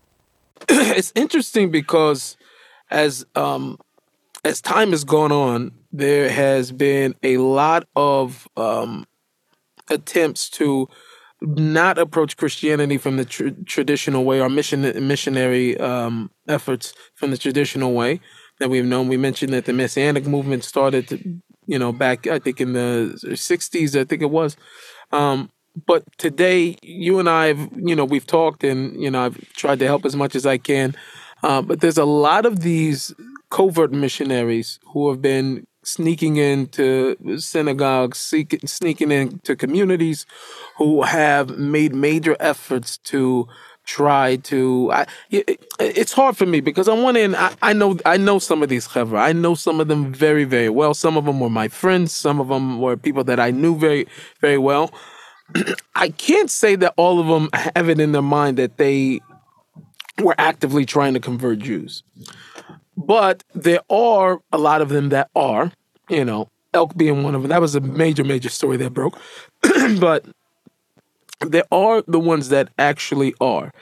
it's 0.68 1.12
interesting 1.14 1.70
because 1.70 2.36
as 2.90 3.26
um, 3.34 3.78
as 4.44 4.60
time 4.60 4.90
has 4.90 5.04
gone 5.04 5.32
on, 5.32 5.72
there 5.92 6.28
has 6.28 6.72
been 6.72 7.14
a 7.22 7.36
lot 7.38 7.86
of 7.96 8.48
um, 8.56 9.06
attempts 9.88 10.48
to 10.50 10.88
not 11.40 11.98
approach 11.98 12.36
Christianity 12.36 12.98
from 12.98 13.16
the 13.16 13.24
tr- 13.24 13.48
traditional 13.66 14.24
way 14.24 14.40
or 14.40 14.48
mission 14.48 14.82
missionary 15.06 15.76
um, 15.78 16.30
efforts 16.48 16.94
from 17.14 17.30
the 17.30 17.38
traditional 17.38 17.92
way 17.92 18.20
that 18.62 18.70
we've 18.70 18.84
known. 18.84 19.08
We 19.08 19.16
mentioned 19.16 19.52
that 19.52 19.66
the 19.66 19.72
Messianic 19.72 20.26
movement 20.26 20.64
started, 20.64 21.08
to, 21.08 21.18
you 21.66 21.78
know, 21.78 21.92
back 21.92 22.26
I 22.26 22.38
think 22.38 22.60
in 22.60 22.72
the 22.72 23.18
'60s. 23.22 24.00
I 24.00 24.04
think 24.04 24.22
it 24.22 24.30
was. 24.30 24.56
Um, 25.12 25.50
but 25.86 26.04
today, 26.18 26.76
you 26.82 27.18
and 27.18 27.28
I 27.28 27.46
have, 27.48 27.70
you 27.76 27.96
know, 27.96 28.04
we've 28.04 28.26
talked, 28.26 28.64
and 28.64 29.00
you 29.02 29.10
know, 29.10 29.26
I've 29.26 29.52
tried 29.54 29.78
to 29.80 29.86
help 29.86 30.04
as 30.04 30.16
much 30.16 30.34
as 30.34 30.46
I 30.46 30.58
can. 30.58 30.94
Uh, 31.42 31.62
but 31.62 31.80
there's 31.80 31.98
a 31.98 32.04
lot 32.04 32.46
of 32.46 32.60
these 32.60 33.14
covert 33.50 33.92
missionaries 33.92 34.78
who 34.92 35.10
have 35.10 35.20
been 35.20 35.66
sneaking 35.84 36.36
into 36.36 37.16
synagogues, 37.38 38.18
sneaking 38.18 39.10
into 39.10 39.56
communities, 39.56 40.26
who 40.78 41.02
have 41.02 41.58
made 41.58 41.94
major 41.94 42.36
efforts 42.38 42.98
to 42.98 43.48
try 43.84 44.36
to. 44.36 44.90
I, 44.92 45.06
it, 45.30 45.64
it's 45.78 46.12
hard 46.12 46.36
for 46.36 46.46
me 46.46 46.60
because 46.60 46.88
on 46.88 47.02
one 47.02 47.16
end, 47.16 47.36
I, 47.36 47.54
I 47.62 47.72
know 47.72 47.98
I 48.04 48.16
know 48.16 48.38
some 48.38 48.62
of 48.62 48.68
these 48.68 48.88
chevra. 48.88 49.20
I 49.20 49.32
know 49.32 49.54
some 49.54 49.80
of 49.80 49.88
them 49.88 50.12
very 50.12 50.44
very 50.44 50.68
well. 50.68 50.94
Some 50.94 51.16
of 51.16 51.24
them 51.24 51.40
were 51.40 51.50
my 51.50 51.68
friends. 51.68 52.12
Some 52.12 52.40
of 52.40 52.48
them 52.48 52.80
were 52.80 52.96
people 52.96 53.24
that 53.24 53.40
I 53.40 53.50
knew 53.50 53.76
very 53.76 54.06
very 54.40 54.58
well. 54.58 54.92
I 55.94 56.10
can't 56.10 56.50
say 56.50 56.76
that 56.76 56.94
all 56.96 57.20
of 57.20 57.26
them 57.26 57.48
have 57.74 57.88
it 57.88 58.00
in 58.00 58.12
their 58.12 58.22
mind 58.22 58.58
that 58.58 58.78
they 58.78 59.20
were 60.22 60.34
actively 60.38 60.84
trying 60.84 61.14
to 61.14 61.20
convert 61.20 61.58
Jews. 61.58 62.02
But 62.96 63.42
there 63.54 63.80
are 63.90 64.40
a 64.52 64.58
lot 64.58 64.82
of 64.82 64.90
them 64.90 65.08
that 65.10 65.30
are, 65.34 65.72
you 66.08 66.24
know, 66.24 66.48
Elk 66.74 66.96
being 66.96 67.22
one 67.22 67.34
of 67.34 67.42
them. 67.42 67.50
That 67.50 67.60
was 67.60 67.74
a 67.74 67.80
major, 67.80 68.24
major 68.24 68.48
story 68.48 68.76
that 68.78 68.94
broke. 68.94 69.18
but 70.00 70.24
there 71.48 71.64
are 71.70 72.02
the 72.06 72.20
ones 72.20 72.48
that 72.48 72.70
actually 72.78 73.34
are. 73.40 73.72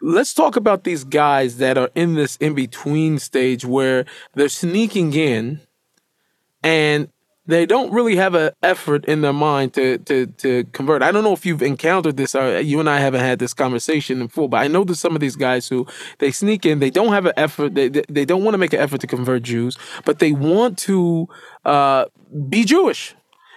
Let's 0.00 0.32
talk 0.32 0.56
about 0.56 0.84
these 0.84 1.04
guys 1.04 1.58
that 1.58 1.76
are 1.76 1.90
in 1.94 2.14
this 2.14 2.36
in 2.36 2.54
between 2.54 3.18
stage 3.18 3.64
where 3.64 4.04
they're 4.34 4.48
sneaking 4.48 5.12
in 5.14 5.60
and 6.62 7.08
they 7.48 7.64
don't 7.64 7.90
really 7.90 8.14
have 8.16 8.34
an 8.34 8.52
effort 8.62 9.06
in 9.06 9.22
their 9.22 9.32
mind 9.32 9.72
to 9.72 9.98
to 9.98 10.26
to 10.26 10.64
convert. 10.72 11.02
I 11.02 11.10
don't 11.10 11.24
know 11.24 11.32
if 11.32 11.46
you've 11.46 11.62
encountered 11.62 12.18
this. 12.18 12.34
Or 12.34 12.60
you 12.60 12.78
and 12.78 12.90
I 12.90 13.00
haven't 13.00 13.22
had 13.22 13.38
this 13.38 13.54
conversation 13.54 14.20
in 14.20 14.28
full, 14.28 14.48
but 14.48 14.58
I 14.58 14.68
know 14.68 14.84
there's 14.84 15.00
some 15.00 15.14
of 15.14 15.20
these 15.20 15.34
guys 15.34 15.66
who 15.66 15.86
they 16.18 16.30
sneak 16.30 16.66
in. 16.66 16.78
They 16.78 16.90
don't 16.90 17.12
have 17.12 17.24
an 17.24 17.32
effort. 17.36 17.74
They 17.74 17.88
they, 17.88 18.04
they 18.08 18.24
don't 18.26 18.44
want 18.44 18.54
to 18.54 18.58
make 18.58 18.74
an 18.74 18.80
effort 18.80 19.00
to 19.00 19.06
convert 19.06 19.42
Jews, 19.42 19.78
but 20.04 20.18
they 20.18 20.30
want 20.30 20.76
to 20.80 21.26
uh, 21.64 22.04
be 22.48 22.64
Jewish. 22.64 23.14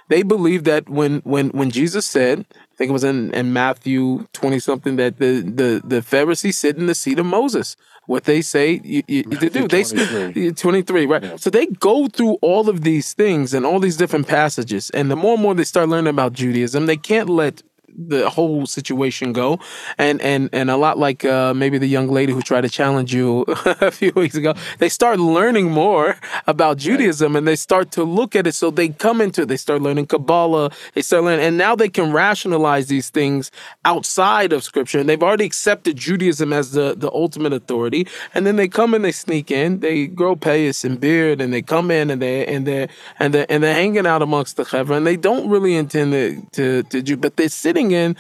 They 0.08 0.24
believe 0.24 0.64
that 0.64 0.90
when 0.90 1.20
when 1.20 1.50
when 1.50 1.70
Jesus 1.70 2.06
said, 2.06 2.46
think 2.82 2.90
it 2.90 2.94
was 2.94 3.04
in, 3.04 3.32
in 3.34 3.54
Matthew 3.54 4.26
twenty 4.34 4.60
something, 4.60 4.96
that 4.96 5.20
the 5.20 5.42
the 5.42 5.82
the 5.84 6.02
Pharisees 6.02 6.58
sit 6.58 6.78
in 6.78 6.88
the 6.88 6.96
seat 6.96 7.20
of 7.20 7.26
Moses 7.26 7.76
what 8.08 8.24
they 8.24 8.42
say 8.42 8.82
you, 8.84 9.04
you, 9.08 9.24
to 9.24 9.50
do. 9.50 9.68
They 9.68 9.84
23, 9.84 10.52
23 10.56 11.06
right? 11.06 11.24
Yeah. 11.24 11.36
So 11.36 11.50
they 11.50 11.68
go 11.68 12.08
through 12.08 12.34
all 12.42 12.68
of 12.68 12.82
these 12.82 13.14
things 13.14 13.54
and 13.54 13.66
all 13.66 13.80
these 13.80 13.96
different 13.96 14.28
passages, 14.28 14.90
and 14.92 15.12
the 15.12 15.16
more 15.16 15.34
and 15.34 15.42
more 15.42 15.54
they 15.54 15.64
start 15.64 15.90
learning 15.90 16.10
about 16.10 16.34
Judaism, 16.34 16.88
they 16.88 16.98
can't 16.98 17.30
let 17.30 17.62
the 17.98 18.30
whole 18.30 18.66
situation 18.66 19.34
go. 19.34 19.60
And 19.98 20.22
and 20.22 20.50
and 20.54 20.70
a 20.70 20.78
lot 20.78 20.98
like 20.98 21.26
uh, 21.26 21.54
maybe 21.54 21.78
the 21.78 21.88
young 21.88 22.08
lady 22.08 22.34
who 22.34 22.42
tried 22.42 22.62
to 22.62 22.70
challenge 22.70 23.14
you 23.14 23.46
a 23.66 23.92
few 23.92 24.12
weeks 24.16 24.36
ago 24.36 24.54
they 24.80 24.90
start 24.90 25.20
learning 25.20 25.72
more 25.72 26.16
about 26.48 26.78
judaism 26.78 27.36
and 27.36 27.48
they 27.48 27.56
start 27.56 27.92
to 27.92 28.04
look 28.04 28.36
at 28.36 28.48
it. 28.48 28.54
So 28.54 28.72
they 28.72 28.90
come 28.90 29.22
into 29.22 29.44
it. 29.44 29.48
They 29.48 29.58
start 29.58 29.82
learning 29.82 30.08
kabbalah. 30.08 30.72
They 30.94 31.02
start 31.02 31.24
learning 31.24 31.46
and 31.46 31.58
now 31.58 31.76
they 31.76 31.90
can 31.90 32.12
rationalize 32.12 32.88
these 32.88 33.10
things 33.10 33.52
outside 33.86 34.54
of 34.54 34.64
scripture. 34.64 35.00
And 35.00 35.10
they've 35.10 35.22
already 35.22 35.46
accepted 35.46 35.98
judaism 35.98 36.54
as 36.54 36.72
the 36.72 36.96
the 36.96 37.12
ultimate 37.12 37.54
authority. 37.54 38.08
And 38.34 38.46
then 38.46 38.56
they 38.56 38.68
come 38.68 38.94
and 38.94 39.04
they 39.04 39.12
sneak 39.12 39.52
in. 39.52 39.80
They 39.80 40.08
grow 40.08 40.36
payas 40.36 40.84
and 40.84 41.00
beard 41.00 41.42
and 41.42 41.54
they 41.54 41.62
come 41.62 41.92
in 41.92 42.10
and 42.10 42.22
they 42.22 42.46
and 42.46 42.66
they 42.66 42.88
and 43.20 43.34
they 43.34 43.46
and 43.48 43.64
they're 43.64 43.74
hanging 43.74 44.06
out 44.06 44.22
amongst 44.22 44.58
the 44.58 44.64
chevra 44.64 44.98
and 44.98 45.06
they 45.06 45.18
don't 45.18 45.50
really 45.50 45.76
intend 45.76 46.12
to 46.14 46.42
to, 46.52 46.84
to 46.84 47.02
do 47.02 47.18
but 47.18 47.38
they're 47.38 47.50
sitting 47.50 47.81
in 47.90 48.16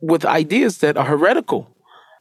with 0.00 0.24
ideas 0.24 0.78
that 0.78 0.96
are 0.96 1.04
heretical. 1.04 1.72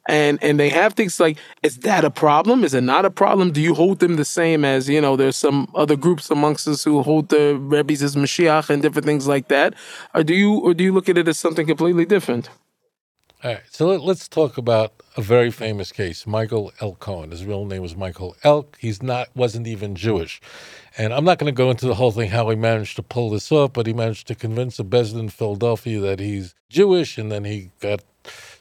And 0.08 0.42
and 0.42 0.60
they 0.60 0.70
have 0.70 0.94
things 0.94 1.20
like, 1.20 1.38
is 1.64 1.80
that 1.80 2.06
a 2.06 2.10
problem? 2.10 2.64
Is 2.64 2.74
it 2.74 2.82
not 2.82 3.04
a 3.04 3.10
problem? 3.10 3.52
Do 3.52 3.60
you 3.60 3.74
hold 3.74 4.00
them 4.00 4.16
the 4.16 4.24
same 4.24 4.64
as, 4.64 4.88
you 4.88 5.02
know, 5.02 5.18
there's 5.18 5.36
some 5.36 5.70
other 5.76 5.98
groups 5.98 6.30
amongst 6.30 6.68
us 6.68 6.84
who 6.84 7.02
hold 7.02 7.30
the 7.30 7.58
rabbis 7.60 8.02
as 8.02 8.16
Mashiach 8.16 8.70
and 8.70 8.82
different 8.82 9.06
things 9.06 9.28
like 9.28 9.50
that? 9.50 9.74
Or 10.14 10.24
do 10.24 10.34
you 10.34 10.60
or 10.60 10.74
do 10.76 10.84
you 10.84 10.94
look 10.94 11.10
at 11.10 11.18
it 11.18 11.28
as 11.28 11.40
something 11.40 11.68
completely 11.68 12.06
different? 12.06 12.50
All 13.44 13.52
right, 13.52 13.62
so 13.70 13.86
let, 13.86 14.18
us 14.18 14.28
talk 14.28 14.58
about 14.58 14.94
a 15.16 15.22
very 15.22 15.52
famous 15.52 15.92
case, 15.92 16.26
Michael 16.26 16.72
Elkohen. 16.80 17.30
His 17.30 17.46
real 17.46 17.66
name 17.66 17.84
was 17.84 17.96
Michael 17.96 18.36
Elk. 18.44 18.78
He's 18.80 19.04
not 19.04 19.28
wasn't 19.36 19.68
even 19.68 19.94
Jewish, 19.94 20.42
and 20.98 21.14
I'm 21.14 21.24
not 21.24 21.38
going 21.38 21.54
to 21.54 21.56
go 21.56 21.70
into 21.70 21.88
the 21.88 21.96
whole 21.96 22.12
thing 22.12 22.30
how 22.30 22.50
he 22.50 22.56
managed 22.56 22.96
to 22.96 23.04
pull 23.04 23.30
this 23.30 23.52
off, 23.52 23.74
but 23.74 23.86
he 23.86 23.94
managed 23.94 24.28
to 24.28 24.36
convince 24.36 24.80
a 24.80 24.84
Beis 24.84 25.12
Din 25.12 25.20
in 25.20 25.30
Philadelphia 25.30 26.00
that 26.02 26.20
he's 26.20 26.56
Jewish, 26.70 27.18
and 27.18 27.32
then 27.32 27.44
he 27.44 27.72
got 27.80 28.02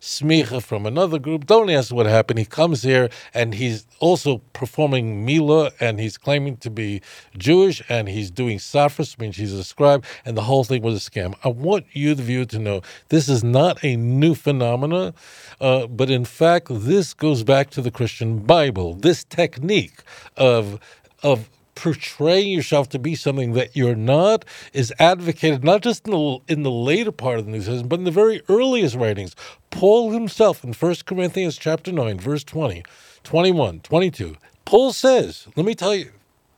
smicha 0.00 0.62
from 0.62 0.86
another 0.86 1.18
group. 1.18 1.46
Don't 1.46 1.70
ask 1.70 1.92
what 1.92 2.06
happened. 2.06 2.38
He 2.38 2.44
comes 2.44 2.82
here 2.82 3.08
and 3.34 3.54
he's 3.54 3.86
also 3.98 4.38
performing 4.52 5.24
Mila 5.24 5.72
and 5.80 5.98
he's 5.98 6.16
claiming 6.16 6.56
to 6.58 6.70
be 6.70 7.02
Jewish 7.36 7.82
and 7.88 8.08
he's 8.08 8.30
doing 8.30 8.58
Safras, 8.58 9.18
means 9.18 9.36
he's 9.36 9.52
a 9.52 9.64
scribe, 9.64 10.04
and 10.24 10.36
the 10.36 10.42
whole 10.42 10.62
thing 10.62 10.82
was 10.82 11.06
a 11.06 11.10
scam. 11.10 11.34
I 11.42 11.48
want 11.48 11.86
you, 11.92 12.14
the 12.14 12.22
viewer, 12.22 12.44
to 12.46 12.58
know 12.58 12.82
this 13.08 13.28
is 13.28 13.42
not 13.42 13.82
a 13.82 13.96
new 13.96 14.34
phenomena, 14.34 15.14
uh, 15.60 15.86
but 15.88 16.10
in 16.10 16.24
fact, 16.24 16.68
this 16.70 17.12
goes 17.12 17.42
back 17.42 17.70
to 17.70 17.80
the 17.80 17.90
Christian 17.90 18.38
Bible. 18.40 18.94
This 18.94 19.24
technique 19.24 20.02
of 20.36 20.78
of 21.22 21.48
portraying 21.76 22.50
yourself 22.50 22.88
to 22.88 22.98
be 22.98 23.14
something 23.14 23.52
that 23.52 23.76
you're 23.76 23.94
not 23.94 24.44
is 24.72 24.92
advocated 24.98 25.62
not 25.62 25.82
just 25.82 26.06
in 26.06 26.12
the, 26.12 26.38
in 26.48 26.62
the 26.64 26.70
later 26.70 27.12
part 27.12 27.38
of 27.38 27.44
the 27.44 27.52
New 27.52 27.58
Testament, 27.58 27.88
but 27.88 28.00
in 28.00 28.04
the 28.04 28.10
very 28.10 28.42
earliest 28.48 28.96
writings. 28.96 29.36
Paul 29.70 30.10
himself 30.10 30.64
in 30.64 30.72
1 30.72 30.94
Corinthians 31.06 31.56
chapter 31.56 31.92
9, 31.92 32.18
verse 32.18 32.42
20, 32.42 32.82
21, 33.22 33.80
22, 33.80 34.36
Paul 34.64 34.92
says, 34.92 35.46
let 35.54 35.64
me 35.64 35.76
tell 35.76 35.94
you, 35.94 36.10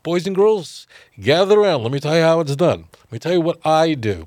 boys 0.03 0.27
and 0.27 0.35
girls, 0.35 0.87
gather 1.21 1.61
around. 1.61 1.83
Let 1.83 1.93
me 1.93 2.01
tell 2.01 2.17
you 2.17 2.23
how 2.23 2.41
it's 2.41 2.57
done. 2.57 2.87
Let 3.05 3.13
me 3.13 3.19
tell 3.19 3.33
you 3.33 3.43
what 3.43 3.65
I 3.67 3.93
do. 3.93 4.27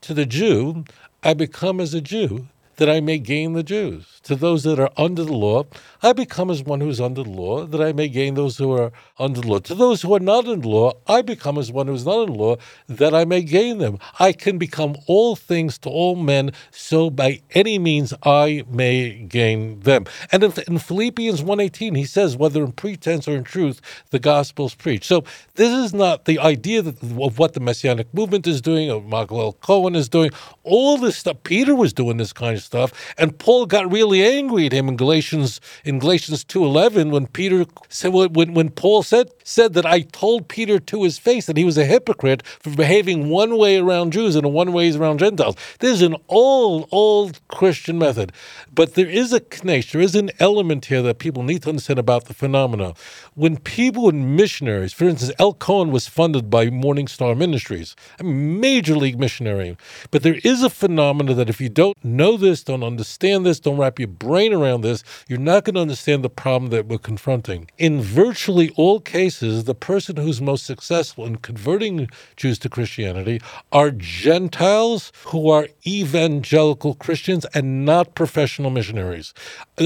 To 0.00 0.14
the 0.14 0.26
Jew, 0.26 0.84
I 1.22 1.34
become 1.34 1.80
as 1.80 1.94
a 1.94 2.00
Jew 2.00 2.48
that 2.76 2.88
I 2.88 3.00
may 3.00 3.18
gain 3.18 3.52
the 3.52 3.62
Jews. 3.62 4.20
To 4.24 4.34
those 4.34 4.64
that 4.64 4.80
are 4.80 4.90
under 4.96 5.22
the 5.22 5.34
law, 5.34 5.66
I 6.02 6.14
become 6.14 6.50
as 6.50 6.62
one 6.62 6.80
who 6.80 6.88
is 6.88 7.00
under 7.00 7.22
the 7.22 7.30
law, 7.30 7.66
that 7.66 7.80
I 7.80 7.92
may 7.92 8.08
gain 8.08 8.34
those 8.34 8.56
who 8.56 8.72
are 8.72 8.90
under 9.18 9.42
the 9.42 9.48
law. 9.48 9.58
To 9.58 9.74
those 9.74 10.00
who 10.00 10.14
are 10.14 10.20
not 10.20 10.46
in 10.46 10.62
the 10.62 10.68
law, 10.68 10.94
I 11.06 11.20
become 11.20 11.58
as 11.58 11.70
one 11.70 11.88
who 11.88 11.94
is 11.94 12.06
not 12.06 12.22
in 12.22 12.32
the 12.32 12.38
law, 12.38 12.56
that 12.88 13.14
I 13.14 13.26
may 13.26 13.42
gain 13.42 13.78
them. 13.78 13.98
I 14.18 14.32
can 14.32 14.56
become 14.56 14.96
all 15.06 15.36
things 15.36 15.76
to 15.78 15.90
all 15.90 16.16
men, 16.16 16.52
so 16.70 17.10
by 17.10 17.42
any 17.50 17.78
means 17.78 18.14
I 18.22 18.64
may 18.70 19.10
gain 19.10 19.80
them. 19.80 20.06
And 20.32 20.42
in, 20.42 20.78
Philippians 20.78 21.42
1.18, 21.42 21.96
he 21.96 22.06
says, 22.06 22.36
whether 22.36 22.64
in 22.64 22.72
pretense 22.72 23.28
or 23.28 23.36
in 23.36 23.44
truth, 23.44 23.80
the 24.08 24.18
gospel 24.18 24.66
is 24.66 24.74
preached. 24.74 25.04
So 25.04 25.24
this 25.56 25.70
is 25.70 25.92
not 25.92 26.24
the 26.24 26.38
idea 26.38 26.80
that, 26.80 27.02
of 27.02 27.38
what 27.38 27.52
the 27.52 27.60
Messianic 27.60 28.12
movement 28.14 28.46
is 28.46 28.62
doing, 28.62 28.90
or 28.90 29.02
Michael. 29.02 29.52
Elkohen 29.52 29.94
is 29.94 30.08
doing. 30.08 30.30
All 30.62 30.96
this 30.96 31.18
stuff, 31.18 31.42
Peter 31.44 31.74
was 31.74 31.92
doing 31.92 32.16
this 32.16 32.32
kind 32.32 32.56
of 32.56 32.62
stuff, 32.62 33.14
and 33.18 33.38
Paul 33.38 33.66
got 33.66 33.90
really 33.92 34.24
angry 34.24 34.66
at 34.66 34.72
him 34.72 34.88
in 34.88 34.96
Galatians 34.96 35.60
in 35.90 35.98
Galatians 35.98 36.44
2:11 36.44 37.10
when 37.10 37.26
Peter 37.26 37.66
said 37.88 38.12
when 38.14 38.54
when 38.54 38.70
Paul 38.70 39.02
said 39.02 39.28
said 39.42 39.74
that 39.74 39.84
I 39.84 40.02
told 40.02 40.46
Peter 40.46 40.78
to 40.78 41.02
his 41.02 41.18
face 41.18 41.46
that 41.46 41.56
he 41.56 41.64
was 41.64 41.76
a 41.76 41.84
hypocrite 41.84 42.46
for 42.46 42.70
behaving 42.70 43.28
one 43.28 43.58
way 43.58 43.76
around 43.76 44.12
Jews 44.12 44.36
and 44.36 44.54
one 44.54 44.72
way 44.72 44.94
around 44.94 45.18
Gentiles. 45.18 45.56
This 45.80 45.94
is 45.94 46.02
an 46.02 46.16
old 46.28 46.88
old 46.92 47.40
Christian 47.48 47.98
method, 47.98 48.32
but 48.72 48.94
there 48.94 49.08
is 49.08 49.32
a 49.32 49.40
connection, 49.40 49.98
there 49.98 50.04
is 50.04 50.14
an 50.14 50.30
element 50.38 50.86
here 50.86 51.02
that 51.02 51.18
people 51.18 51.42
need 51.42 51.62
to 51.64 51.70
understand 51.70 51.98
about 51.98 52.26
the 52.26 52.34
phenomena. 52.34 52.94
When 53.34 53.56
people 53.56 54.08
and 54.08 54.36
missionaries, 54.36 54.92
for 54.92 55.06
instance, 55.06 55.32
Elkohen 55.40 55.90
was 55.90 56.06
funded 56.06 56.50
by 56.50 56.70
Morning 56.70 57.08
Star 57.08 57.34
Ministries, 57.34 57.96
a 58.20 58.24
major 58.24 58.94
league 58.94 59.18
missionary, 59.18 59.76
but 60.12 60.22
there 60.22 60.38
is 60.44 60.62
a 60.62 60.70
phenomena 60.70 61.34
that 61.34 61.50
if 61.50 61.60
you 61.60 61.68
don't 61.68 61.96
know 62.04 62.36
this, 62.36 62.62
don't 62.62 62.84
understand 62.84 63.44
this, 63.44 63.58
don't 63.58 63.78
wrap 63.78 63.98
your 63.98 64.08
brain 64.08 64.52
around 64.52 64.82
this, 64.82 65.02
you're 65.26 65.38
not 65.38 65.64
going 65.64 65.74
to 65.74 65.79
understand 65.80 66.22
the 66.22 66.30
problem 66.30 66.70
that 66.70 66.86
we're 66.86 66.98
confronting. 66.98 67.70
In 67.78 68.00
virtually 68.00 68.70
all 68.76 69.00
cases, 69.00 69.64
the 69.64 69.74
person 69.74 70.16
who's 70.16 70.40
most 70.40 70.66
successful 70.66 71.26
in 71.26 71.36
converting 71.36 72.08
Jews 72.36 72.58
to 72.60 72.68
Christianity 72.68 73.40
are 73.72 73.90
Gentiles 73.90 75.12
who 75.26 75.50
are 75.50 75.68
evangelical 75.86 76.94
Christians 76.94 77.46
and 77.54 77.84
not 77.84 78.14
professional 78.14 78.70
missionaries. 78.70 79.34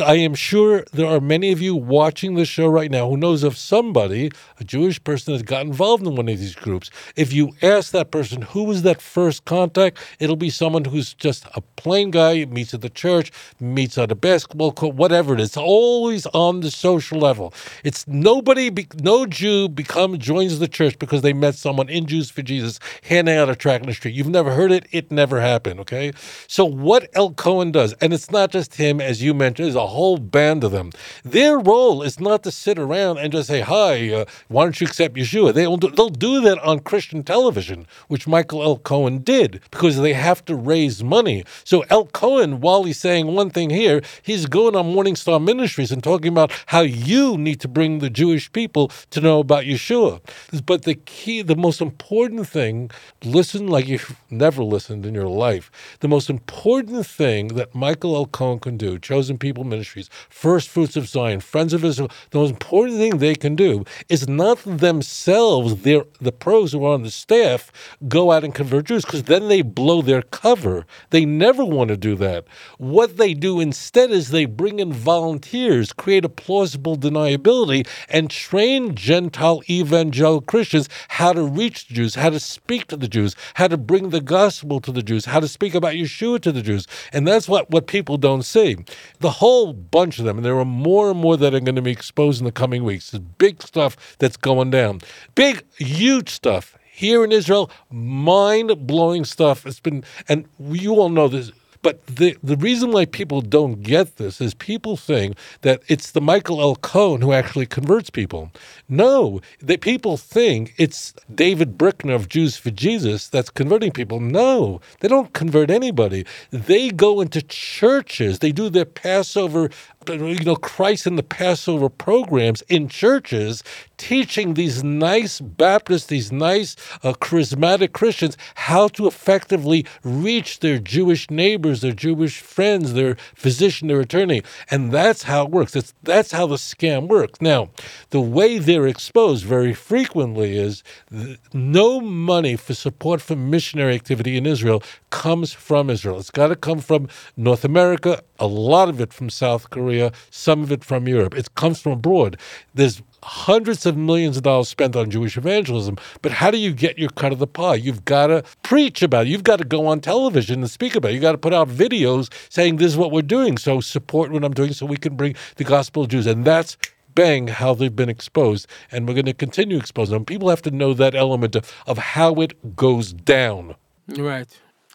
I 0.03 0.17
am 0.17 0.35
sure 0.35 0.85
there 0.93 1.07
are 1.07 1.21
many 1.21 1.53
of 1.53 1.61
you 1.61 1.77
watching 1.77 2.35
this 2.35 2.49
show 2.49 2.67
right 2.67 2.91
now 2.91 3.09
who 3.09 3.17
knows 3.17 3.45
of 3.45 3.57
somebody, 3.57 4.33
a 4.59 4.65
Jewish 4.65 5.03
person 5.03 5.37
that 5.37 5.47
got 5.47 5.67
involved 5.67 6.05
in 6.05 6.17
one 6.17 6.29
of 6.29 6.39
these 6.39 6.57
groups. 6.57 6.91
If 7.15 7.33
you 7.33 7.55
ask 7.63 7.93
that 7.93 8.11
person 8.11 8.43
who 8.43 8.65
was 8.65 8.83
that 8.83 9.01
first 9.01 9.45
contact, 9.45 9.99
it'll 10.19 10.35
be 10.35 10.51
someone 10.51 10.85
who's 10.85 11.15
just 11.15 11.47
a 11.55 11.61
plain 11.61 12.11
guy, 12.11 12.45
meets 12.47 12.75
at 12.75 12.81
the 12.81 12.91
church, 12.91 13.31
meets 13.61 13.97
at 13.97 14.11
a 14.11 14.17
basketball 14.17 14.73
court, 14.73 14.97
whatever 14.97 15.35
it 15.35 15.41
is. 15.41 15.51
It's 15.51 15.57
always 15.57 16.27
on 16.27 16.61
the 16.61 16.73
social 16.73 17.21
level. 17.21 17.55
It's 17.85 18.05
nobody, 18.09 18.73
no 19.01 19.27
Jew 19.27 19.69
become 19.69 20.19
joins 20.19 20.59
the 20.59 20.67
church 20.67 20.99
because 20.99 21.23
they 21.23 21.33
met 21.33 21.55
someone 21.55 21.89
in 21.89 22.07
Jews 22.07 22.31
for 22.31 22.43
Jesus 22.43 22.81
handing 23.05 23.37
out 23.37 23.49
a 23.49 23.55
tract 23.55 23.85
in 23.85 23.91
the 23.91 23.95
street. 23.95 24.15
You've 24.15 24.27
never 24.27 24.53
heard 24.55 24.73
it. 24.73 24.89
It 24.91 25.13
never 25.13 25.41
happened. 25.41 25.79
Okay. 25.81 26.13
So 26.49 26.65
what 26.65 27.13
Elkohen 27.13 27.71
does, 27.71 27.93
and 28.01 28.13
it's 28.13 28.33
not 28.33 28.51
just 28.51 28.75
him, 28.75 29.01
as 29.01 29.23
you 29.23 29.35
mentioned, 29.35 29.67
there's 29.67 29.84
a 29.85 29.89
whole 29.89 30.19
band 30.19 30.65
of 30.65 30.73
them. 30.73 30.91
Their 31.37 31.59
role 31.59 32.03
is 32.03 32.19
not 32.19 32.43
to 32.45 32.51
sit 32.51 32.79
around 32.79 33.19
and 33.19 33.33
just 33.33 33.49
say, 33.49 33.61
"Hi, 33.61 33.93
uh, 34.11 34.25
why 34.49 34.65
don't 34.65 34.81
you 34.81 34.87
accept 34.87 35.15
Yeshua?" 35.15 35.53
They'll 35.55 35.77
do, 35.77 35.91
they'll 35.91 36.09
do 36.31 36.41
that 36.47 36.59
on 36.71 36.81
Christian 36.91 37.23
television, 37.23 37.87
which 38.09 38.27
Michael 38.27 38.61
Elkohen 38.61 39.25
did 39.25 39.61
because 39.71 39.97
they 39.99 40.15
have 40.15 40.45
to 40.47 40.55
raise 40.55 41.05
money. 41.05 41.45
So 41.65 41.83
Elkohen 41.99 42.59
while 42.65 42.85
he's 42.85 42.99
saying 42.99 43.27
one 43.27 43.51
thing 43.51 43.71
here, 43.71 44.03
he's 44.23 44.47
going 44.47 44.75
on 44.77 44.93
Morning 44.93 45.17
Star 45.17 45.39
Ministries 45.39 45.93
and 45.93 46.03
talking 46.03 46.33
about 46.33 46.51
how 46.67 46.81
you 46.81 47.37
need 47.37 47.61
to 47.61 47.69
bring 47.69 47.99
the 47.99 48.11
Jewish 48.11 48.51
people 48.53 48.91
to 49.11 49.21
know 49.21 49.41
about 49.41 49.65
Yeshua. 49.65 50.21
But 50.65 50.83
the 50.83 50.95
key, 50.95 51.43
the 51.43 51.57
most 51.57 51.81
important 51.81 52.47
thing, 52.49 52.91
listen 53.23 53.67
like 53.69 53.87
you've 53.87 54.17
never 54.31 54.63
listened 54.63 55.05
in 55.05 55.15
your 55.15 55.29
life. 55.29 55.71
The 56.01 56.09
most 56.09 56.31
important 56.31 57.07
thing 57.07 57.49
that 57.49 57.75
Michael 57.75 58.17
L. 58.17 58.27
Cohen 58.27 58.59
can 58.59 58.77
do, 58.77 58.99
Chosen 58.99 59.39
People 59.39 59.65
Ministries, 59.75 60.09
First 60.31 60.69
Fruits 60.69 60.97
of 60.97 61.09
Zion, 61.09 61.41
Friends 61.41 61.73
of 61.73 61.85
Israel, 61.85 62.11
the 62.31 62.39
most 62.39 62.51
important 62.51 62.99
thing 62.99 63.19
they 63.19 63.35
can 63.35 63.57
do 63.57 63.85
is 64.09 64.29
not 64.29 64.59
themselves, 64.65 65.83
their, 65.83 66.05
the 66.21 66.33
pros 66.33 66.73
who 66.73 66.85
are 66.85 66.95
on 66.95 67.03
the 67.03 67.11
staff, 67.11 67.73
go 68.07 68.31
out 68.31 68.45
and 68.45 68.55
convert 68.55 68.87
Jews 68.87 69.05
because 69.05 69.25
then 69.25 69.49
they 69.49 69.63
blow 69.63 70.01
their 70.01 70.23
cover. 70.23 70.87
They 71.11 71.25
never 71.25 71.65
want 71.65 71.89
to 71.89 71.97
do 71.97 72.15
that. 72.17 72.45
What 72.79 73.17
they 73.17 73.35
do 73.35 73.61
instead 73.61 74.11
is 74.11 74.31
they 74.31 74.45
bring 74.45 74.79
in 74.79 74.93
volunteers, 74.93 75.93
create 75.93 76.25
a 76.25 76.29
plausible 76.29 76.97
deniability, 76.97 77.87
and 78.09 78.31
train 78.31 78.95
Gentile 78.95 79.63
evangelical 79.69 80.43
Christians 80.43 80.89
how 81.09 81.33
to 81.33 81.43
reach 81.43 81.89
the 81.89 81.95
Jews, 81.95 82.15
how 82.15 82.31
to 82.31 82.41
speak 82.41 82.87
to 82.89 82.97
the 82.97 83.09
Jews, 83.09 83.35
how 83.55 83.69
to 83.69 83.77
bring 83.77 84.11
the 84.11 84.21
gospel 84.21 84.81
to 84.81 84.93
the 84.93 85.03
Jews, 85.03 85.25
how 85.25 85.41
to 85.41 85.49
speak 85.49 85.75
about 85.75 85.95
Yeshua 85.95 86.41
to 86.43 86.53
the 86.53 86.63
Jews. 86.63 86.87
And 87.13 87.27
that's 87.27 87.49
what, 87.49 87.71
what 87.71 87.87
people 87.87 88.17
don't 88.17 88.43
see. 88.43 88.77
The 89.21 89.31
whole 89.31 89.64
bunch 89.73 90.19
of 90.19 90.25
them, 90.25 90.37
and 90.37 90.45
there 90.45 90.59
are 90.59 90.65
more 90.65 91.11
and 91.11 91.19
more 91.19 91.37
that 91.37 91.55
are 91.55 91.61
going 91.61 91.77
to 91.77 91.83
be 91.83 91.91
exposed 91.91 92.41
in 92.41 92.45
the 92.45 92.53
coming 92.53 92.85
weeks. 92.85 93.11
There's 93.11 93.23
big 93.39 93.63
stuff 93.63 94.17
that's 94.19 94.37
going 94.37 94.71
down. 94.71 95.01
Big, 95.35 95.65
huge 95.77 96.31
stuff 96.31 96.77
here 96.93 97.25
in 97.25 97.33
Israel, 97.33 97.71
mind 97.91 98.87
blowing 98.87 99.25
stuff. 99.25 99.67
It's 99.67 99.81
been, 99.81 100.05
and 100.29 100.47
you 100.59 100.95
all 100.95 101.09
know 101.09 101.29
this. 101.29 101.51
But 101.85 102.07
the, 102.07 102.35
the 102.43 102.57
reason 102.57 102.93
why 102.93 103.05
people 103.05 103.43
don't 103.43 103.83
get 103.83 104.17
this 104.17 104.41
is 104.41 104.55
people 104.55 104.97
think 104.97 105.37
that 105.61 105.83
it's 105.87 106.13
the 106.13 106.21
Michael 106.23 106.57
Elkohen 106.57 107.21
who 107.23 107.35
actually 107.35 107.67
converts 107.67 108.09
people. 108.09 108.51
No, 108.89 109.43
that 109.61 109.83
people 109.83 110.17
think 110.17 110.73
it's 110.79 111.13
David 111.33 111.77
Brickner 111.77 112.15
of 112.15 112.31
Jews 112.31 112.57
for 112.57 112.71
Jesus 112.71 113.29
that's 113.29 113.51
converting 113.51 113.93
people. 113.93 114.19
No, 114.19 114.81
they 115.01 115.09
don't 115.09 115.35
convert 115.35 115.71
anybody. 115.71 116.25
They 116.51 116.89
go 116.89 117.21
into 117.21 117.43
churches, 117.43 118.39
they 118.39 118.51
do 118.51 118.71
their 118.71 118.87
Passover 118.87 119.69
you 120.09 120.45
know, 120.45 120.57
Christ 120.57 121.07
in 121.07 121.17
the 121.17 121.23
Passover 121.23 121.89
programs 121.89 122.63
in 122.63 122.89
churches, 122.89 123.63
teaching 123.97 124.55
these 124.55 124.83
nice 124.83 125.41
Baptists, 125.41 126.07
these 126.07 126.33
nice 126.33 126.77
uh, 127.03 127.13
charismatic 127.15 127.93
Christians, 127.93 128.37
how 128.55 128.89
to 128.89 129.07
effectively 129.07 129.87
reach 130.03 130.61
their 130.61 130.79
Jewish 130.79 131.31
neighbors, 131.31 131.81
their 131.81 131.93
Jewish 131.93 132.41
friends, 132.41 132.93
their 132.93 133.17
physician, 133.35 133.89
their 133.89 134.01
attorney. 134.01 134.43
And 134.71 134.93
that's 134.93 135.23
how 135.25 135.45
it 135.45 135.51
works. 135.51 135.77
It's, 135.77 135.95
that's 136.03 136.33
how 136.33 136.47
the 136.47 136.57
scam 136.57 137.09
works. 137.09 137.41
Now, 137.41 137.71
the 138.11 138.21
way 138.21 138.59
they're 138.59 138.87
exposed 138.87 139.45
very 139.45 139.75
frequently 139.75 140.57
is 140.57 140.83
th- 141.11 141.39
no 141.53 142.01
money 142.01 142.57
for 142.57 142.75
support 142.75 143.21
for 143.21 143.37
missionary 143.37 143.95
activity 143.95 144.37
in 144.37 144.47
Israel 144.47 144.83
comes 145.11 145.53
from 145.53 145.91
Israel. 145.91 146.19
It's 146.19 146.31
got 146.31 146.49
to 146.49 146.57
come 146.57 146.81
from 146.81 147.09
North 147.37 147.65
America, 147.65 148.23
a 148.39 148.47
lot 148.47 148.89
of 148.89 149.01
it 149.01 149.13
from 149.13 149.31
South 149.31 149.71
Korea, 149.71 149.94
some 150.31 150.63
of 150.63 150.73
it 150.73 150.85
from 150.85 151.09
Europe. 151.09 151.35
It 151.35 151.55
comes 151.55 151.81
from 151.81 151.93
abroad. 151.93 152.39
There's 152.75 153.03
hundreds 153.23 153.87
of 153.87 153.97
millions 153.97 154.37
of 154.37 154.43
dollars 154.43 154.69
spent 154.69 154.95
on 154.97 155.11
Jewish 155.11 155.37
evangelism, 155.37 155.97
but 156.23 156.33
how 156.33 156.51
do 156.51 156.59
you 156.59 156.73
get 156.73 156.99
your 156.99 157.11
cut 157.11 157.33
of 157.33 157.39
the 157.39 157.47
pie? 157.47 157.77
You've 157.77 158.05
got 158.05 158.27
to 158.29 158.45
preach 158.63 159.03
about 159.03 159.27
it. 159.27 159.31
You've 159.31 159.45
got 159.45 159.57
to 159.57 159.65
go 159.65 159.87
on 159.87 160.01
television 160.01 160.61
and 160.61 160.71
speak 160.71 160.95
about 160.95 161.11
it. 161.11 161.15
You've 161.15 161.23
got 161.23 161.33
to 161.33 161.39
put 161.39 161.55
out 161.55 161.69
videos 161.69 162.33
saying 162.51 162.77
this 162.77 162.93
is 162.93 162.97
what 162.97 163.13
we're 163.13 163.23
doing. 163.23 163.59
So 163.59 163.81
support 163.81 164.31
what 164.31 164.45
I'm 164.45 164.55
doing 164.55 164.73
so 164.73 164.87
we 164.87 164.97
can 164.97 165.17
bring 165.17 165.35
the 165.57 165.65
gospel 165.65 166.03
of 166.03 166.09
Jews. 166.09 166.27
And 166.27 166.45
that's 166.45 166.77
bang 167.15 167.49
how 167.49 167.75
they've 167.75 167.95
been 167.95 168.09
exposed. 168.09 168.67
And 168.91 169.07
we're 169.07 169.15
going 169.15 169.27
to 169.27 169.35
continue 169.35 169.79
exposing 169.79 170.15
them. 170.15 170.25
People 170.25 170.51
have 170.51 170.63
to 170.63 170.71
know 170.71 170.95
that 170.95 171.15
element 171.15 171.57
of, 171.57 171.73
of 171.87 171.99
how 171.99 172.35
it 172.35 172.77
goes 172.77 173.13
down. 173.13 173.75
Right. 174.09 174.49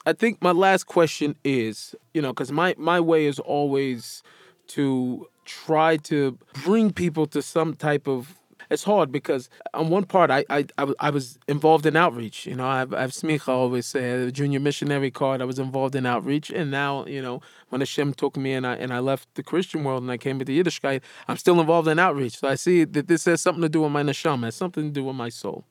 I 0.05 0.13
think 0.13 0.41
my 0.41 0.51
last 0.51 0.85
question 0.85 1.35
is, 1.43 1.95
you 2.13 2.21
know, 2.21 2.29
because 2.29 2.51
my 2.51 2.73
my 2.77 2.99
way 2.99 3.25
is 3.25 3.39
always 3.39 4.23
to 4.70 5.28
try 5.45 5.97
to 5.97 6.38
bring 6.63 6.91
people 6.91 7.26
to 7.28 7.41
some 7.41 7.74
type 7.76 8.07
of 8.07 8.36
it's 8.70 8.84
hard 8.84 9.11
because 9.11 9.49
on 9.74 9.89
one 9.89 10.05
part 10.05 10.30
I 10.30 10.45
I, 10.49 10.65
I, 10.99 11.09
was 11.09 11.39
involved 11.47 11.86
in 11.88 11.95
outreach. 11.95 12.45
You 12.45 12.55
know, 12.55 12.67
I've, 12.67 12.93
I've 12.93 13.11
Smicha 13.11 13.47
always 13.47 13.88
say 13.88 14.28
a 14.28 14.32
junior 14.32 14.59
missionary 14.59 15.09
card. 15.09 15.41
I 15.41 15.45
was 15.45 15.57
involved 15.57 15.95
in 15.95 16.05
outreach, 16.05 16.51
and 16.51 16.70
now 16.70 17.05
you 17.07 17.22
know 17.22 17.41
when 17.70 17.82
Hashem 17.82 18.13
took 18.13 18.38
me 18.38 18.53
and 18.53 18.67
I 18.67 18.76
and 18.76 18.93
I 18.93 18.99
left 18.99 19.34
the 19.36 19.43
Christian 19.43 19.84
world 19.84 20.03
and 20.03 20.11
I 20.11 20.17
came 20.17 20.38
to 20.39 20.45
the 20.45 20.61
Yiddishkeit, 20.61 21.01
I'm 21.28 21.38
still 21.38 21.59
involved 21.59 21.88
in 21.88 21.97
outreach. 21.97 22.38
So 22.38 22.47
I 22.47 22.55
see 22.55 22.84
that 22.84 23.07
this 23.07 23.26
has 23.26 23.41
something 23.41 23.63
to 23.63 23.70
do 23.70 23.82
with 23.82 23.91
my 23.91 24.03
neshama, 24.03 24.45
has 24.45 24.55
something 24.55 24.86
to 24.86 24.91
do 24.91 25.03
with 25.03 25.15
my 25.15 25.30
soul. 25.30 25.63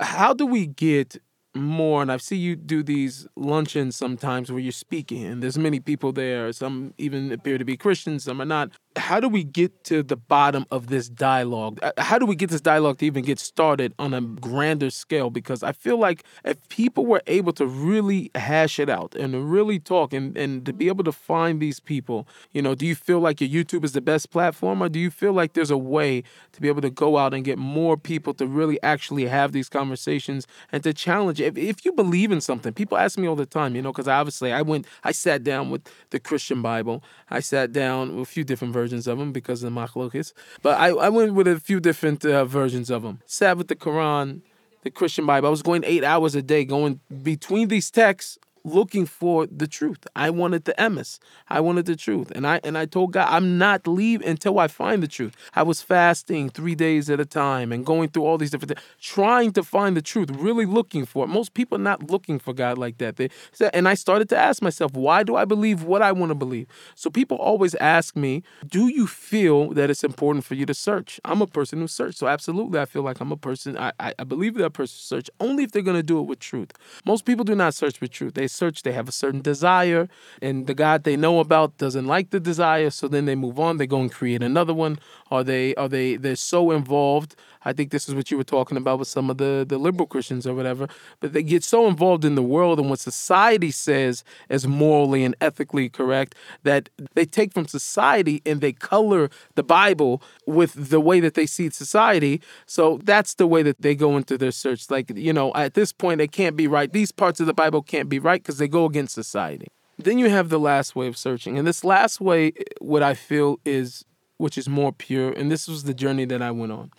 How 0.00 0.34
do 0.34 0.44
we 0.44 0.66
get 0.66 1.18
more 1.54 2.02
and 2.02 2.10
i 2.10 2.16
see 2.16 2.36
you 2.36 2.56
do 2.56 2.82
these 2.82 3.26
luncheons 3.36 3.96
sometimes 3.96 4.50
where 4.50 4.60
you're 4.60 4.72
speaking 4.72 5.24
and 5.24 5.42
there's 5.42 5.58
many 5.58 5.80
people 5.80 6.12
there 6.12 6.52
some 6.52 6.92
even 6.98 7.30
appear 7.32 7.58
to 7.58 7.64
be 7.64 7.76
christians 7.76 8.24
some 8.24 8.40
are 8.40 8.46
not 8.46 8.70
how 8.96 9.20
do 9.20 9.28
we 9.28 9.44
get 9.44 9.84
to 9.84 10.02
the 10.02 10.16
bottom 10.16 10.66
of 10.70 10.86
this 10.86 11.08
dialogue? 11.08 11.78
Uh, 11.82 11.92
how 11.98 12.18
do 12.18 12.26
we 12.26 12.36
get 12.36 12.50
this 12.50 12.60
dialogue 12.60 12.98
to 12.98 13.06
even 13.06 13.24
get 13.24 13.38
started 13.38 13.92
on 13.98 14.14
a 14.14 14.20
grander 14.20 14.90
scale? 14.90 15.30
Because 15.30 15.62
I 15.62 15.72
feel 15.72 15.98
like 15.98 16.24
if 16.44 16.68
people 16.68 17.06
were 17.06 17.22
able 17.26 17.52
to 17.54 17.66
really 17.66 18.30
hash 18.34 18.78
it 18.78 18.88
out 18.88 19.14
and 19.14 19.32
to 19.32 19.40
really 19.40 19.78
talk 19.78 20.12
and, 20.12 20.36
and 20.36 20.64
to 20.66 20.72
be 20.72 20.88
able 20.88 21.04
to 21.04 21.12
find 21.12 21.60
these 21.60 21.80
people, 21.80 22.28
you 22.52 22.62
know, 22.62 22.74
do 22.74 22.86
you 22.86 22.94
feel 22.94 23.20
like 23.20 23.40
your 23.40 23.50
YouTube 23.50 23.84
is 23.84 23.92
the 23.92 24.00
best 24.00 24.30
platform 24.30 24.82
or 24.82 24.88
do 24.88 24.98
you 24.98 25.10
feel 25.10 25.32
like 25.32 25.54
there's 25.54 25.70
a 25.70 25.78
way 25.78 26.22
to 26.52 26.60
be 26.60 26.68
able 26.68 26.82
to 26.82 26.90
go 26.90 27.18
out 27.18 27.34
and 27.34 27.44
get 27.44 27.58
more 27.58 27.96
people 27.96 28.32
to 28.34 28.46
really 28.46 28.80
actually 28.82 29.26
have 29.26 29.52
these 29.52 29.68
conversations 29.68 30.46
and 30.70 30.82
to 30.84 30.92
challenge 30.92 31.40
if, 31.44 31.56
if 31.56 31.84
you 31.84 31.92
believe 31.92 32.32
in 32.32 32.40
something? 32.40 32.72
People 32.72 32.98
ask 32.98 33.18
me 33.18 33.28
all 33.28 33.36
the 33.36 33.46
time, 33.46 33.76
you 33.76 33.82
know, 33.82 33.92
because 33.92 34.08
obviously 34.08 34.52
I 34.52 34.62
went, 34.62 34.86
I 35.02 35.12
sat 35.12 35.44
down 35.44 35.70
with 35.70 35.82
the 36.10 36.20
Christian 36.20 36.62
Bible, 36.62 37.02
I 37.30 37.40
sat 37.40 37.72
down 37.72 38.16
with 38.16 38.28
a 38.28 38.30
few 38.30 38.44
different 38.44 38.72
versions 38.72 39.06
of 39.06 39.18
them 39.18 39.32
because 39.32 39.62
of 39.62 39.72
the 39.72 39.80
machlokes. 39.80 40.32
But 40.62 40.78
I, 40.80 40.88
I 40.88 41.08
went 41.08 41.34
with 41.34 41.46
a 41.46 41.60
few 41.60 41.80
different 41.80 42.24
uh, 42.24 42.44
versions 42.44 42.90
of 42.90 43.02
them. 43.02 43.20
Sat 43.26 43.56
with 43.56 43.68
the 43.68 43.76
Quran, 43.76 44.40
the 44.82 44.90
Christian 44.90 45.26
Bible. 45.26 45.48
I 45.48 45.50
was 45.50 45.62
going 45.62 45.82
eight 45.84 46.04
hours 46.04 46.34
a 46.34 46.42
day 46.42 46.64
going 46.64 47.00
between 47.22 47.68
these 47.68 47.90
texts 47.90 48.38
looking 48.64 49.06
for 49.06 49.46
the 49.46 49.66
truth. 49.66 50.06
I 50.16 50.30
wanted 50.30 50.64
the 50.64 50.74
emes. 50.78 51.18
I 51.48 51.60
wanted 51.60 51.86
the 51.86 51.96
truth. 51.96 52.32
And 52.34 52.46
I 52.46 52.60
and 52.64 52.76
I 52.78 52.86
told 52.86 53.12
God, 53.12 53.28
I'm 53.30 53.58
not 53.58 53.86
leaving 53.86 54.26
until 54.26 54.58
I 54.58 54.68
find 54.68 55.02
the 55.02 55.08
truth. 55.08 55.36
I 55.54 55.62
was 55.62 55.82
fasting 55.82 56.50
three 56.50 56.74
days 56.74 57.10
at 57.10 57.20
a 57.20 57.26
time 57.26 57.72
and 57.72 57.84
going 57.84 58.08
through 58.08 58.24
all 58.24 58.38
these 58.38 58.50
different 58.50 58.76
things, 58.76 58.86
trying 59.00 59.52
to 59.52 59.62
find 59.62 59.96
the 59.96 60.02
truth, 60.02 60.30
really 60.30 60.66
looking 60.66 61.04
for 61.04 61.24
it. 61.24 61.28
Most 61.28 61.54
people 61.54 61.76
are 61.76 61.82
not 61.82 62.10
looking 62.10 62.38
for 62.38 62.52
God 62.54 62.78
like 62.78 62.98
that. 62.98 63.16
They 63.16 63.28
and 63.72 63.88
I 63.88 63.94
started 63.94 64.28
to 64.30 64.38
ask 64.38 64.62
myself, 64.62 64.94
why 64.94 65.22
do 65.22 65.36
I 65.36 65.44
believe 65.44 65.82
what 65.82 66.02
I 66.02 66.12
want 66.12 66.30
to 66.30 66.34
believe? 66.34 66.66
So 66.94 67.10
people 67.10 67.36
always 67.36 67.74
ask 67.76 68.16
me, 68.16 68.42
do 68.66 68.88
you 68.88 69.06
feel 69.06 69.70
that 69.70 69.90
it's 69.90 70.04
important 70.04 70.44
for 70.44 70.54
you 70.54 70.66
to 70.66 70.74
search? 70.74 71.20
I'm 71.24 71.42
a 71.42 71.46
person 71.46 71.80
who 71.80 71.86
searches. 71.86 72.16
So 72.18 72.28
absolutely 72.28 72.80
I 72.80 72.86
feel 72.86 73.02
like 73.02 73.20
I'm 73.20 73.32
a 73.32 73.36
person, 73.36 73.76
I, 73.76 73.92
I, 74.00 74.14
I 74.18 74.24
believe 74.24 74.54
that 74.54 74.70
person 74.72 74.96
search 74.98 75.28
only 75.40 75.64
if 75.64 75.72
they're 75.72 75.82
gonna 75.82 76.02
do 76.02 76.18
it 76.20 76.22
with 76.26 76.38
truth. 76.38 76.72
Most 77.04 77.24
people 77.24 77.44
do 77.44 77.54
not 77.54 77.74
search 77.74 78.00
with 78.00 78.10
truth. 78.10 78.34
They 78.34 78.48
search, 78.54 78.82
they 78.82 78.92
have 78.92 79.08
a 79.08 79.12
certain 79.12 79.40
desire, 79.40 80.08
and 80.40 80.66
the 80.66 80.74
God 80.74 81.04
they 81.04 81.16
know 81.16 81.40
about 81.40 81.76
doesn't 81.78 82.06
like 82.06 82.30
the 82.30 82.40
desire, 82.40 82.90
so 82.90 83.08
then 83.08 83.26
they 83.26 83.34
move 83.34 83.58
on, 83.58 83.76
they 83.76 83.86
go 83.86 84.00
and 84.00 84.12
create 84.12 84.42
another 84.42 84.74
one. 84.74 84.98
Are 85.34 85.42
they 85.42 85.74
are 85.74 85.88
they 85.88 86.16
they're 86.16 86.36
so 86.36 86.70
involved? 86.70 87.34
I 87.64 87.72
think 87.72 87.90
this 87.90 88.08
is 88.08 88.14
what 88.14 88.30
you 88.30 88.36
were 88.36 88.44
talking 88.44 88.76
about 88.76 88.98
with 88.98 89.08
some 89.08 89.30
of 89.30 89.38
the, 89.38 89.64
the 89.68 89.78
liberal 89.78 90.06
Christians 90.06 90.46
or 90.46 90.54
whatever, 90.54 90.86
but 91.20 91.32
they 91.32 91.42
get 91.42 91.64
so 91.64 91.88
involved 91.88 92.24
in 92.24 92.34
the 92.34 92.42
world 92.42 92.78
and 92.78 92.88
what 92.90 93.00
society 93.00 93.70
says 93.70 94.22
is 94.48 94.66
morally 94.66 95.24
and 95.24 95.34
ethically 95.40 95.88
correct 95.88 96.34
that 96.62 96.88
they 97.14 97.24
take 97.24 97.52
from 97.52 97.66
society 97.66 98.42
and 98.46 98.60
they 98.60 98.72
color 98.72 99.28
the 99.54 99.62
Bible 99.62 100.22
with 100.46 100.90
the 100.90 101.00
way 101.00 101.18
that 101.20 101.34
they 101.34 101.46
see 101.46 101.68
society. 101.70 102.40
So 102.66 103.00
that's 103.02 103.34
the 103.34 103.46
way 103.46 103.62
that 103.62 103.80
they 103.80 103.94
go 103.94 104.16
into 104.16 104.38
their 104.38 104.52
search. 104.52 104.90
Like, 104.90 105.10
you 105.16 105.32
know, 105.32 105.52
at 105.54 105.74
this 105.74 105.92
point, 105.92 106.18
they 106.18 106.28
can't 106.28 106.56
be 106.56 106.68
right. 106.68 106.92
These 106.92 107.12
parts 107.12 107.40
of 107.40 107.46
the 107.46 107.54
Bible 107.54 107.82
can't 107.82 108.08
be 108.08 108.18
right 108.18 108.42
because 108.42 108.58
they 108.58 108.68
go 108.68 108.84
against 108.84 109.14
society. 109.14 109.68
Then 109.98 110.18
you 110.18 110.28
have 110.28 110.48
the 110.48 110.58
last 110.58 110.96
way 110.96 111.06
of 111.06 111.16
searching. 111.16 111.56
And 111.56 111.66
this 111.66 111.84
last 111.84 112.20
way, 112.20 112.52
what 112.80 113.02
I 113.02 113.14
feel 113.14 113.58
is, 113.64 114.04
which 114.36 114.58
is 114.58 114.68
more 114.68 114.92
pure, 114.92 115.32
and 115.32 115.50
this 115.50 115.68
was 115.68 115.84
the 115.84 115.94
journey 115.94 116.24
that 116.26 116.42
I 116.42 116.50
went 116.50 116.72
on, 116.72 116.90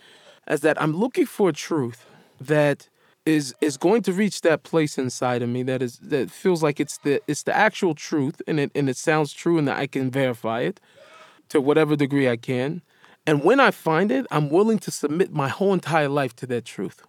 is 0.50 0.62
that 0.62 0.82
I'm 0.82 0.96
looking 0.96 1.26
for 1.26 1.50
a 1.50 1.54
truth 1.54 2.06
that 2.40 2.90
is 3.26 3.56
is 3.60 3.76
going 3.78 4.04
to 4.04 4.14
reach 4.14 4.42
that 4.42 4.64
place 4.64 5.00
inside 5.00 5.42
of 5.42 5.50
me 5.50 5.64
that 5.64 5.82
is 5.82 5.98
that 5.98 6.30
feels 6.30 6.62
like 6.62 6.80
it's 6.80 7.00
the 7.00 7.22
it's 7.28 7.44
the 7.44 7.56
actual 7.56 7.96
truth 7.96 8.40
and 8.46 8.60
it 8.60 8.72
and 8.76 8.88
it 8.88 8.98
sounds 8.98 9.34
true 9.34 9.58
and 9.58 9.68
that 9.68 9.78
I 9.78 9.88
can 9.88 10.12
verify 10.12 10.62
it 10.62 10.80
to 11.50 11.62
whatever 11.62 11.96
degree 11.96 12.30
I 12.30 12.38
can. 12.38 12.82
And 13.28 13.44
when 13.44 13.60
I 13.60 13.72
find 13.72 14.12
it, 14.12 14.28
I'm 14.30 14.50
willing 14.50 14.78
to 14.80 14.92
submit 14.92 15.34
my 15.34 15.48
whole 15.48 15.74
entire 15.74 16.10
life 16.10 16.36
to 16.38 16.48
that 16.48 16.66
truth. 16.66 17.02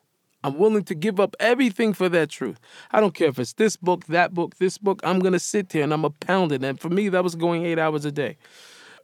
I'm 0.43 0.59
willing 0.59 0.85
to 0.85 0.95
give 0.95 1.19
up 1.19 1.35
everything 1.41 1.93
for 1.93 2.09
that 2.09 2.31
truth. 2.31 2.61
I 2.93 3.01
don't 3.01 3.15
care 3.15 3.29
if 3.29 3.39
it's 3.39 3.55
this 3.55 3.77
book, 3.77 4.07
that 4.07 4.33
book, 4.33 4.57
this 4.57 4.79
book. 4.79 5.01
I'm 5.03 5.19
going 5.19 5.33
to 5.33 5.41
sit 5.41 5.73
here 5.73 5.83
and 5.83 5.93
I'm 5.93 6.03
going 6.03 6.15
to 6.19 6.27
pound 6.27 6.53
it. 6.53 6.63
And 6.63 6.81
for 6.81 6.89
me, 6.89 7.09
that 7.09 7.25
was 7.25 7.35
going 7.35 7.65
eight 7.67 7.79
hours 7.79 8.05
a 8.05 8.13
day. 8.13 8.37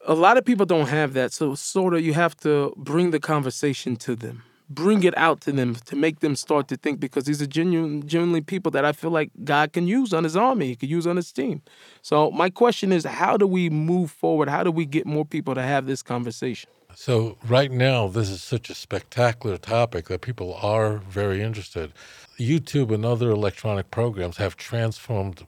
A 0.06 0.14
lot 0.14 0.36
of 0.36 0.44
people 0.44 0.66
don't 0.66 0.88
have 0.88 1.12
that. 1.14 1.32
So, 1.32 1.54
sort 1.54 1.94
of, 1.94 2.00
you 2.00 2.14
have 2.14 2.36
to 2.38 2.74
bring 2.76 3.12
the 3.12 3.20
conversation 3.20 3.96
to 3.96 4.16
them, 4.16 4.42
bring 4.68 5.04
it 5.04 5.16
out 5.16 5.40
to 5.42 5.52
them 5.52 5.76
to 5.76 5.94
make 5.94 6.20
them 6.20 6.34
start 6.34 6.66
to 6.68 6.76
think 6.76 6.98
because 6.98 7.24
these 7.24 7.40
are 7.40 7.46
genuine, 7.46 8.06
genuinely 8.06 8.40
people 8.40 8.70
that 8.72 8.84
I 8.84 8.92
feel 8.92 9.10
like 9.10 9.30
God 9.44 9.72
can 9.72 9.86
use 9.86 10.12
on 10.12 10.24
his 10.24 10.36
army, 10.36 10.68
he 10.68 10.76
could 10.76 10.90
use 10.90 11.06
on 11.06 11.16
his 11.16 11.30
team. 11.32 11.62
So, 12.02 12.30
my 12.32 12.50
question 12.50 12.92
is 12.92 13.04
how 13.04 13.36
do 13.36 13.46
we 13.46 13.70
move 13.70 14.10
forward? 14.10 14.48
How 14.48 14.64
do 14.64 14.72
we 14.72 14.86
get 14.86 15.06
more 15.06 15.24
people 15.24 15.54
to 15.54 15.62
have 15.62 15.86
this 15.86 16.02
conversation? 16.02 16.68
So, 16.94 17.38
right 17.48 17.70
now, 17.70 18.08
this 18.08 18.28
is 18.28 18.42
such 18.42 18.68
a 18.68 18.74
spectacular 18.74 19.56
topic 19.56 20.08
that 20.08 20.20
people 20.20 20.54
are 20.54 20.98
very 20.98 21.42
interested. 21.42 21.92
YouTube 22.38 22.92
and 22.92 23.04
other 23.04 23.30
electronic 23.30 23.90
programs 23.90 24.36
have 24.36 24.56
transformed 24.56 25.46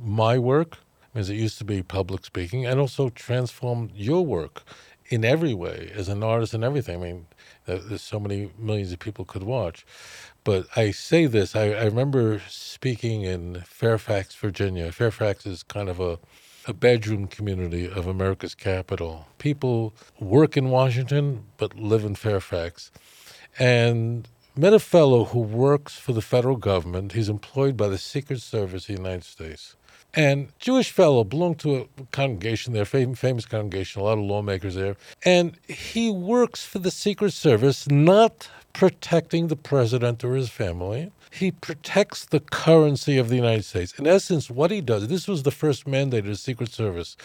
my 0.00 0.38
work, 0.38 0.78
as 1.14 1.30
it 1.30 1.36
used 1.36 1.58
to 1.58 1.64
be 1.64 1.82
public 1.82 2.24
speaking, 2.24 2.66
and 2.66 2.80
also 2.80 3.08
transformed 3.10 3.92
your 3.94 4.24
work 4.24 4.64
in 5.08 5.24
every 5.24 5.54
way 5.54 5.92
as 5.94 6.08
an 6.08 6.22
artist 6.22 6.54
and 6.54 6.64
everything. 6.64 6.96
I 6.96 7.04
mean, 7.04 7.26
there's 7.66 8.02
so 8.02 8.18
many 8.18 8.50
millions 8.58 8.92
of 8.92 8.98
people 8.98 9.24
could 9.24 9.42
watch. 9.42 9.86
But 10.44 10.66
I 10.76 10.90
say 10.90 11.26
this, 11.26 11.54
I, 11.54 11.70
I 11.70 11.84
remember 11.84 12.42
speaking 12.48 13.22
in 13.22 13.62
Fairfax, 13.66 14.34
Virginia. 14.34 14.92
Fairfax 14.92 15.46
is 15.46 15.62
kind 15.62 15.88
of 15.88 16.00
a 16.00 16.18
a 16.66 16.72
bedroom 16.72 17.26
community 17.26 17.86
of 17.86 18.06
America's 18.06 18.54
capital. 18.54 19.26
People 19.38 19.94
work 20.18 20.56
in 20.56 20.70
Washington 20.70 21.44
but 21.58 21.76
live 21.76 22.04
in 22.04 22.14
Fairfax. 22.14 22.90
And 23.58 24.26
met 24.56 24.72
a 24.72 24.78
fellow 24.78 25.24
who 25.26 25.40
works 25.40 25.96
for 25.96 26.12
the 26.12 26.22
federal 26.22 26.56
government. 26.56 27.12
He's 27.12 27.28
employed 27.28 27.76
by 27.76 27.88
the 27.88 27.98
Secret 27.98 28.40
Service 28.40 28.88
of 28.88 28.96
the 28.96 29.02
United 29.02 29.24
States. 29.24 29.76
And 30.16 30.48
Jewish 30.58 30.90
fellow 30.90 31.24
belonged 31.24 31.58
to 31.60 31.76
a 31.76 31.86
congregation 32.12 32.72
there, 32.72 32.84
fam- 32.84 33.14
famous 33.14 33.46
congregation, 33.46 34.00
a 34.00 34.04
lot 34.04 34.18
of 34.18 34.24
lawmakers 34.24 34.76
there. 34.76 34.96
And 35.24 35.58
he 35.66 36.10
works 36.10 36.64
for 36.64 36.78
the 36.78 36.90
Secret 36.90 37.32
Service, 37.32 37.88
not 37.90 38.48
protecting 38.72 39.48
the 39.48 39.56
president 39.56 40.22
or 40.24 40.34
his 40.34 40.50
family. 40.50 41.10
He 41.30 41.50
protects 41.50 42.24
the 42.26 42.40
currency 42.40 43.18
of 43.18 43.28
the 43.28 43.36
United 43.36 43.64
States. 43.64 43.92
In 43.98 44.06
essence, 44.06 44.48
what 44.48 44.70
he 44.70 44.80
does, 44.80 45.08
this 45.08 45.26
was 45.26 45.42
the 45.42 45.50
first 45.50 45.86
mandate 45.86 46.24
of 46.24 46.30
the 46.30 46.36
Secret 46.36 46.70
Service. 46.70 47.16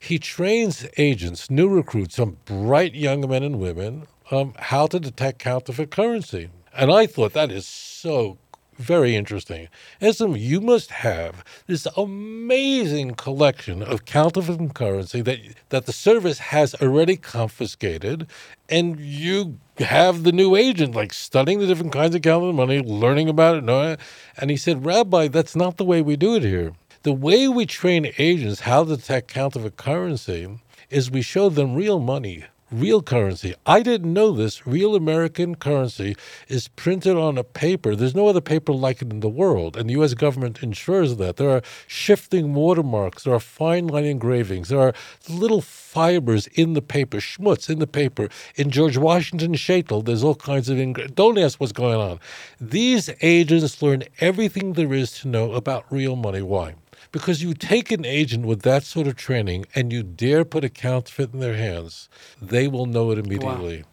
He 0.00 0.18
trains 0.18 0.86
agents, 0.96 1.48
new 1.48 1.68
recruits, 1.68 2.16
some 2.16 2.38
bright 2.44 2.94
young 2.94 3.28
men 3.28 3.44
and 3.44 3.60
women, 3.60 4.08
um, 4.32 4.54
how 4.58 4.88
to 4.88 4.98
detect 4.98 5.38
counterfeit 5.38 5.90
currency. 5.92 6.50
And 6.74 6.90
I 6.90 7.06
thought 7.06 7.34
that 7.34 7.52
is 7.52 7.66
so 7.66 8.38
very 8.76 9.14
interesting. 9.14 9.68
Esm, 10.00 10.38
you 10.38 10.60
must 10.60 10.90
have 10.90 11.44
this 11.66 11.86
amazing 11.96 13.14
collection 13.14 13.82
of 13.82 14.04
counterfeit 14.04 14.74
currency 14.74 15.20
that 15.22 15.38
that 15.68 15.86
the 15.86 15.92
service 15.92 16.38
has 16.38 16.74
already 16.76 17.16
confiscated, 17.16 18.26
and 18.68 18.98
you 19.00 19.58
have 19.78 20.22
the 20.22 20.32
new 20.32 20.56
agent 20.56 20.94
like 20.94 21.12
studying 21.12 21.58
the 21.58 21.66
different 21.66 21.92
kinds 21.92 22.14
of 22.14 22.22
counterfeit 22.22 22.54
money, 22.54 22.80
learning 22.80 23.28
about 23.28 23.56
it. 23.56 24.00
And 24.38 24.50
he 24.50 24.56
said, 24.56 24.84
Rabbi, 24.84 25.28
that's 25.28 25.56
not 25.56 25.76
the 25.76 25.84
way 25.84 26.02
we 26.02 26.16
do 26.16 26.36
it 26.36 26.42
here. 26.42 26.72
The 27.02 27.12
way 27.12 27.48
we 27.48 27.66
train 27.66 28.12
agents 28.18 28.60
how 28.60 28.84
to 28.84 28.96
detect 28.96 29.28
counterfeit 29.28 29.76
currency 29.76 30.48
is 30.88 31.10
we 31.10 31.22
show 31.22 31.48
them 31.48 31.74
real 31.74 31.98
money 31.98 32.44
real 32.72 33.02
currency. 33.02 33.54
I 33.66 33.82
didn't 33.82 34.12
know 34.12 34.32
this. 34.32 34.66
Real 34.66 34.94
American 34.94 35.54
currency 35.54 36.16
is 36.48 36.68
printed 36.68 37.16
on 37.16 37.38
a 37.38 37.44
paper. 37.44 37.94
There's 37.94 38.14
no 38.14 38.28
other 38.28 38.40
paper 38.40 38.72
like 38.72 39.02
it 39.02 39.10
in 39.12 39.20
the 39.20 39.28
world, 39.28 39.76
and 39.76 39.88
the 39.88 39.94
U.S. 39.94 40.14
government 40.14 40.62
ensures 40.62 41.16
that. 41.16 41.36
There 41.36 41.50
are 41.50 41.62
shifting 41.86 42.54
watermarks, 42.54 43.24
there 43.24 43.34
are 43.34 43.40
fine 43.40 43.86
line 43.86 44.04
engravings, 44.04 44.68
there 44.70 44.80
are 44.80 44.94
little 45.28 45.60
fibers 45.60 46.46
in 46.48 46.72
the 46.72 46.82
paper, 46.82 47.18
schmutz 47.18 47.68
in 47.68 47.78
the 47.78 47.86
paper. 47.86 48.28
In 48.56 48.70
George 48.70 48.96
Washington 48.96 49.52
Shaitel, 49.54 50.04
there's 50.04 50.24
all 50.24 50.34
kinds 50.34 50.68
of. 50.68 50.78
Engra- 50.78 51.14
Don't 51.14 51.38
ask 51.38 51.60
what's 51.60 51.72
going 51.72 52.00
on. 52.00 52.18
These 52.60 53.10
agents 53.20 53.82
learn 53.82 54.04
everything 54.20 54.72
there 54.72 54.92
is 54.94 55.12
to 55.20 55.28
know 55.28 55.52
about 55.52 55.84
real 55.90 56.16
money. 56.16 56.42
Why? 56.42 56.74
Because 57.12 57.42
you 57.42 57.52
take 57.52 57.92
an 57.92 58.06
agent 58.06 58.46
with 58.46 58.62
that 58.62 58.84
sort 58.84 59.06
of 59.06 59.16
training 59.16 59.66
and 59.74 59.92
you 59.92 60.02
dare 60.02 60.44
put 60.44 60.64
a 60.64 60.70
counterfeit 60.70 61.34
in 61.34 61.40
their 61.40 61.56
hands, 61.56 62.08
they 62.40 62.66
will 62.66 62.86
know 62.86 63.10
it 63.10 63.18
immediately. 63.18 63.82
Wow. 63.82 63.88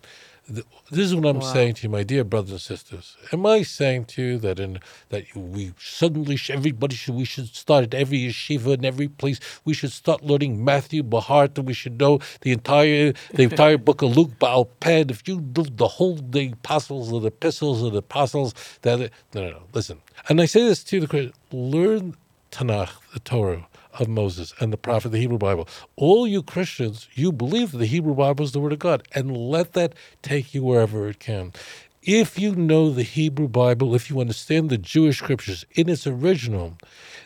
This 0.92 1.06
is 1.06 1.16
what 1.16 1.26
I'm 1.26 1.40
wow. 1.40 1.54
saying 1.54 1.76
to 1.76 1.84
you, 1.84 1.90
my 1.90 2.02
dear 2.02 2.24
brothers 2.24 2.52
and 2.52 2.62
sisters. 2.62 3.16
Am 3.32 3.46
I 3.46 3.62
saying 3.62 4.06
to 4.06 4.22
you 4.24 4.38
that 4.40 4.60
in 4.60 4.80
that 5.10 5.26
we 5.36 5.74
suddenly 5.80 6.40
everybody 6.50 6.96
should 6.96 7.14
we 7.14 7.26
should 7.26 7.54
start 7.54 7.84
at 7.84 7.94
every 7.94 8.18
yeshiva 8.18 8.74
and 8.74 8.84
every 8.84 9.08
place 9.08 9.40
we 9.64 9.76
should 9.76 9.92
start 9.92 10.24
learning 10.24 10.66
Matthew 10.66 11.04
Bahart 11.04 11.58
and 11.58 11.68
we 11.68 11.74
should 11.74 12.00
know 12.00 12.20
the 12.42 12.52
entire 12.52 13.14
the 13.32 13.44
entire 13.44 13.78
book 13.88 14.02
of 14.02 14.18
Luke 14.18 14.40
Baal 14.40 14.66
Ped. 14.66 15.12
If 15.12 15.28
you 15.28 15.40
do 15.40 15.64
the 15.64 15.88
whole 15.88 16.16
the 16.16 16.54
apostles 16.54 17.12
of 17.14 17.22
the 17.22 17.28
epistles 17.28 17.84
of 17.84 17.92
the 17.92 18.00
apostles 18.00 18.56
that 18.82 18.98
no 19.36 19.42
no 19.42 19.50
no 19.52 19.64
listen. 19.74 20.02
And 20.30 20.42
I 20.42 20.46
say 20.46 20.64
this 20.64 20.84
to 20.86 21.00
the 21.00 21.08
question, 21.08 21.34
learn 21.52 22.16
Tanakh, 22.52 22.92
the 23.14 23.20
Torah 23.20 23.68
of 23.98 24.08
Moses 24.08 24.54
and 24.60 24.72
the 24.72 24.78
prophet, 24.78 25.10
the 25.10 25.20
Hebrew 25.20 25.38
Bible. 25.38 25.68
All 25.96 26.28
you 26.28 26.42
Christians, 26.44 27.08
you 27.14 27.32
believe 27.32 27.72
the 27.72 27.86
Hebrew 27.86 28.16
Bible 28.16 28.46
is 28.46 28.52
the 28.52 28.60
Word 28.60 28.74
of 28.74 28.80
God, 28.80 29.08
and 29.14 29.36
let 29.36 29.74
that 29.74 29.94
take 30.22 30.54
you 30.54 30.64
wherever 30.64 31.08
it 31.10 31.20
can. 31.20 31.54
If 32.02 32.40
you 32.40 32.56
know 32.56 32.92
the 32.92 33.04
Hebrew 33.04 33.48
Bible, 33.50 33.94
if 33.94 34.10
you 34.10 34.22
understand 34.22 34.70
the 34.70 34.78
Jewish 34.78 35.18
scriptures 35.20 35.66
in 35.76 35.90
its 35.90 36.08
original, 36.08 36.78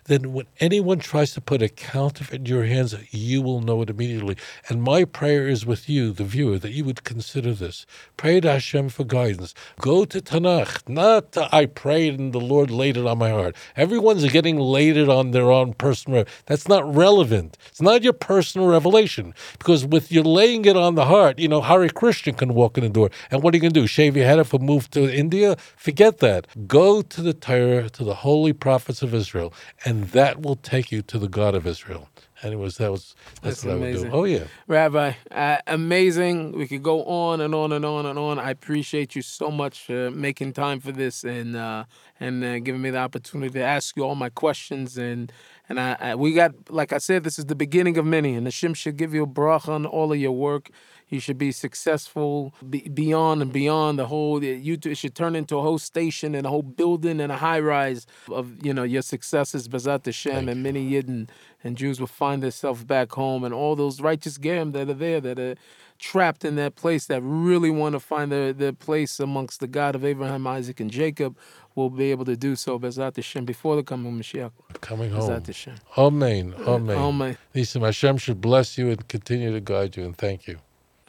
then 0.06 0.34
when 0.34 0.48
anyone 0.60 1.00
tries 1.00 1.34
to 1.34 1.42
put 1.42 1.62
a 1.62 1.70
counterfeit 1.70 2.42
in 2.42 2.46
your 2.46 2.66
hands, 2.66 2.96
you 3.12 3.42
will 3.42 3.62
know 3.62 3.82
it 3.82 3.90
immediately. 3.90 4.38
And 4.70 4.84
my 4.84 5.06
prayer 5.06 5.48
is 5.48 5.66
with 5.66 5.88
you, 5.88 6.12
the 6.12 6.24
viewer, 6.24 6.58
that 6.60 6.72
you 6.72 6.84
would 6.86 7.04
consider 7.04 7.54
this. 7.54 7.86
Pray 8.18 8.40
to 8.42 8.52
Hashem 8.52 8.90
for 8.90 9.04
guidance. 9.04 9.54
Go 9.80 10.06
to 10.06 10.20
Tanakh, 10.22 10.88
not 10.90 11.34
to, 11.34 11.54
I 11.56 11.66
prayed 11.68 12.20
and 12.20 12.34
the 12.34 12.40
Lord 12.40 12.70
laid 12.70 12.98
it 12.98 13.06
on 13.06 13.18
my 13.18 13.30
heart. 13.30 13.56
Everyone's 13.76 14.30
getting 14.32 14.60
laid 14.60 14.98
it 14.98 15.10
on 15.10 15.32
their 15.32 15.52
own 15.52 15.74
personal. 15.74 16.26
That's 16.48 16.68
not 16.68 16.84
relevant. 16.94 17.58
It's 17.68 17.82
not 17.82 18.04
your 18.04 18.14
personal 18.14 18.68
revelation 18.68 19.34
because 19.58 19.86
with 19.86 20.12
you 20.12 20.24
laying 20.24 20.66
it 20.66 20.76
on 20.76 20.96
the 20.96 21.06
heart, 21.06 21.40
you 21.40 21.48
know, 21.48 21.62
Hare 21.62 21.88
Krishna 21.90 22.34
can 22.34 22.54
walk 22.54 22.78
in 22.78 22.84
the 22.84 22.90
door. 22.90 23.10
And 23.32 23.42
what 23.42 23.54
are 23.54 23.58
you 23.58 23.62
going 23.62 23.74
to 23.74 23.80
do? 23.80 23.88
Shave 23.88 24.18
your 24.18 24.26
head 24.26 24.40
off 24.40 24.54
and 24.54 24.64
move 24.64 24.90
to 24.92 25.14
India? 25.14 25.56
Forget 25.78 26.20
that. 26.20 26.48
Go 26.68 27.02
to 27.02 27.22
the 27.22 27.34
Torah, 27.34 27.90
to 27.90 28.04
the 28.04 28.16
holy 28.16 28.54
prophets 28.54 29.02
of 29.02 29.14
Israel, 29.14 29.54
and 29.86 29.93
and 29.94 30.06
that 30.10 30.42
will 30.42 30.56
take 30.56 30.92
you 30.92 31.04
to 31.04 31.20
the 31.20 31.28
God 31.28 31.54
of 31.54 31.68
Israel. 31.68 32.10
Anyways, 32.42 32.78
that 32.78 32.92
was 32.92 33.16
that's, 33.42 33.62
that's 33.62 33.66
what 33.66 33.76
amazing. 33.76 34.12
I 34.12 34.16
would 34.16 34.28
do. 34.28 34.38
Oh 34.38 34.40
yeah, 34.40 34.46
Rabbi, 34.68 35.14
uh, 35.30 35.58
amazing. 35.68 36.58
We 36.58 36.68
could 36.68 36.82
go 36.82 37.06
on 37.06 37.40
and 37.40 37.54
on 37.54 37.72
and 37.72 37.86
on 37.86 38.06
and 38.08 38.18
on. 38.18 38.40
I 38.40 38.50
appreciate 38.50 39.16
you 39.16 39.22
so 39.22 39.52
much 39.52 39.86
for 39.86 40.10
making 40.10 40.54
time 40.54 40.80
for 40.80 40.92
this 40.92 41.24
and 41.24 41.56
uh, 41.56 41.86
and 42.20 42.44
uh, 42.44 42.60
giving 42.60 42.82
me 42.82 42.90
the 42.90 42.98
opportunity 42.98 43.54
to 43.54 43.64
ask 43.64 43.96
you 43.96 44.04
all 44.04 44.16
my 44.16 44.30
questions 44.30 44.98
and 44.98 45.32
and 45.70 45.80
I, 45.80 45.96
I, 46.00 46.16
we 46.16 46.34
got 46.34 46.52
like 46.70 46.92
I 46.92 46.98
said, 46.98 47.24
this 47.24 47.38
is 47.38 47.46
the 47.46 47.56
beginning 47.56 47.98
of 47.98 48.06
many, 48.06 48.34
and 48.34 48.48
Hashem 48.48 48.74
should 48.74 48.98
give 48.98 49.14
you 49.14 49.24
a 49.24 49.28
bracha 49.28 49.70
on 49.70 49.86
all 49.86 50.12
of 50.12 50.18
your 50.18 50.34
work. 50.34 50.70
You 51.14 51.20
should 51.20 51.38
be 51.38 51.52
successful 51.52 52.56
be, 52.68 52.80
beyond 52.90 53.44
and 53.44 53.54
beyond 53.54 54.00
the 54.00 54.08
whole. 54.08 54.44
You 54.44 54.80
it 54.84 54.98
should 54.98 55.14
turn 55.14 55.36
into 55.36 55.58
a 55.58 55.62
whole 55.62 55.78
station 55.78 56.34
and 56.34 56.48
a 56.48 56.50
whole 56.50 56.64
building 56.64 57.22
and 57.22 57.32
a 57.32 57.38
high 57.38 57.60
rise 57.60 58.08
of 58.30 58.66
you 58.66 58.74
know 58.74 58.82
your 58.82 59.04
successes, 59.04 59.68
B'ezrat 59.68 60.06
Hashem, 60.08 60.50
and 60.50 60.64
many 60.64 60.90
Yidden 60.90 61.30
and 61.64 61.78
Jews 61.78 62.00
will 62.00 62.08
find 62.08 62.42
themselves 62.42 62.84
back 62.84 63.12
home, 63.12 63.44
and 63.44 63.54
all 63.54 63.76
those 63.76 64.02
righteous 64.02 64.40
Gam 64.40 64.72
that 64.72 64.90
are 64.90 64.96
there 64.96 65.22
that 65.22 65.38
are 65.38 65.56
trapped 66.00 66.44
in 66.44 66.56
that 66.56 66.76
place 66.76 67.06
that 67.06 67.22
really 67.22 67.70
want 67.70 67.94
to 67.94 68.00
find 68.00 68.32
their, 68.32 68.52
their 68.52 68.74
place 68.74 69.20
amongst 69.20 69.60
the 69.60 69.68
God 69.68 69.94
of 69.94 70.04
Abraham, 70.04 70.48
Isaac, 70.48 70.80
and 70.80 70.90
Jacob 70.90 71.38
will 71.76 71.92
be 71.92 72.10
able 72.10 72.26
to 72.26 72.36
do 72.36 72.56
so, 72.56 72.80
B'ezrat 72.80 73.16
Hashem, 73.16 73.46
before 73.46 73.76
the 73.76 73.84
coming 73.84 74.12
of 74.12 74.26
Mashiach. 74.26 74.52
Coming 74.82 75.12
home. 75.12 75.30
B'ezrat 75.30 75.46
Hashem. 75.46 75.76
Amen. 75.96 76.56
Amen. 76.66 76.98
Amen. 76.98 77.38
Nisa, 77.54 77.80
Hashem 77.80 78.18
should 78.18 78.42
bless 78.42 78.80
you 78.80 78.90
and 78.90 79.08
continue 79.08 79.54
to 79.54 79.62
guide 79.62 79.96
you, 79.96 80.06
and 80.06 80.18
thank 80.18 80.48
you. 80.48 80.58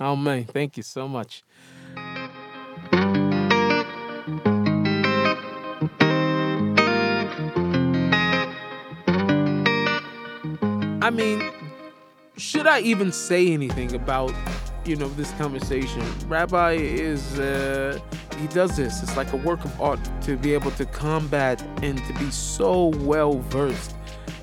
Amen. 0.01 0.45
Thank 0.45 0.77
you 0.77 0.83
so 0.83 1.09
much. 1.09 1.45
I 11.01 11.11
mean, 11.11 11.51
should 12.39 12.67
I 12.67 12.81
even 12.81 13.13
say 13.13 13.53
anything 13.53 13.95
about, 13.95 14.33
you 14.87 14.97
know, 14.97 15.09
this 15.09 15.31
conversation? 15.33 16.03
Rabbi 16.29 16.73
is, 16.73 17.39
uh, 17.39 18.01
he 18.41 18.47
does 18.49 18.77
this. 18.77 19.03
It's 19.03 19.17
like 19.17 19.33
a 19.33 19.37
work 19.37 19.65
of 19.65 19.81
art 19.81 20.01
to 20.23 20.37
be 20.37 20.55
able 20.55 20.71
to 20.73 20.87
combat 20.87 21.63
and 21.83 21.99
to 22.07 22.13
be 22.15 22.31
so 22.31 22.87
well 23.01 23.39
versed 23.39 23.94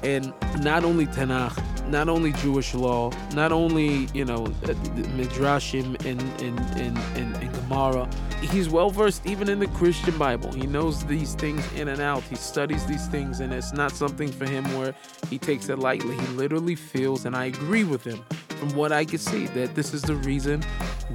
in 0.04 0.34
not 0.60 0.84
only 0.84 1.06
Tanakh, 1.06 1.58
not 1.88 2.10
only 2.10 2.32
Jewish 2.34 2.74
law, 2.74 3.12
not 3.34 3.52
only 3.52 4.08
you 4.14 4.26
know 4.26 4.46
uh, 4.46 4.74
midrashim 5.18 6.04
and 6.06 6.22
and 6.42 6.60
and 6.80 6.98
and, 7.18 7.36
and 7.38 7.54
Gemara, 7.54 8.10
he's 8.42 8.70
well 8.70 8.90
versed 8.90 9.26
even 9.26 9.50
in 9.50 9.60
the 9.60 9.68
Christian 9.68 10.18
Bible. 10.18 10.52
He 10.52 10.68
knows 10.68 11.04
these 11.06 11.36
things 11.36 11.66
in 11.74 11.88
and 11.88 12.02
out. 12.02 12.24
He 12.24 12.36
studies 12.36 12.86
these 12.86 13.08
things, 13.08 13.40
and 13.40 13.54
it's 13.54 13.74
not 13.74 13.92
something 13.92 14.32
for 14.32 14.46
him 14.46 14.64
where 14.78 14.94
he 15.30 15.38
takes 15.38 15.70
it 15.70 15.80
lightly. 15.80 16.16
He 16.16 16.28
literally 16.28 16.76
feels, 16.76 17.26
and 17.26 17.36
I 17.36 17.46
agree 17.46 17.84
with 17.84 18.04
him 18.04 18.24
from 18.62 18.76
what 18.76 18.92
I 18.92 19.06
can 19.06 19.18
see, 19.18 19.48
that 19.48 19.74
this 19.74 19.92
is 19.92 20.04
the 20.04 20.16
reason 20.18 20.62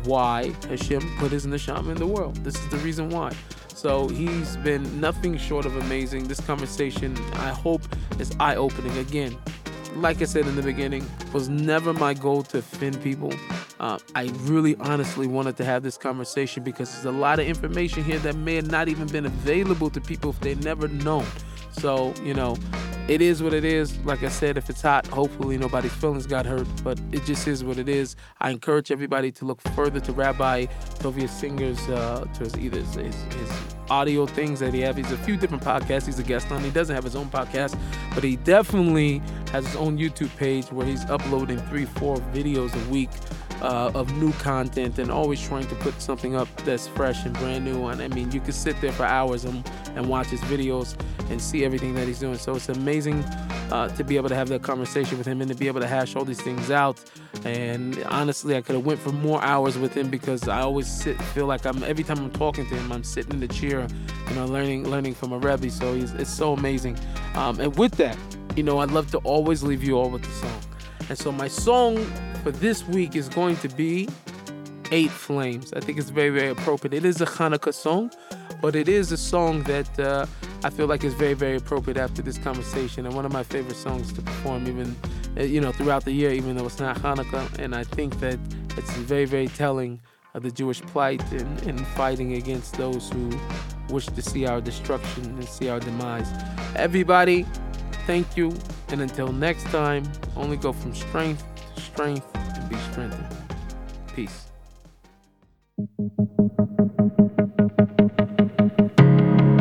why 0.03 0.53
Hashem 0.69 1.01
put 1.19 1.31
his 1.31 1.47
neshama 1.47 1.93
in 1.93 1.97
the 1.97 2.07
world. 2.07 2.35
This 2.39 2.57
is 2.57 2.69
the 2.71 2.79
reason 2.79 3.09
why. 3.09 3.33
So 3.77 4.09
he's 4.09 4.57
been 4.57 5.03
nothing 5.03 5.37
short 5.37 5.67
of 5.67 5.77
amazing. 5.77 6.29
This 6.29 6.41
conversation, 6.41 7.15
I 7.35 7.51
hope, 7.51 7.83
is 8.19 8.35
eye 8.41 8.57
opening. 8.57 8.97
Again, 8.97 9.37
like 9.97 10.23
I 10.23 10.25
said 10.25 10.47
in 10.47 10.57
the 10.57 10.63
beginning, 10.63 11.07
was 11.35 11.51
never 11.51 11.93
my 11.93 12.15
goal 12.15 12.43
to 12.45 12.59
offend 12.59 13.03
people. 13.03 13.35
Uh, 13.79 13.99
I 14.15 14.33
really 14.45 14.77
honestly 14.77 15.27
wanted 15.27 15.59
to 15.59 15.65
have 15.67 15.83
this 15.83 15.99
conversation 15.99 16.63
because 16.63 16.91
there's 16.91 17.05
a 17.05 17.11
lot 17.11 17.39
of 17.39 17.47
information 17.47 18.03
here 18.03 18.19
that 18.21 18.35
may 18.35 18.55
have 18.55 18.71
not 18.71 18.89
even 18.89 19.09
been 19.09 19.27
available 19.27 19.91
to 19.91 20.01
people 20.01 20.31
if 20.31 20.41
they 20.41 20.55
never 20.55 20.89
known. 20.89 21.27
So, 21.73 22.15
you 22.25 22.33
know, 22.33 22.57
it 23.09 23.23
is 23.23 23.43
what 23.43 23.55
it 23.55 23.65
is. 23.65 23.97
Like 24.05 24.23
I 24.23 24.29
said, 24.29 24.57
if 24.59 24.69
it's 24.69 24.83
hot, 24.83 25.07
hopefully 25.07 25.57
nobody's 25.57 25.93
feelings 25.93 26.27
got 26.27 26.45
hurt, 26.45 26.67
but 26.83 27.01
it 27.13 27.25
just 27.25 27.47
is 27.47 27.63
what 27.63 27.79
it 27.79 27.89
is. 27.89 28.17
I 28.41 28.51
encourage 28.51 28.91
everybody 28.91 29.31
to 29.33 29.45
look 29.45 29.61
further 29.75 30.01
to 30.01 30.13
Rabbi 30.13 30.67
Tovia 30.99 31.29
Singer's, 31.29 31.81
uh, 31.89 32.27
to 32.35 32.45
his, 32.45 32.57
either 32.57 32.79
his, 32.79 32.95
his, 32.95 33.15
his 33.35 33.53
audio 33.89 34.27
things 34.27 34.61
that 34.61 34.75
he 34.75 34.81
has. 34.81 34.97
He's 34.97 35.13
a 35.13 35.19
few 35.19 35.37
different 35.37 35.63
podcasts 35.63 36.07
he's 36.07 36.19
a 36.19 36.25
guest 36.25 36.51
on. 36.51 36.63
He 36.65 36.71
doesn't 36.71 36.95
have 36.95 37.05
his 37.05 37.15
own 37.15 37.27
podcast, 37.27 37.79
but 38.15 38.25
he 38.25 38.37
definitely 38.37 39.23
has 39.53 39.65
his 39.67 39.77
own 39.77 39.97
YouTube 39.97 40.35
page 40.37 40.67
where 40.73 40.87
he's 40.87 41.05
uploading 41.05 41.59
three, 41.59 41.85
four 41.85 42.17
videos 42.35 42.75
a 42.75 42.91
week 42.91 43.11
uh, 43.63 43.91
of 43.95 44.15
new 44.17 44.33
content 44.35 44.99
and 44.99 45.11
always 45.11 45.41
trying 45.41 45.67
to 45.67 45.75
put 45.77 46.01
something 46.01 46.37
up 46.37 46.49
that's 46.65 46.87
fresh 46.89 47.25
and 47.25 47.35
brand 47.35 47.65
new. 47.65 47.87
And 47.87 48.03
I 48.03 48.09
mean, 48.09 48.31
you 48.33 48.41
could 48.41 48.55
sit 48.55 48.81
there 48.81 48.93
for 48.93 49.05
hours 49.05 49.45
and, 49.45 49.69
and 49.95 50.09
watch 50.09 50.29
his 50.29 50.41
videos 50.43 50.97
and 51.31 51.41
see 51.41 51.65
everything 51.65 51.95
that 51.95 52.07
he's 52.07 52.21
doing. 52.21 52.39
So 52.39 52.55
it's 52.55 52.69
amazing 52.69 53.25
uh, 53.71 53.89
to 53.89 54.05
be 54.05 54.17
able 54.17 54.29
to 54.29 54.35
have 54.35 54.49
that 54.49 54.63
conversation 54.63 55.19
with 55.19 55.27
him 55.27 55.41
and 55.41 55.51
to 55.51 55.57
be 55.57 55.67
able 55.67 55.81
to 55.81 55.87
hash 55.87 56.17
all 56.17 56.25
these 56.25 56.41
things 56.41 56.71
out. 56.71 57.03
And 57.45 58.03
honestly, 58.05 58.57
I 58.57 58.61
could 58.61 58.77
have 58.77 58.87
went 58.87 59.01
for 59.01 59.13
more 59.13 59.43
hours 59.43 59.79
with 59.79 59.97
him 59.97 60.11
because 60.11 60.49
I 60.49 60.61
always 60.61 60.87
sit 60.87 61.21
feel 61.23 61.47
like 61.47 61.67
I'm 61.67 61.83
every 61.85 62.05
time 62.05 62.19
I'm 62.19 62.31
talking 62.31 62.67
to 62.69 62.75
him, 62.75 62.93
I'm 62.93 63.05
sitting 63.05 63.33
in 63.33 63.41
the 63.41 63.49
chair, 63.49 63.87
you 64.29 64.35
know, 64.35 64.47
learning 64.47 64.89
learning 64.89 65.15
from 65.15 65.33
a 65.33 65.39
rebbe. 65.39 65.71
So 65.71 65.95
it's 65.95 66.31
so 66.31 66.53
amazing. 66.53 66.99
Um, 67.35 67.61
and 67.61 67.77
with 67.77 67.93
that, 67.97 68.17
you 68.57 68.63
know, 68.63 68.79
I'd 68.79 68.91
love 68.91 69.11
to 69.13 69.19
always 69.19 69.63
leave 69.63 69.83
you 69.83 69.99
all 69.99 70.11
with 70.11 70.23
the 70.23 70.31
song. 70.31 70.61
And 71.09 71.19
so 71.19 71.31
my 71.31 71.49
song 71.49 71.97
for 72.47 72.53
this 72.53 72.87
week 72.87 73.17
is 73.17 73.29
going 73.29 73.57
to 73.57 73.69
be 73.69 74.09
Eight 74.93 75.11
Flames. 75.11 75.73
I 75.73 75.81
think 75.81 75.99
it's 75.99 76.11
very, 76.11 76.31
very 76.31 76.51
appropriate. 76.51 76.95
It 76.95 77.05
is 77.05 77.21
a 77.21 77.27
Hanukkah 77.27 77.75
song, 77.75 78.13
but 78.63 78.77
it 78.77 78.89
is 78.89 79.11
a 79.11 79.17
song 79.17 79.65
that 79.65 79.99
uh, 79.99 80.27
I 80.63 80.71
feel 80.71 80.87
like 80.87 81.03
is 81.03 81.13
very, 81.15 81.35
very 81.35 81.57
appropriate 81.57 81.97
after 81.97 82.23
this 82.23 82.39
conversation 82.39 83.05
and 83.05 83.17
one 83.17 83.27
of 83.27 83.33
my 83.33 83.43
favorite 83.43 83.75
songs 83.75 84.13
to 84.13 84.23
perform, 84.23 84.69
even 84.69 84.95
uh, 85.37 85.43
you 85.43 85.61
know, 85.61 85.73
throughout 85.73 86.05
the 86.05 86.13
year, 86.13 86.31
even 86.31 86.57
though 86.57 86.67
it's 86.67 86.79
not 86.79 86.97
Hanukkah. 86.99 87.59
And 87.59 87.75
I 87.75 87.83
think 87.83 88.21
that 88.21 88.39
it's 88.77 88.93
very, 88.93 89.25
very 89.25 89.49
telling 89.49 90.01
of 90.35 90.45
the 90.45 90.53
Jewish 90.53 90.81
plight 90.83 91.29
and, 91.33 91.63
and 91.63 91.85
fighting 91.85 92.35
against 92.35 92.75
those 92.75 93.11
who 93.11 93.37
wish 93.89 94.07
to 94.07 94.23
see 94.23 94.47
our 94.47 94.61
destruction 94.61 95.25
and 95.25 95.45
see 95.49 95.69
our 95.69 95.81
demise. 95.81 96.29
Everybody, 96.77 97.45
thank 98.07 98.37
you. 98.37 98.57
And 98.91 99.01
until 99.03 99.33
next 99.33 99.65
time, 99.65 100.05
only 100.37 100.57
go 100.57 100.73
from 100.73 100.95
strength 100.95 101.45
to 101.75 101.83
strength 101.83 102.36
be 102.69 102.77
strengthened. 102.91 103.27
Peace. 104.15 104.47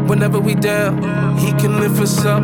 Whenever 0.07 0.39
we 0.39 0.55
down, 0.55 1.37
he 1.37 1.51
can 1.53 1.79
lift 1.79 1.99
us 1.99 2.23
up. 2.25 2.43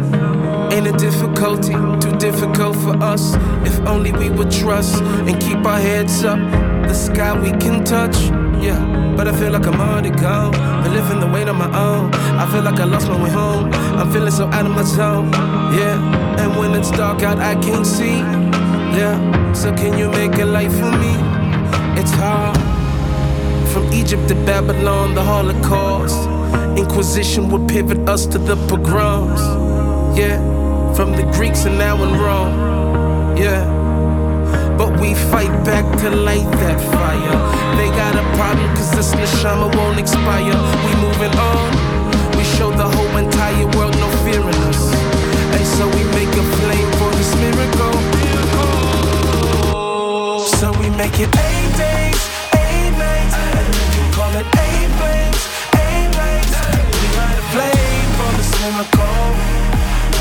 Ain't 0.73 0.87
a 0.87 0.91
difficulty, 0.93 1.73
too 1.99 2.15
difficult 2.17 2.75
for 2.77 2.95
us. 3.01 3.35
If 3.65 3.79
only 3.87 4.11
we 4.11 4.29
would 4.29 4.51
trust 4.51 5.01
and 5.01 5.39
keep 5.41 5.65
our 5.65 5.79
heads 5.79 6.23
up. 6.23 6.39
The 6.87 6.93
sky 6.93 7.39
we 7.39 7.51
can 7.51 7.83
touch, 7.83 8.17
yeah. 8.61 9.13
But 9.15 9.27
I 9.27 9.33
feel 9.37 9.51
like 9.51 9.65
I'm 9.65 9.79
already 9.79 10.09
gone. 10.09 10.51
Been 10.83 10.93
living 10.93 11.19
the 11.19 11.27
weight 11.27 11.47
on 11.47 11.57
my 11.57 11.71
own. 11.77 12.13
I 12.13 12.49
feel 12.51 12.63
like 12.63 12.79
I 12.79 12.85
lost 12.85 13.07
my 13.07 13.21
way 13.23 13.29
home. 13.29 13.71
I'm 13.99 14.11
feeling 14.11 14.31
so 14.31 14.47
out 14.47 14.65
of 14.65 14.71
my 14.71 14.83
zone, 14.83 15.31
yeah. 15.77 15.97
And 16.41 16.57
when 16.57 16.73
it's 16.73 16.91
dark 16.91 17.21
out, 17.23 17.37
I 17.39 17.55
can't 17.61 17.85
see, 17.85 18.19
yeah. 18.93 19.53
So 19.53 19.73
can 19.73 19.97
you 19.97 20.09
make 20.09 20.35
a 20.39 20.45
light 20.45 20.71
for 20.71 20.91
me? 20.91 21.13
It's 21.99 22.11
hard. 22.11 22.57
From 23.71 23.91
Egypt 23.93 24.27
to 24.29 24.35
Babylon, 24.45 25.15
the 25.15 25.23
Holocaust. 25.23 26.19
Inquisition 26.77 27.49
would 27.51 27.67
pivot 27.67 28.07
us 28.09 28.25
to 28.27 28.37
the 28.37 28.55
pogroms. 28.67 29.41
Yeah, 30.17 30.37
from 30.93 31.11
the 31.11 31.23
Greeks 31.33 31.65
and 31.65 31.77
now 31.77 31.95
in 32.03 32.11
Rome. 32.19 33.37
Yeah, 33.37 33.63
but 34.77 34.99
we 34.99 35.15
fight 35.31 35.53
back 35.63 35.85
to 36.01 36.09
light 36.09 36.49
that 36.63 36.79
fire. 36.91 37.37
They 37.77 37.89
got 37.95 38.15
a 38.15 38.25
problem 38.37 38.67
cause 38.75 38.91
this 38.91 39.13
neshama 39.13 39.73
won't 39.75 39.99
expire. 39.99 40.57
We 40.85 40.91
moving 41.05 41.35
on. 41.39 41.69
We 42.37 42.43
show 42.43 42.71
the 42.71 42.87
whole 42.87 43.17
entire 43.17 43.67
world 43.77 43.95
no 43.99 44.09
fear 44.23 44.41
in 44.41 44.59
us. 44.71 44.93
And 45.55 45.65
so 45.75 45.87
we 45.87 46.03
make 46.17 46.33
a 46.35 46.45
flame 46.57 46.91
for 46.99 47.09
this 47.17 47.33
miracle. 47.35 48.30
Make 51.01 51.19
it 51.19 51.35
eight 51.35 51.73
days, 51.81 52.21
eight 52.53 52.93
nights, 52.93 53.33
and 53.33 53.67
we 53.73 53.85
can 53.89 54.07
call 54.13 54.29
it 54.37 54.45
eight 54.45 54.89
flames, 55.01 55.41
eight 55.73 56.09
nights. 56.13 56.53
We 56.93 57.07
light 57.17 57.37
a 57.41 57.45
flame 57.49 58.09
for 58.21 58.29
this 58.37 58.51
miracle. 58.61 59.25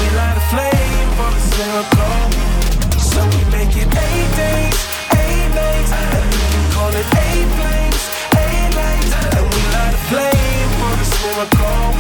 We 0.01 0.07
light 0.17 0.41
a 0.41 0.45
flame 0.49 1.09
for 1.21 1.29
this 1.37 1.49
miracle. 1.61 2.21
So 2.97 3.21
we 3.29 3.45
make 3.53 3.77
it 3.77 3.93
eight 3.93 4.31
days, 4.41 4.79
eight 5.21 5.53
nights, 5.53 5.93
and 5.93 6.25
we 6.33 6.41
can 6.49 6.65
call 6.73 6.93
it 6.97 7.09
eight 7.29 7.49
flames, 7.61 8.03
eight 8.41 8.73
nights. 8.73 9.13
And 9.37 9.45
we 9.53 9.61
light 9.77 9.93
a 9.93 10.03
flame 10.09 10.71
for 10.81 10.93
this 10.97 11.13
miracle. 11.21 11.93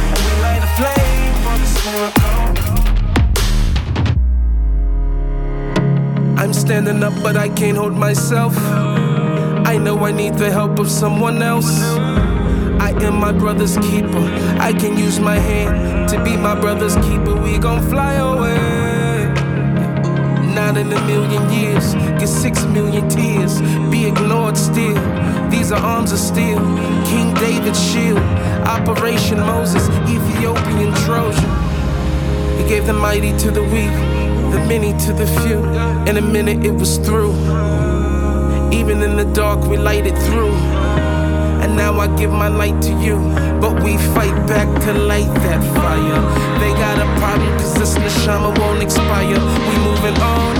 And 0.00 0.20
we 0.24 0.32
light 0.40 0.64
a 0.64 0.70
flame 0.80 1.34
for 1.44 1.54
this 1.60 1.76
miracle. 1.84 2.23
I'm 6.44 6.52
standing 6.52 7.02
up, 7.02 7.14
but 7.22 7.38
I 7.38 7.48
can't 7.48 7.74
hold 7.74 7.94
myself. 7.94 8.54
I 8.58 9.78
know 9.78 10.04
I 10.04 10.12
need 10.12 10.34
the 10.34 10.50
help 10.50 10.78
of 10.78 10.90
someone 10.90 11.40
else. 11.40 11.80
I 12.78 12.90
am 13.00 13.14
my 13.14 13.32
brother's 13.32 13.78
keeper. 13.78 14.24
I 14.60 14.74
can 14.74 14.98
use 14.98 15.18
my 15.18 15.36
hand 15.36 16.10
to 16.10 16.22
be 16.22 16.36
my 16.36 16.54
brother's 16.54 16.96
keeper. 16.96 17.34
We 17.34 17.56
gon' 17.56 17.80
fly 17.88 18.16
away. 18.16 19.32
Not 20.54 20.76
in 20.76 20.92
a 20.92 21.00
million 21.06 21.50
years, 21.50 21.94
get 22.20 22.28
six 22.28 22.62
million 22.66 23.08
tears, 23.08 23.62
be 23.90 24.04
ignored 24.04 24.58
still. 24.58 25.00
These 25.48 25.72
are 25.72 25.80
arms 25.80 26.12
of 26.12 26.18
steel, 26.18 26.58
King 27.06 27.32
David's 27.36 27.82
shield, 27.90 28.18
Operation 28.68 29.40
Moses, 29.40 29.88
Ethiopian 30.06 30.92
Trojan. 31.06 31.50
He 32.58 32.68
gave 32.68 32.84
the 32.84 32.92
mighty 32.92 33.32
to 33.38 33.50
the 33.50 33.62
weak, 33.62 33.96
the 34.54 34.60
many 34.68 34.92
to 35.04 35.12
the 35.12 35.26
few. 35.42 35.58
In 36.08 36.16
a 36.16 36.22
minute, 36.22 36.64
it 36.64 36.74
was 36.74 36.98
through. 36.98 37.34
Even 38.70 39.02
in 39.02 39.16
the 39.16 39.28
dark, 39.34 39.60
we 39.68 39.76
light 39.76 40.06
it 40.06 40.16
through. 40.26 40.54
And 41.62 41.76
now 41.76 41.98
I 41.98 42.06
give 42.16 42.30
my 42.30 42.48
light 42.48 42.80
to 42.82 42.92
you. 43.06 43.16
But 43.60 43.82
we 43.82 43.96
fight 44.14 44.36
back 44.46 44.68
to 44.84 44.92
light 44.92 45.32
that 45.46 45.62
fire. 45.74 46.20
They 46.60 46.72
got 46.84 46.96
a 47.06 47.08
problem 47.18 47.50
cause 47.58 47.74
this 47.74 47.94
neshama 47.98 48.56
won't 48.58 48.82
expire. 48.82 49.40
We 49.68 49.74
moving 49.88 50.18
on. 50.22 50.54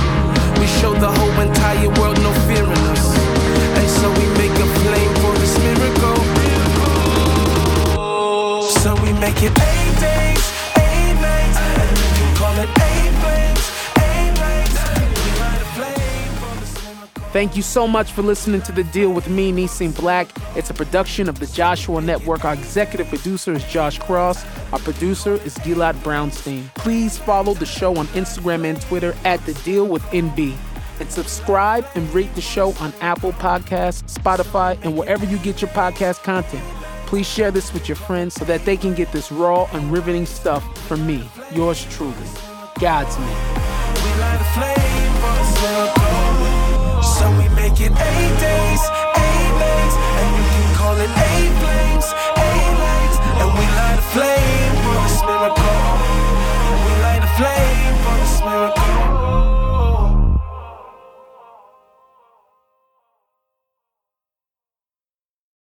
We 0.59 0.66
show 0.80 0.92
the 0.95 1.10
whole 1.18 1.36
entire 1.48 1.90
world 2.01 2.18
no 2.27 2.32
fear 2.47 2.64
in 2.64 2.82
us. 2.94 3.06
And 3.78 3.89
so 3.98 4.06
we 4.18 4.27
make 4.43 4.56
a 4.66 4.68
flame 4.82 5.14
for 5.23 5.32
this 5.43 5.55
miracle. 5.66 6.20
So 8.82 8.90
we 9.02 9.12
make 9.24 9.40
it 9.43 9.55
eight 9.73 9.94
days, 10.09 10.44
eight 10.82 11.16
nights, 11.28 11.59
and 11.59 11.90
we 12.01 12.06
can 12.16 12.36
call 12.36 12.56
it 12.59 12.70
eight 12.82 12.93
Thank 17.35 17.56
you 17.56 17.62
so 17.62 17.89
much 17.89 18.12
for 18.12 18.23
listening 18.23 18.62
to 18.62 18.70
The 18.70 18.85
Deal 18.85 19.12
with 19.12 19.28
me, 19.28 19.51
Nissim 19.51 19.93
Black. 19.97 20.28
It's 20.55 20.70
a 20.70 20.74
production 20.74 21.28
of 21.28 21.40
the 21.40 21.47
Joshua 21.47 22.01
Network. 22.01 22.44
Our 22.44 22.55
executive 22.55 23.09
producer 23.09 23.52
is 23.52 23.65
Josh 23.65 23.98
Cross. 23.98 24.44
Our 24.73 24.78
producer 24.78 25.32
is 25.44 25.56
Gilad 25.56 25.94
Brownstein. 25.94 26.73
Please 26.77 27.19
follow 27.19 27.55
the 27.55 27.66
show 27.66 27.97
on 27.97 28.06
Instagram 28.15 28.65
and 28.65 28.81
Twitter 28.81 29.16
at 29.24 29.44
The 29.47 29.55
Deal 29.65 29.85
with 29.85 30.02
NB. 30.12 30.56
And 31.01 31.11
subscribe 31.11 31.85
and 31.97 32.09
rate 32.15 32.32
the 32.36 32.40
show 32.40 32.73
on 32.74 32.93
Apple 33.01 33.32
Podcasts, 33.32 34.16
Spotify, 34.16 34.81
and 34.85 34.97
wherever 34.97 35.27
you 35.27 35.39
get 35.39 35.61
your 35.61 35.73
podcast 35.73 36.23
content. 36.23 36.62
Please 37.06 37.28
share 37.28 37.51
this 37.51 37.74
with 37.74 37.89
your 37.89 37.97
friends 37.97 38.35
so 38.35 38.44
that 38.44 38.65
they 38.65 38.77
can 38.77 38.94
get 38.94 39.11
this 39.11 39.32
raw 39.32 39.69
and 39.73 39.90
riveting 39.90 40.27
stuff 40.27 40.62
from 40.86 41.05
me, 41.05 41.28
yours 41.51 41.85
truly, 41.90 42.15
God's 42.78 43.19
man 43.19 43.55
it 47.85 47.93
eight 47.93 48.35
days, 48.40 48.82
eight 49.24 49.52
nights, 49.61 49.97
and 50.20 50.28
you 50.36 50.44
can 50.52 50.74
call 50.74 50.97
it 50.97 51.11
eight 51.28 51.52
flames, 51.61 52.06
eight 52.48 52.74
lights, 52.85 53.19
and 53.40 53.48
we 53.59 53.65
light 53.77 53.98
a 53.98 54.06
flame 54.15 54.74
for 54.85 54.94
this 55.05 55.20
miracle. 55.28 55.81
We 56.85 56.93
light 57.02 57.23
a 57.23 57.31
flame. 57.36 57.73